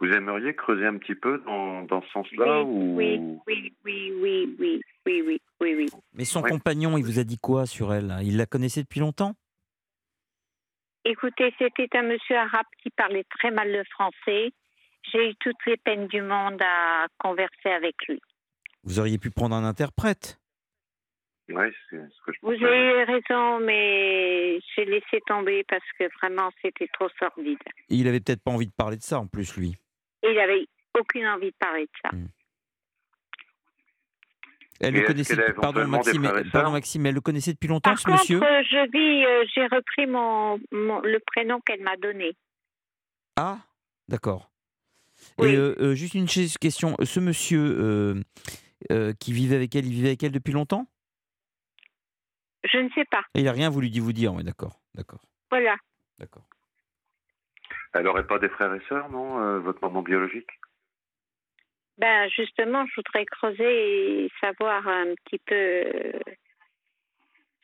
[0.00, 2.96] Vous aimeriez creuser un petit peu dans, dans ce sens-là ou...
[2.96, 5.86] Oui, oui, oui, oui, oui, oui, oui, oui, oui.
[6.14, 6.50] Mais son Ouais.
[6.50, 8.12] compagnon, il vous a dit quoi sur elle?
[8.22, 9.34] Il la connaissait depuis longtemps?
[11.04, 14.50] Écoutez, c'était un monsieur arabe qui parlait très mal le français.
[15.10, 18.20] J'ai eu toutes les peines du monde à converser avec lui.
[18.84, 20.38] Vous auriez pu prendre un interprète.
[21.48, 22.64] Oui, c'est ce que je Vous pensais.
[22.64, 27.58] avez raison, mais j'ai laissé tomber parce que vraiment c'était trop sordide.
[27.90, 29.74] Et il avait peut-être pas envie de parler de ça en plus, lui.
[30.22, 30.66] Il avait
[30.98, 32.10] aucune envie de parler de ça.
[34.80, 35.36] Elle Et le connaissait.
[35.60, 38.90] Pardon Maxime, pardon Maxime, elle le connaissait depuis longtemps Par ce contre, monsieur euh, je
[38.90, 42.32] vis, euh, j'ai repris mon, mon- le prénom qu'elle m'a donné.
[43.36, 43.58] Ah,
[44.08, 44.50] d'accord.
[45.38, 45.50] Oui.
[45.50, 48.22] Et euh, euh, juste une question, ce monsieur euh,
[48.90, 50.86] euh, qui vivait avec elle, il vivait avec elle depuis longtemps?
[52.64, 53.22] Je ne sais pas.
[53.34, 55.76] Et il a rien voulu vous dire, oui, d'accord, d'accord, Voilà.
[56.18, 56.44] d'accord.
[57.94, 60.48] Elle n'aurait pas des frères et sœurs, non, euh, votre maman biologique?
[61.98, 65.84] Ben justement, je voudrais creuser et savoir un petit peu.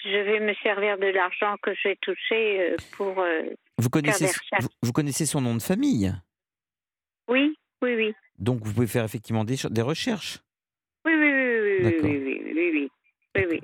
[0.05, 3.21] Je vais me servir de l'argent que j'ai touché pour.
[3.21, 3.45] euh,
[3.79, 4.27] Vous connaissez,
[4.61, 6.13] vous, vous connaissez son nom de famille,
[7.29, 8.15] Oui, oui, oui.
[8.39, 10.39] donc vous pouvez faire effectivement des, des recherches.
[11.05, 12.91] Oui, oui, oui, oui, oui, oui, oui, oui, oui,
[13.37, 13.61] oui, oui.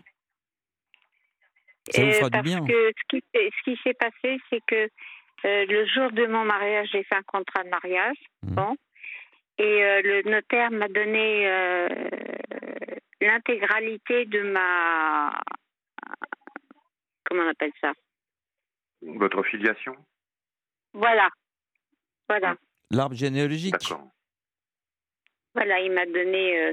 [1.91, 2.65] Ça vous Euh, fera du parce bien.
[2.65, 4.89] que ce qui, s'est- ce qui s'est passé, c'est que
[5.47, 8.17] euh, le jour de mon mariage, j'ai fait un contrat de mariage.
[8.43, 8.55] Mmh.
[8.55, 8.77] Bon.
[9.59, 11.89] Et euh, le notaire m'a donné euh,
[13.21, 15.39] l'intégralité de ma.
[17.25, 17.93] Comment on appelle ça?
[19.03, 19.95] Votre filiation?
[20.95, 21.29] Voilà.
[22.29, 22.57] Voilà.
[22.95, 23.73] L'arbre généalogique.
[23.73, 24.09] D'accord.
[25.55, 26.59] Voilà, il m'a donné.
[26.61, 26.73] euh,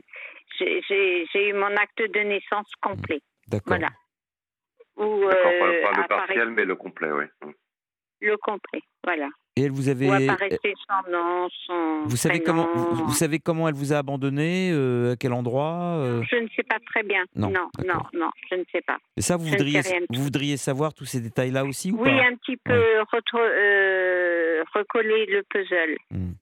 [0.59, 3.21] j'ai- eu mon acte de naissance complet.
[3.47, 3.67] D'accord.
[3.77, 3.89] Voilà.
[4.95, 7.25] Pas, euh, pas le partiel, mais le complet, oui.
[8.21, 8.81] le complet.
[9.03, 9.29] Voilà.
[9.57, 10.29] Et elle vous avait.
[10.29, 10.73] Apparaissait
[11.11, 11.47] nom.
[12.05, 12.63] Vous savez prénom.
[12.63, 16.37] comment vous, vous savez comment elle vous a abandonné, euh, à quel endroit euh Je
[16.37, 17.23] ne sais pas très bien.
[17.35, 18.97] Non, non, non, non, je ne sais pas.
[19.17, 22.25] Et ça, vous Je voudriez, vous voudriez savoir tous ces détails-là aussi ou Oui, pas
[22.27, 23.03] un petit peu euh,
[24.73, 25.97] recoller le puzzle.
[26.11, 26.33] Hmm.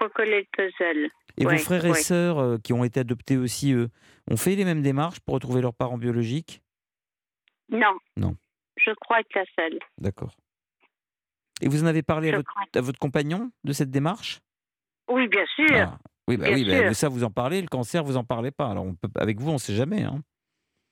[0.00, 1.10] Recoller le puzzle.
[1.38, 3.88] Et Ouais, vos frères et sœurs qui ont été adoptés aussi, eux,
[4.30, 6.60] ont fait les mêmes démarches pour retrouver leurs parents biologiques?
[7.70, 7.98] Non.
[8.16, 8.36] Non.
[8.76, 9.78] Je crois être la seule.
[9.98, 10.32] D'accord.
[11.60, 12.62] Et vous en avez parlé à votre, crois.
[12.74, 14.40] à votre compagnon de cette démarche?
[15.08, 15.66] Oui, bien sûr.
[15.76, 15.98] Ah,
[16.28, 16.94] Oui, bah Bien oui, bah, sûr.
[16.96, 18.68] ça vous en parlez, le cancer vous en parlez pas.
[18.70, 20.02] Alors on peut, avec vous, on ne sait jamais.
[20.02, 20.20] Hein.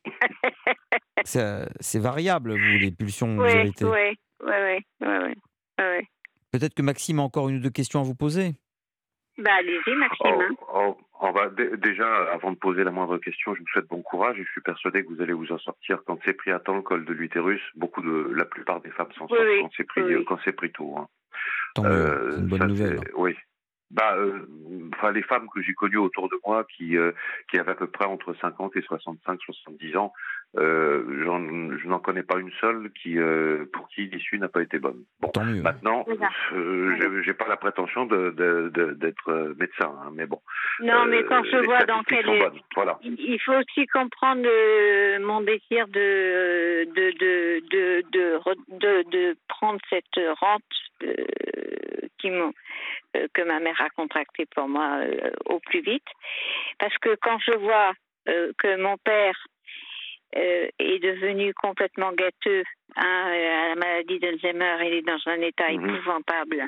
[1.25, 5.35] C'est variable, vous, les pulsions Oui, oui, oui, oui, oui,
[5.79, 6.07] oui.
[6.51, 8.55] Peut-être que Maxime a encore une ou deux questions à vous poser?
[9.39, 10.27] Bah, allez-y, Maxime.
[10.27, 10.55] hein.
[10.75, 13.87] Oh, on va Bah, dé- déjà, avant de poser la moindre question, je vous souhaite
[13.89, 16.03] bon courage et je suis persuadé que vous allez vous en sortir.
[16.07, 19.11] Quand c'est pris à temps le col de l'utérus, beaucoup de, la plupart des femmes
[19.13, 20.97] s'en sortent oui, quand c'est pris, oui, quand c'est pris tôt.
[20.99, 21.09] hein.
[21.75, 23.01] Tant Euh, c'est une bonne ça, nouvelle.
[23.05, 23.37] c'est- Oui.
[23.91, 24.47] Bah, euh,
[24.95, 27.13] enfin, les femmes que j'ai connues autour de moi qui, euh,
[27.51, 30.13] qui avaient à peu près entre 50 et 65, 70 ans,
[30.59, 31.03] euh,
[31.83, 35.05] je n'en connais pas une seule qui, euh, pour qui l'issue n'a pas été bonne.
[35.21, 35.63] Bon, Tant mieux.
[35.63, 36.05] maintenant,
[36.53, 40.41] euh, j'ai- pas la prétention de- de- de- d'être euh, médecin, hein, mais bon.
[40.81, 42.27] Non, mais quand je vois dans quel
[42.75, 42.99] voilà.
[43.03, 49.37] Il faut aussi comprendre euh, mon désir de de de de de, re- de, de
[49.49, 50.05] prendre cette
[50.41, 50.63] rente
[51.05, 51.15] euh,
[52.19, 52.31] qui
[53.17, 56.07] euh, que ma mère a contractée pour moi euh, au plus vite,
[56.79, 57.93] parce que quand je vois
[58.29, 59.35] euh, que mon père
[60.37, 62.65] euh, est devenu complètement gâteux
[62.97, 65.89] hein, à la maladie d'Alzheimer, il est dans un état Mhm.
[65.91, 66.67] épouvantable,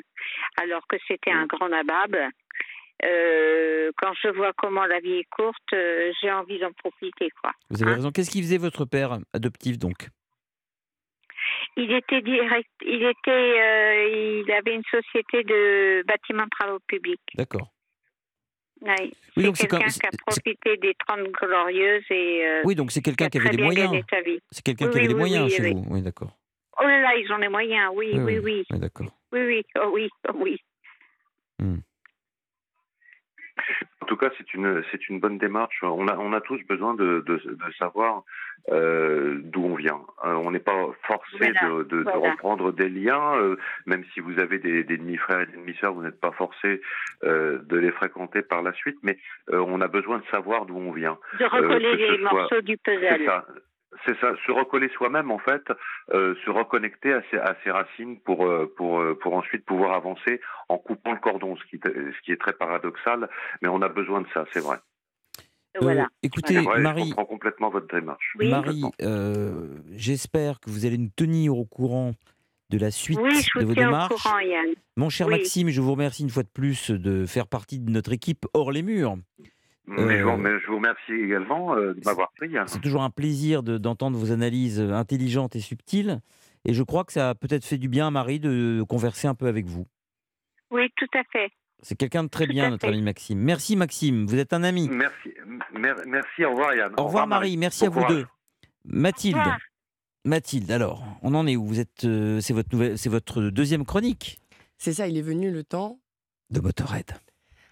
[0.61, 2.15] alors que c'était un grand nabab.
[3.03, 7.51] Euh, quand je vois comment la vie est courte, euh, j'ai envie d'en profiter, quoi.
[7.69, 8.11] Vous avez Hein raison.
[8.11, 10.07] Qu'est-ce qu'il faisait votre père adoptif donc?
[11.77, 17.19] Il était direct, il était, euh, il avait une société de bâtiments de travaux publics.
[17.35, 17.67] D'accord.
[19.37, 23.01] Oui, donc c'est quelqu'un qui a profité des 30 glorieuses et euh, Oui, donc c'est
[23.01, 23.91] quelqu'un qui avait bien moyens.
[23.91, 24.39] gagné sa vie.
[24.51, 25.85] C'est quelqu'un Oui, qui avait oui, les oui, moyens chez vous.
[25.89, 26.31] Oui, d'accord.
[26.79, 28.41] Oh là là, ils ont les moyens, oui, Oui, oui, oui.
[28.43, 29.07] oui, Oui, d'accord.
[29.31, 30.57] oui, oui, oh oui, oh oui.
[34.01, 35.81] En tout cas, c'est une c'est une bonne démarche.
[35.83, 38.23] On a on a tous besoin de de, de savoir
[38.69, 40.01] euh, d'où on vient.
[40.25, 42.31] Euh, on n'est pas forcé Voilà, de, de, de voilà.
[42.31, 46.01] reprendre des liens, euh, même si vous avez des, des demi-frères et des demi-sœurs, vous
[46.03, 46.81] n'êtes pas forcé
[47.23, 48.97] de les fréquenter par la suite.
[49.03, 49.17] Mais
[49.51, 51.17] on a besoin de savoir d'où on vient.
[51.39, 53.29] De recoller les soit- morceaux du puzzle.
[54.05, 54.33] C'est ça.
[54.45, 55.63] Se recoller soi-même en fait,
[56.13, 59.93] euh, se reconnecter à ses, à ses racines pour euh, pour euh, pour ensuite pouvoir
[59.93, 63.29] avancer en coupant le cordon, ce qui ce qui est très paradoxal,
[63.61, 64.77] mais on a besoin de ça, c'est vrai.
[65.81, 66.07] Voilà.
[66.23, 68.35] Écoutez, vrai, Marie, je comprends complètement votre démarche.
[68.39, 72.13] Marie, euh, j'espère que vous allez nous tenir au courant
[72.69, 74.23] de la suite Oui, je de vos tiens au démarches.
[74.23, 74.67] courant, Yann.
[74.95, 75.33] Mon cher Oui.
[75.37, 78.71] Maxime, je vous remercie une fois de plus de faire partie de notre équipe hors
[78.71, 79.17] les murs.
[79.87, 82.57] Mais, je, Euh, vous, mais je vous remercie également euh, de m'avoir pris.
[82.57, 82.63] hein.
[82.67, 86.21] C'est toujours un plaisir de- d'entendre vos analyses intelligentes et subtiles.
[86.65, 89.35] Et je crois que ça a peut-être fait du bien à Marie de converser un
[89.35, 89.85] peu avec vous.
[90.71, 91.51] Oui, tout à fait.
[91.83, 92.93] C'est quelqu'un de très Tout bien, notre fait.
[92.93, 93.37] ami Maxime.
[93.39, 94.89] Merci Maxime, vous êtes un ami.
[94.89, 95.29] Merci,
[95.73, 96.93] mer- merci, au revoir Yann.
[96.97, 98.11] Au revoir Marie, merci à vous courage.
[98.15, 98.25] deux.
[98.85, 99.37] Mathilde.
[100.23, 101.65] Mathilde, alors, on en est où?
[101.67, 104.39] Vous êtes, euh, c'est votre nouvelle, c'est votre deuxième chronique?
[104.79, 105.99] C'est ça, il est venu le temps.
[106.49, 107.11] de Motorhead.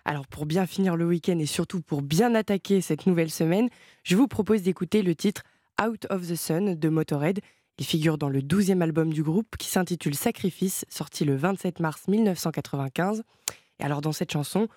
[0.06, 3.70] Alors pour bien finir le week-end et surtout pour bien attaquer cette nouvelle semaine,
[4.04, 5.44] je vous propose d'écouter le titre
[5.82, 7.40] Out of the Sun de Motorhead.
[7.78, 12.08] Il figure dans le 12e album du groupe qui s'intitule Sacrifice, sorti le 27 mars
[12.10, 13.24] 1995.
[13.80, 14.68] Et alors dans cette chanson,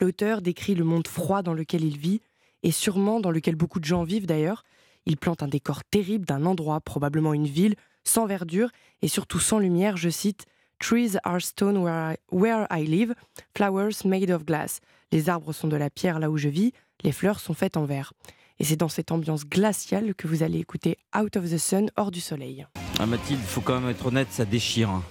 [0.00, 2.20] l'auteur décrit le monde froid dans lequel il vit
[2.62, 4.64] et sûrement dans lequel beaucoup de gens vivent d'ailleurs.
[5.06, 7.74] Il plante un décor terrible d'un endroit, probablement une ville,
[8.04, 8.68] sans verdure
[9.00, 10.44] et surtout sans lumière, je cite
[10.78, 13.14] Trees are stone where I, where I live,
[13.56, 14.80] flowers made of glass.
[15.12, 16.72] Les arbres sont de la pierre là où je vis,
[17.02, 18.12] les fleurs sont faites en verre.
[18.58, 22.10] Et c'est dans cette ambiance glaciale que vous allez écouter Out of the Sun, hors
[22.10, 22.66] du soleil.
[22.98, 24.90] Ah Mathilde, il faut quand même être honnête, ça déchire.
[24.90, 25.02] hein.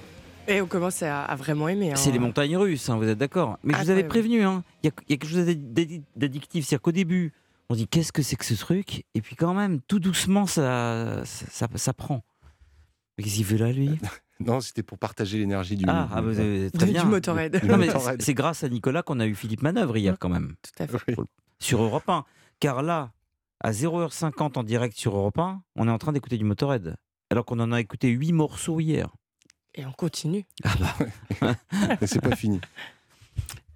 [0.47, 1.91] Et on commence à, à vraiment aimer.
[1.91, 1.95] hein.
[1.95, 3.57] C'est les montagnes russes, hein, vous êtes d'accord?
[3.63, 6.03] Mais je vous avais prévenu, hein, il y, a- il y a quelque chose d'addi-
[6.15, 6.65] d'addictif.
[6.65, 7.31] C'est-à-dire qu'au début,
[7.69, 9.05] on dit qu'est-ce que c'est que ce truc?
[9.15, 12.23] Et puis quand même, tout doucement, ça, ça, ça- ça prend.
[13.17, 13.97] Mais qu'est-ce qu'il fait là, lui?
[14.39, 15.85] Non, c'était pour partager l'énergie du.
[15.87, 17.03] Ah, ah, vous avez- très Du- bien.
[17.03, 17.63] du Motorhead.
[17.63, 18.21] Non, mais Motorhead.
[18.21, 21.15] c'est- grâce à Nicolas qu'on a eu Philippe Manœuvre hier, quand même, Tout à fait.
[21.59, 22.25] sur Europe 1.
[22.59, 23.11] Car là,
[23.61, 26.95] à 0h50 en direct sur Europe 1, on est en train d'écouter du Motorhead.
[27.29, 29.09] Alors qu'on en a écouté 8 morceaux hier.
[29.75, 30.45] Et on continue.
[31.41, 32.59] Mais c'est pas fini.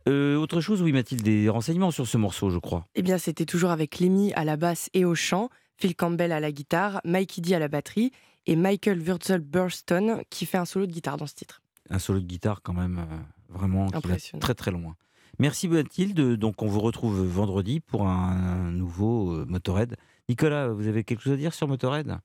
[0.07, 2.85] Euh, autre chose, oui, Mathilde, des renseignements sur ce morceau, je crois.
[2.95, 6.39] Eh bien, c'était toujours avec Lemmy à la basse et au chant, Phil Campbell à
[6.39, 8.11] la guitare, Mikey D à la batterie
[8.47, 11.61] et Michael Wurzel Burston qui fait un solo de guitare dans ce titre.
[11.89, 13.17] un solo de guitare quand même euh,
[13.49, 14.39] vraiment Impressionnant.
[14.39, 14.95] très très loin.
[15.39, 19.95] Merci Mathilde, donc on vous retrouve vendredi pour un, nouveau euh, Motorhead.
[20.29, 22.17] Nicolas, vous avez quelque chose à dire sur Motorhead?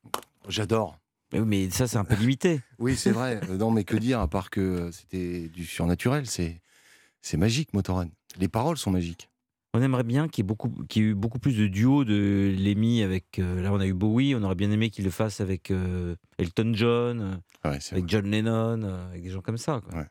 [0.48, 0.98] J'adore.
[1.34, 2.60] Mais ça c'est un peu limité.
[2.78, 3.40] Oui, c'est vrai.
[3.50, 6.26] Euh, Non, mais que dire à part que c'était du surnaturel.
[6.26, 6.60] C'est
[7.20, 8.08] c'est magique, Motorhead.
[8.38, 9.28] Les paroles sont magiques.
[9.74, 12.04] On aimerait bien qu'il y ait beaucoup, qu'il y ait eu beaucoup plus de duos
[12.04, 13.38] de Lemmy avec.
[13.38, 14.34] euh, là, on a eu Bowie.
[14.34, 18.02] On aurait bien aimé qu'il le fasse avec euh, Elton John, Ouais, avec vrai.
[18.06, 19.80] John Lennon, euh, avec des gens comme ça.
[19.88, 20.00] quoi.
[20.00, 20.06] Ouais.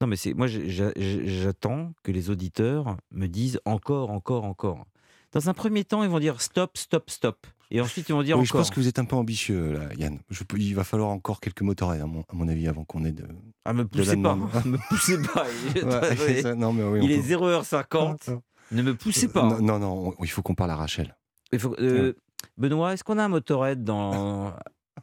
[0.00, 4.84] Non, mais c'est moi, j'attends que les auditeurs me disent encore, encore, encore.
[5.32, 8.36] Dans un premier temps, ils vont dire stop, stop, stop, et ensuite ils vont dire
[8.36, 8.62] Oui, je encore.
[8.62, 10.18] pense que vous êtes un peu ambitieux, là, Yann.
[10.28, 13.12] Je il va falloir encore quelques Motorhead, à mon, à mon avis, avant qu'on ait
[13.12, 13.24] de.
[13.64, 14.34] Ah, me de poussez la pas,
[14.66, 15.46] me poussez pas.
[15.76, 15.84] Il
[16.26, 16.54] Ouais, ça.
[16.56, 18.40] Non, mais oui, il est peut- 0h50.
[18.72, 19.42] Ne me poussez pas.
[19.44, 21.16] Non, non, non, on- il faut qu'on parle à Rachel.
[21.52, 22.14] Il faut- euh,
[22.56, 24.54] Benoît, est-ce qu'on a un motorhead dans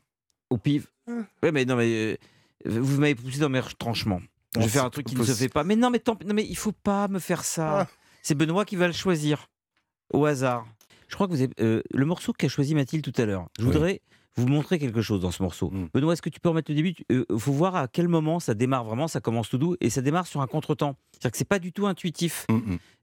[0.50, 0.88] au pif?
[1.08, 2.18] Oui, mais non, mais
[2.68, 4.22] euh, vous m'avez poussé dans mes retranchements.
[4.56, 5.64] Je vais faire un truc qui ne se fait pas.
[5.64, 6.18] Mais non, mais tant.
[6.26, 7.88] Non, mais il faut pas me faire ça.
[8.24, 9.48] C'est Benoît qui va le choisir
[10.14, 10.66] au hasard.
[11.08, 13.48] Je crois que vous avez euh, le morceau qu'a choisi Mathilde tout à l'heure.
[13.60, 14.02] Je Oui.
[14.40, 15.72] Vous montrer quelque chose dans ce morceau.
[15.94, 18.54] Benoît, est-ce que tu peux remettre le début Il faut voir à quel moment ça
[18.54, 19.08] démarre vraiment.
[19.08, 20.96] Ça commence tout doux et ça démarre sur un contretemps.
[21.12, 22.48] C'est-à-dire que c'est pas du tout intuitif.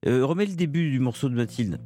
[0.07, 1.81] Euh, remets le début du morceau de Mathilde.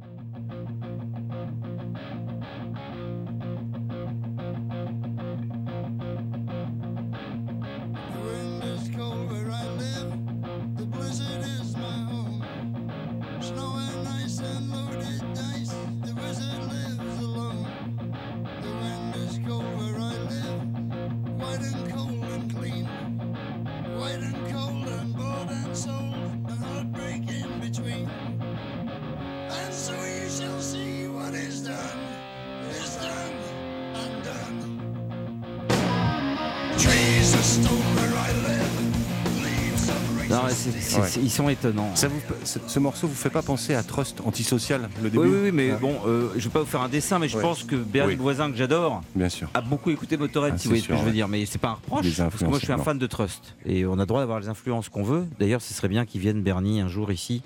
[41.21, 41.95] Ils sont étonnants.
[41.95, 45.39] Ça vous, ce, ce morceau vous fait pas penser à Trust Antisocial, le début Oui,
[45.43, 45.77] oui, mais Ah.
[45.77, 47.41] bon, euh, je vais pas vous faire un dessin, mais je Ouais.
[47.43, 48.19] pense que Bernie Oui.
[48.19, 49.49] Voisin, que j'adore, Bien sûr.
[49.53, 51.27] a beaucoup écouté Motorhead, Ah, si vous voyez ce que je veux dire.
[51.27, 53.55] Mais c'est pas un reproche, parce que moi je suis un fan de Trust.
[53.65, 55.25] Et on a droit d'avoir les influences qu'on veut.
[55.39, 57.41] D'ailleurs, ce serait bien qu'il vienne, Bernie, un jour ici,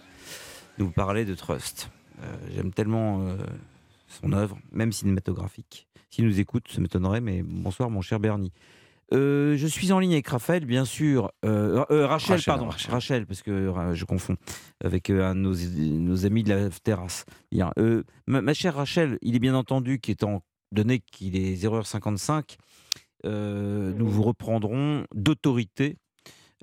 [0.77, 1.89] nous parler de Trust.
[2.23, 3.35] Euh, J'aime tellement euh,
[4.22, 5.88] son œuvre, même cinématographique.
[6.10, 8.52] S'il nous écoute, ça m'étonnerait, mais bonsoir, mon cher Bernie.
[9.14, 11.32] Euh, je suis en ligne avec Raphaël, bien sûr.
[11.45, 12.69] Euh, euh, Rachel, Rachel, pardon.
[12.69, 12.91] Rachel.
[12.91, 13.26] Rachel.
[13.27, 14.36] parce que euh, je confonds
[14.84, 17.26] avec euh, un de nos, nos amis de la terrasse.
[17.52, 17.72] Hier.
[17.77, 20.41] Euh, ma, ma chère Rachel, il est bien entendu qu'étant
[20.72, 22.56] donné qu'il est 0h55,
[23.26, 25.98] euh, nous vous reprendrons d'autorité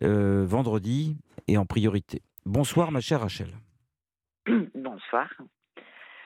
[0.03, 1.17] euh, vendredi
[1.49, 2.23] et en priorité.
[2.45, 3.49] Bonsoir, ma chère Rachel.
[4.75, 5.29] Bonsoir.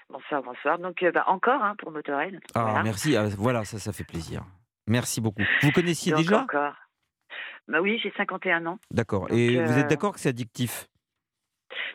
[0.08, 0.78] Bonsoir, bonsoir.
[0.78, 2.38] Donc, euh, bah, encore hein, pour Motorhead.
[2.54, 2.82] Ah, Voilà.
[2.84, 3.16] merci.
[3.16, 4.44] Ah, voilà, ça, ça fait plaisir.
[4.86, 5.42] Merci beaucoup.
[5.62, 6.74] Vous connaissiez Donc, déjà encore.
[7.68, 8.78] Bah oui, j'ai 51 ans.
[8.90, 9.30] D'accord.
[9.32, 10.86] Et vous êtes euh, d'accord que c'est addictif?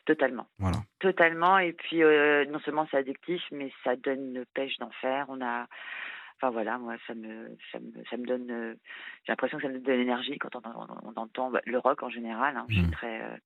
[0.06, 0.48] Totalement.
[0.60, 0.78] Voilà.
[1.00, 1.58] Totalement.
[1.60, 5.26] Et puis, euh, non seulement c'est addictif, mais ça donne une pêche d'enfer.
[5.30, 5.68] On a.
[6.38, 8.50] Enfin voilà, moi, ça me, ça me, ça me donne.
[8.52, 8.74] euh,
[9.26, 11.78] J'ai l'impression que ça me donne de l'énergie quand on, on- on entend bah, le
[11.78, 12.58] rock en général.
[12.58, 13.22] hein, je suis très.
[13.22, 13.38] euh,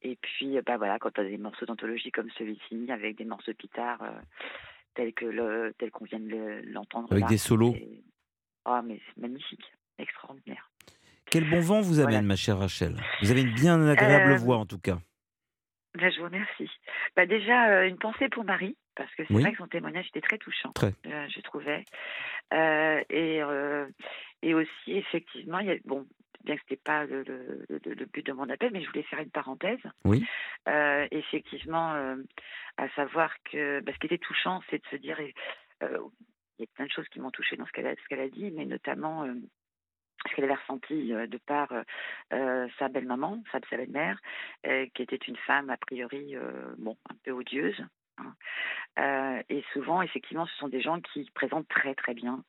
[0.00, 3.52] et puis, bah voilà, quand on a des morceaux d'anthologie comme celui-ci, avec des morceaux
[3.52, 3.98] de guitare
[4.94, 7.08] tels que le, tels qu'on vient de le- l'entendre.
[7.12, 7.74] Avec là, des solos.
[8.64, 9.64] Ah, mais c'est magnifique,
[9.98, 10.70] extraordinaire.
[11.30, 12.22] Quel bon vent vous amène, Voilà.
[12.22, 14.98] ma chère Rachel Vous avez une bien agréable Euh, voix, en tout cas.
[15.94, 16.70] Ben, je vous remercie.
[17.16, 19.42] Bah, déjà, euh, une pensée pour Marie, parce que c'est Oui.
[19.42, 20.94] vrai que son témoignage était très touchant, Très.
[21.06, 21.84] euh, je trouvais.
[23.10, 23.40] Et,
[24.42, 26.06] et aussi, effectivement, il y a, bon,
[26.44, 28.88] bien que ce n'était pas le, le- le- le but de mon appel, mais je
[28.88, 29.78] voulais faire une parenthèse.
[30.04, 30.24] Oui.
[31.10, 31.92] Effectivement,
[32.76, 35.18] à savoir que bah, ce qui était touchant, c'est de se dire,
[36.58, 38.64] il y a plein de choses qui m'ont touchée dans ce qu'elle a, dit, mais
[38.64, 39.34] notamment euh,
[40.28, 41.72] ce qu'elle avait ressenti euh, de par
[42.32, 44.18] euh, sa belle-maman, sa, sa belle-mère,
[44.62, 46.36] qui était une femme a priori
[46.78, 47.82] bon, un peu odieuse.
[48.18, 49.42] hein.
[49.48, 52.44] Et souvent, effectivement, ce sont des gens qui présentent très très bien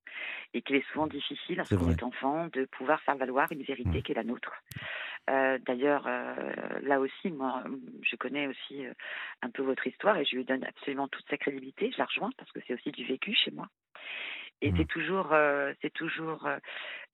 [0.53, 4.11] et qu'il est souvent difficile, lorsqu'on est enfant, de pouvoir faire valoir une vérité qui
[4.11, 4.53] est la nôtre.
[5.29, 7.63] Euh, D'ailleurs, euh, là aussi, moi,
[8.01, 8.93] je connais aussi euh,
[9.41, 11.91] un peu votre histoire et je lui donne absolument toute sa crédibilité.
[11.91, 13.67] Je la rejoins parce que c'est aussi du vécu chez moi.
[14.61, 16.57] Et c'est toujours, euh, c'est toujours, euh,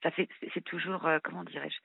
[0.04, 1.78] ça fait, c'est- c'est toujours, euh, comment dirais-je,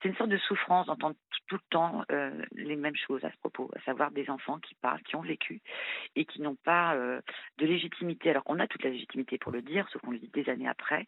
[0.00, 1.14] c'est une sorte de souffrance d'entendre
[1.46, 4.74] tout, le temps euh, les mêmes choses à ce propos, à savoir des enfants qui
[4.76, 5.60] parlent, qui ont vécu
[6.16, 7.20] et qui n'ont pas euh,
[7.58, 8.30] de légitimité.
[8.30, 10.68] Alors qu'on a toute la légitimité pour le dire, sauf qu'on le dit des années
[10.68, 11.06] après,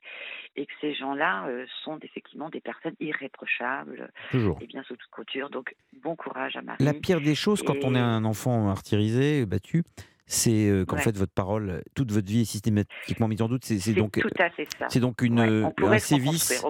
[0.57, 4.59] et que ces gens-là euh, sont effectivement des personnes irréprochables Toujours.
[4.61, 5.49] et bien sous toute couture.
[5.49, 6.85] Donc bon courage à Marie.
[6.85, 9.85] La pire des choses, quand on est un enfant martyrisé, battu,
[10.27, 11.03] c'est euh, qu'en Ouais.
[11.03, 13.65] fait votre parole, toute votre vie est systématiquement mise en doute.
[13.65, 14.87] C'est donc, tout à fait ça.
[14.89, 16.65] c'est donc une, Ouais, euh, un sévice.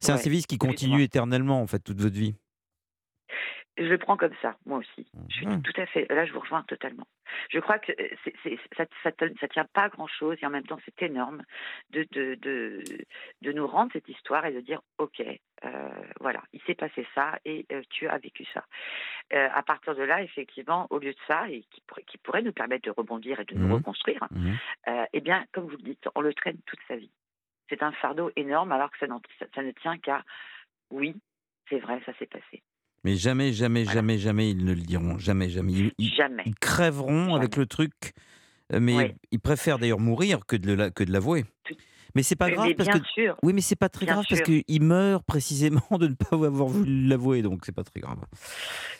[0.00, 2.34] C'est un sévice qui continue éternellement en fait toute votre vie.
[3.78, 5.06] Je le prends comme ça, moi aussi.
[5.28, 5.62] Je suis Mhm.
[5.62, 6.06] tout à fait.
[6.12, 7.06] Là, je vous rejoins totalement.
[7.48, 9.10] Je crois que euh, ça, ça,
[9.40, 11.44] ça tient pas à grand chose et en même temps, c'est énorme
[11.90, 12.82] de, de, de,
[13.42, 15.22] de nous rendre cette histoire et de dire ok,
[15.64, 15.88] euh,
[16.20, 18.64] voilà, il s'est passé ça et euh, tu as vécu ça.
[19.32, 22.42] Euh, à partir de là, effectivement, au lieu de ça et qui, pourrait- qui pourrait
[22.42, 23.74] nous permettre de rebondir et de nous Mhm.
[23.74, 24.26] reconstruire,
[24.88, 27.12] euh, eh bien, comme vous le dites, on le traîne toute sa vie.
[27.68, 30.24] C'est un fardeau énorme alors que ça- ça ne tient qu'à
[30.90, 31.14] oui,
[31.68, 32.62] c'est vrai, ça s'est passé.
[33.04, 35.18] Mais jamais, jamais, jamais, jamais ils ne le diront.
[35.18, 35.72] Jamais, jamais.
[35.72, 36.42] Ils, ils- Jamais.
[36.46, 37.92] ils crèveront avec le truc,
[38.72, 39.12] euh, mais Oui.
[39.30, 41.44] ils préfèrent d'ailleurs mourir que de l'avouer.
[42.14, 43.36] Mais c'est pas grave parce que sûr.
[43.42, 46.66] oui, mais c'est pas très Bien grave parce qu'il meurt précisément de ne pas avoir
[46.66, 48.18] voulu l'avouer, donc c'est pas très grave.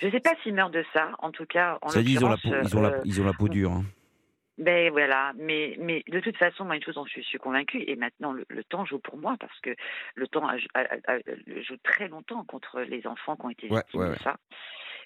[0.00, 1.10] Je ne sais pas s'il meurt de ça.
[1.20, 3.20] En tout cas, en Ça dit, ils ont la peau, l'occurrence, ils ont la, ils
[3.20, 3.72] ont la peau dure.
[3.72, 3.84] hein.
[4.58, 7.94] Ben voilà, mais, mais de toute façon, moi, une chose dont je suis convaincue, et
[7.94, 9.70] maintenant le, le temps joue pour moi, parce que
[10.16, 13.68] le temps a- a- a- a- joue très longtemps contre les enfants qui ont été
[13.70, 14.18] Ouais, victimes ouais, de ouais.
[14.24, 14.36] ça.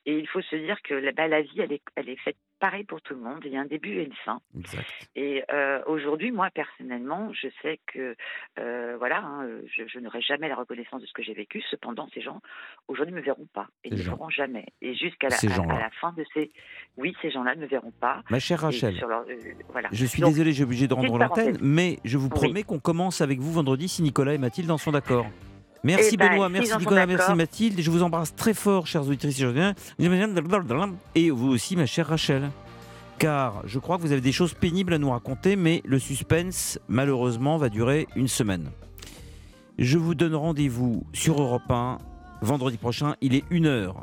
[0.06, 2.36] Et il faut se dire que la, ben, la vie, elle est, elle est faite
[2.62, 3.40] pareil pour tout le monde.
[3.44, 4.40] Il y a un début et une fin.
[4.56, 4.86] Exact.
[5.16, 8.14] Et euh, aujourd'hui, moi, personnellement, je sais que,
[8.60, 11.60] euh, voilà, hein, je, je n'aurai jamais la reconnaissance de ce que j'ai vécu.
[11.72, 12.40] Cependant, ces gens,
[12.86, 13.66] aujourd'hui, ne me verront pas.
[13.82, 14.66] Et ne me verront jamais.
[14.80, 15.74] Et jusqu'à la, Ces à- gens-là.
[15.74, 16.52] à la fin de ces...
[16.96, 18.22] Oui, ces gens-là ne me verront pas.
[18.30, 19.34] Ma chère Rachel, leur- euh,
[19.70, 19.88] voilà.
[19.90, 22.40] Je suis désolé, j'ai obligé de rendre l'antenne, mais je vous Oui.
[22.40, 25.26] promets qu'on commence avec vous vendredi si Nicolas et Mathilde en sont d'accord.
[25.84, 27.34] Merci Eh ben, Benoît, merci Nicolas, merci.
[27.34, 27.80] Mathilde.
[27.80, 29.74] Je vous embrasse très fort, chers auditrices et chers auditeurs.
[31.14, 32.50] Et vous aussi, ma chère Rachel.
[33.18, 36.78] Car je crois que vous avez des choses pénibles à nous raconter, mais le suspense,
[36.88, 38.70] malheureusement, va durer une semaine.
[39.78, 41.98] Je vous donne rendez-vous sur Europe 1
[42.42, 43.14] vendredi prochain.
[43.20, 43.94] Il est 1h.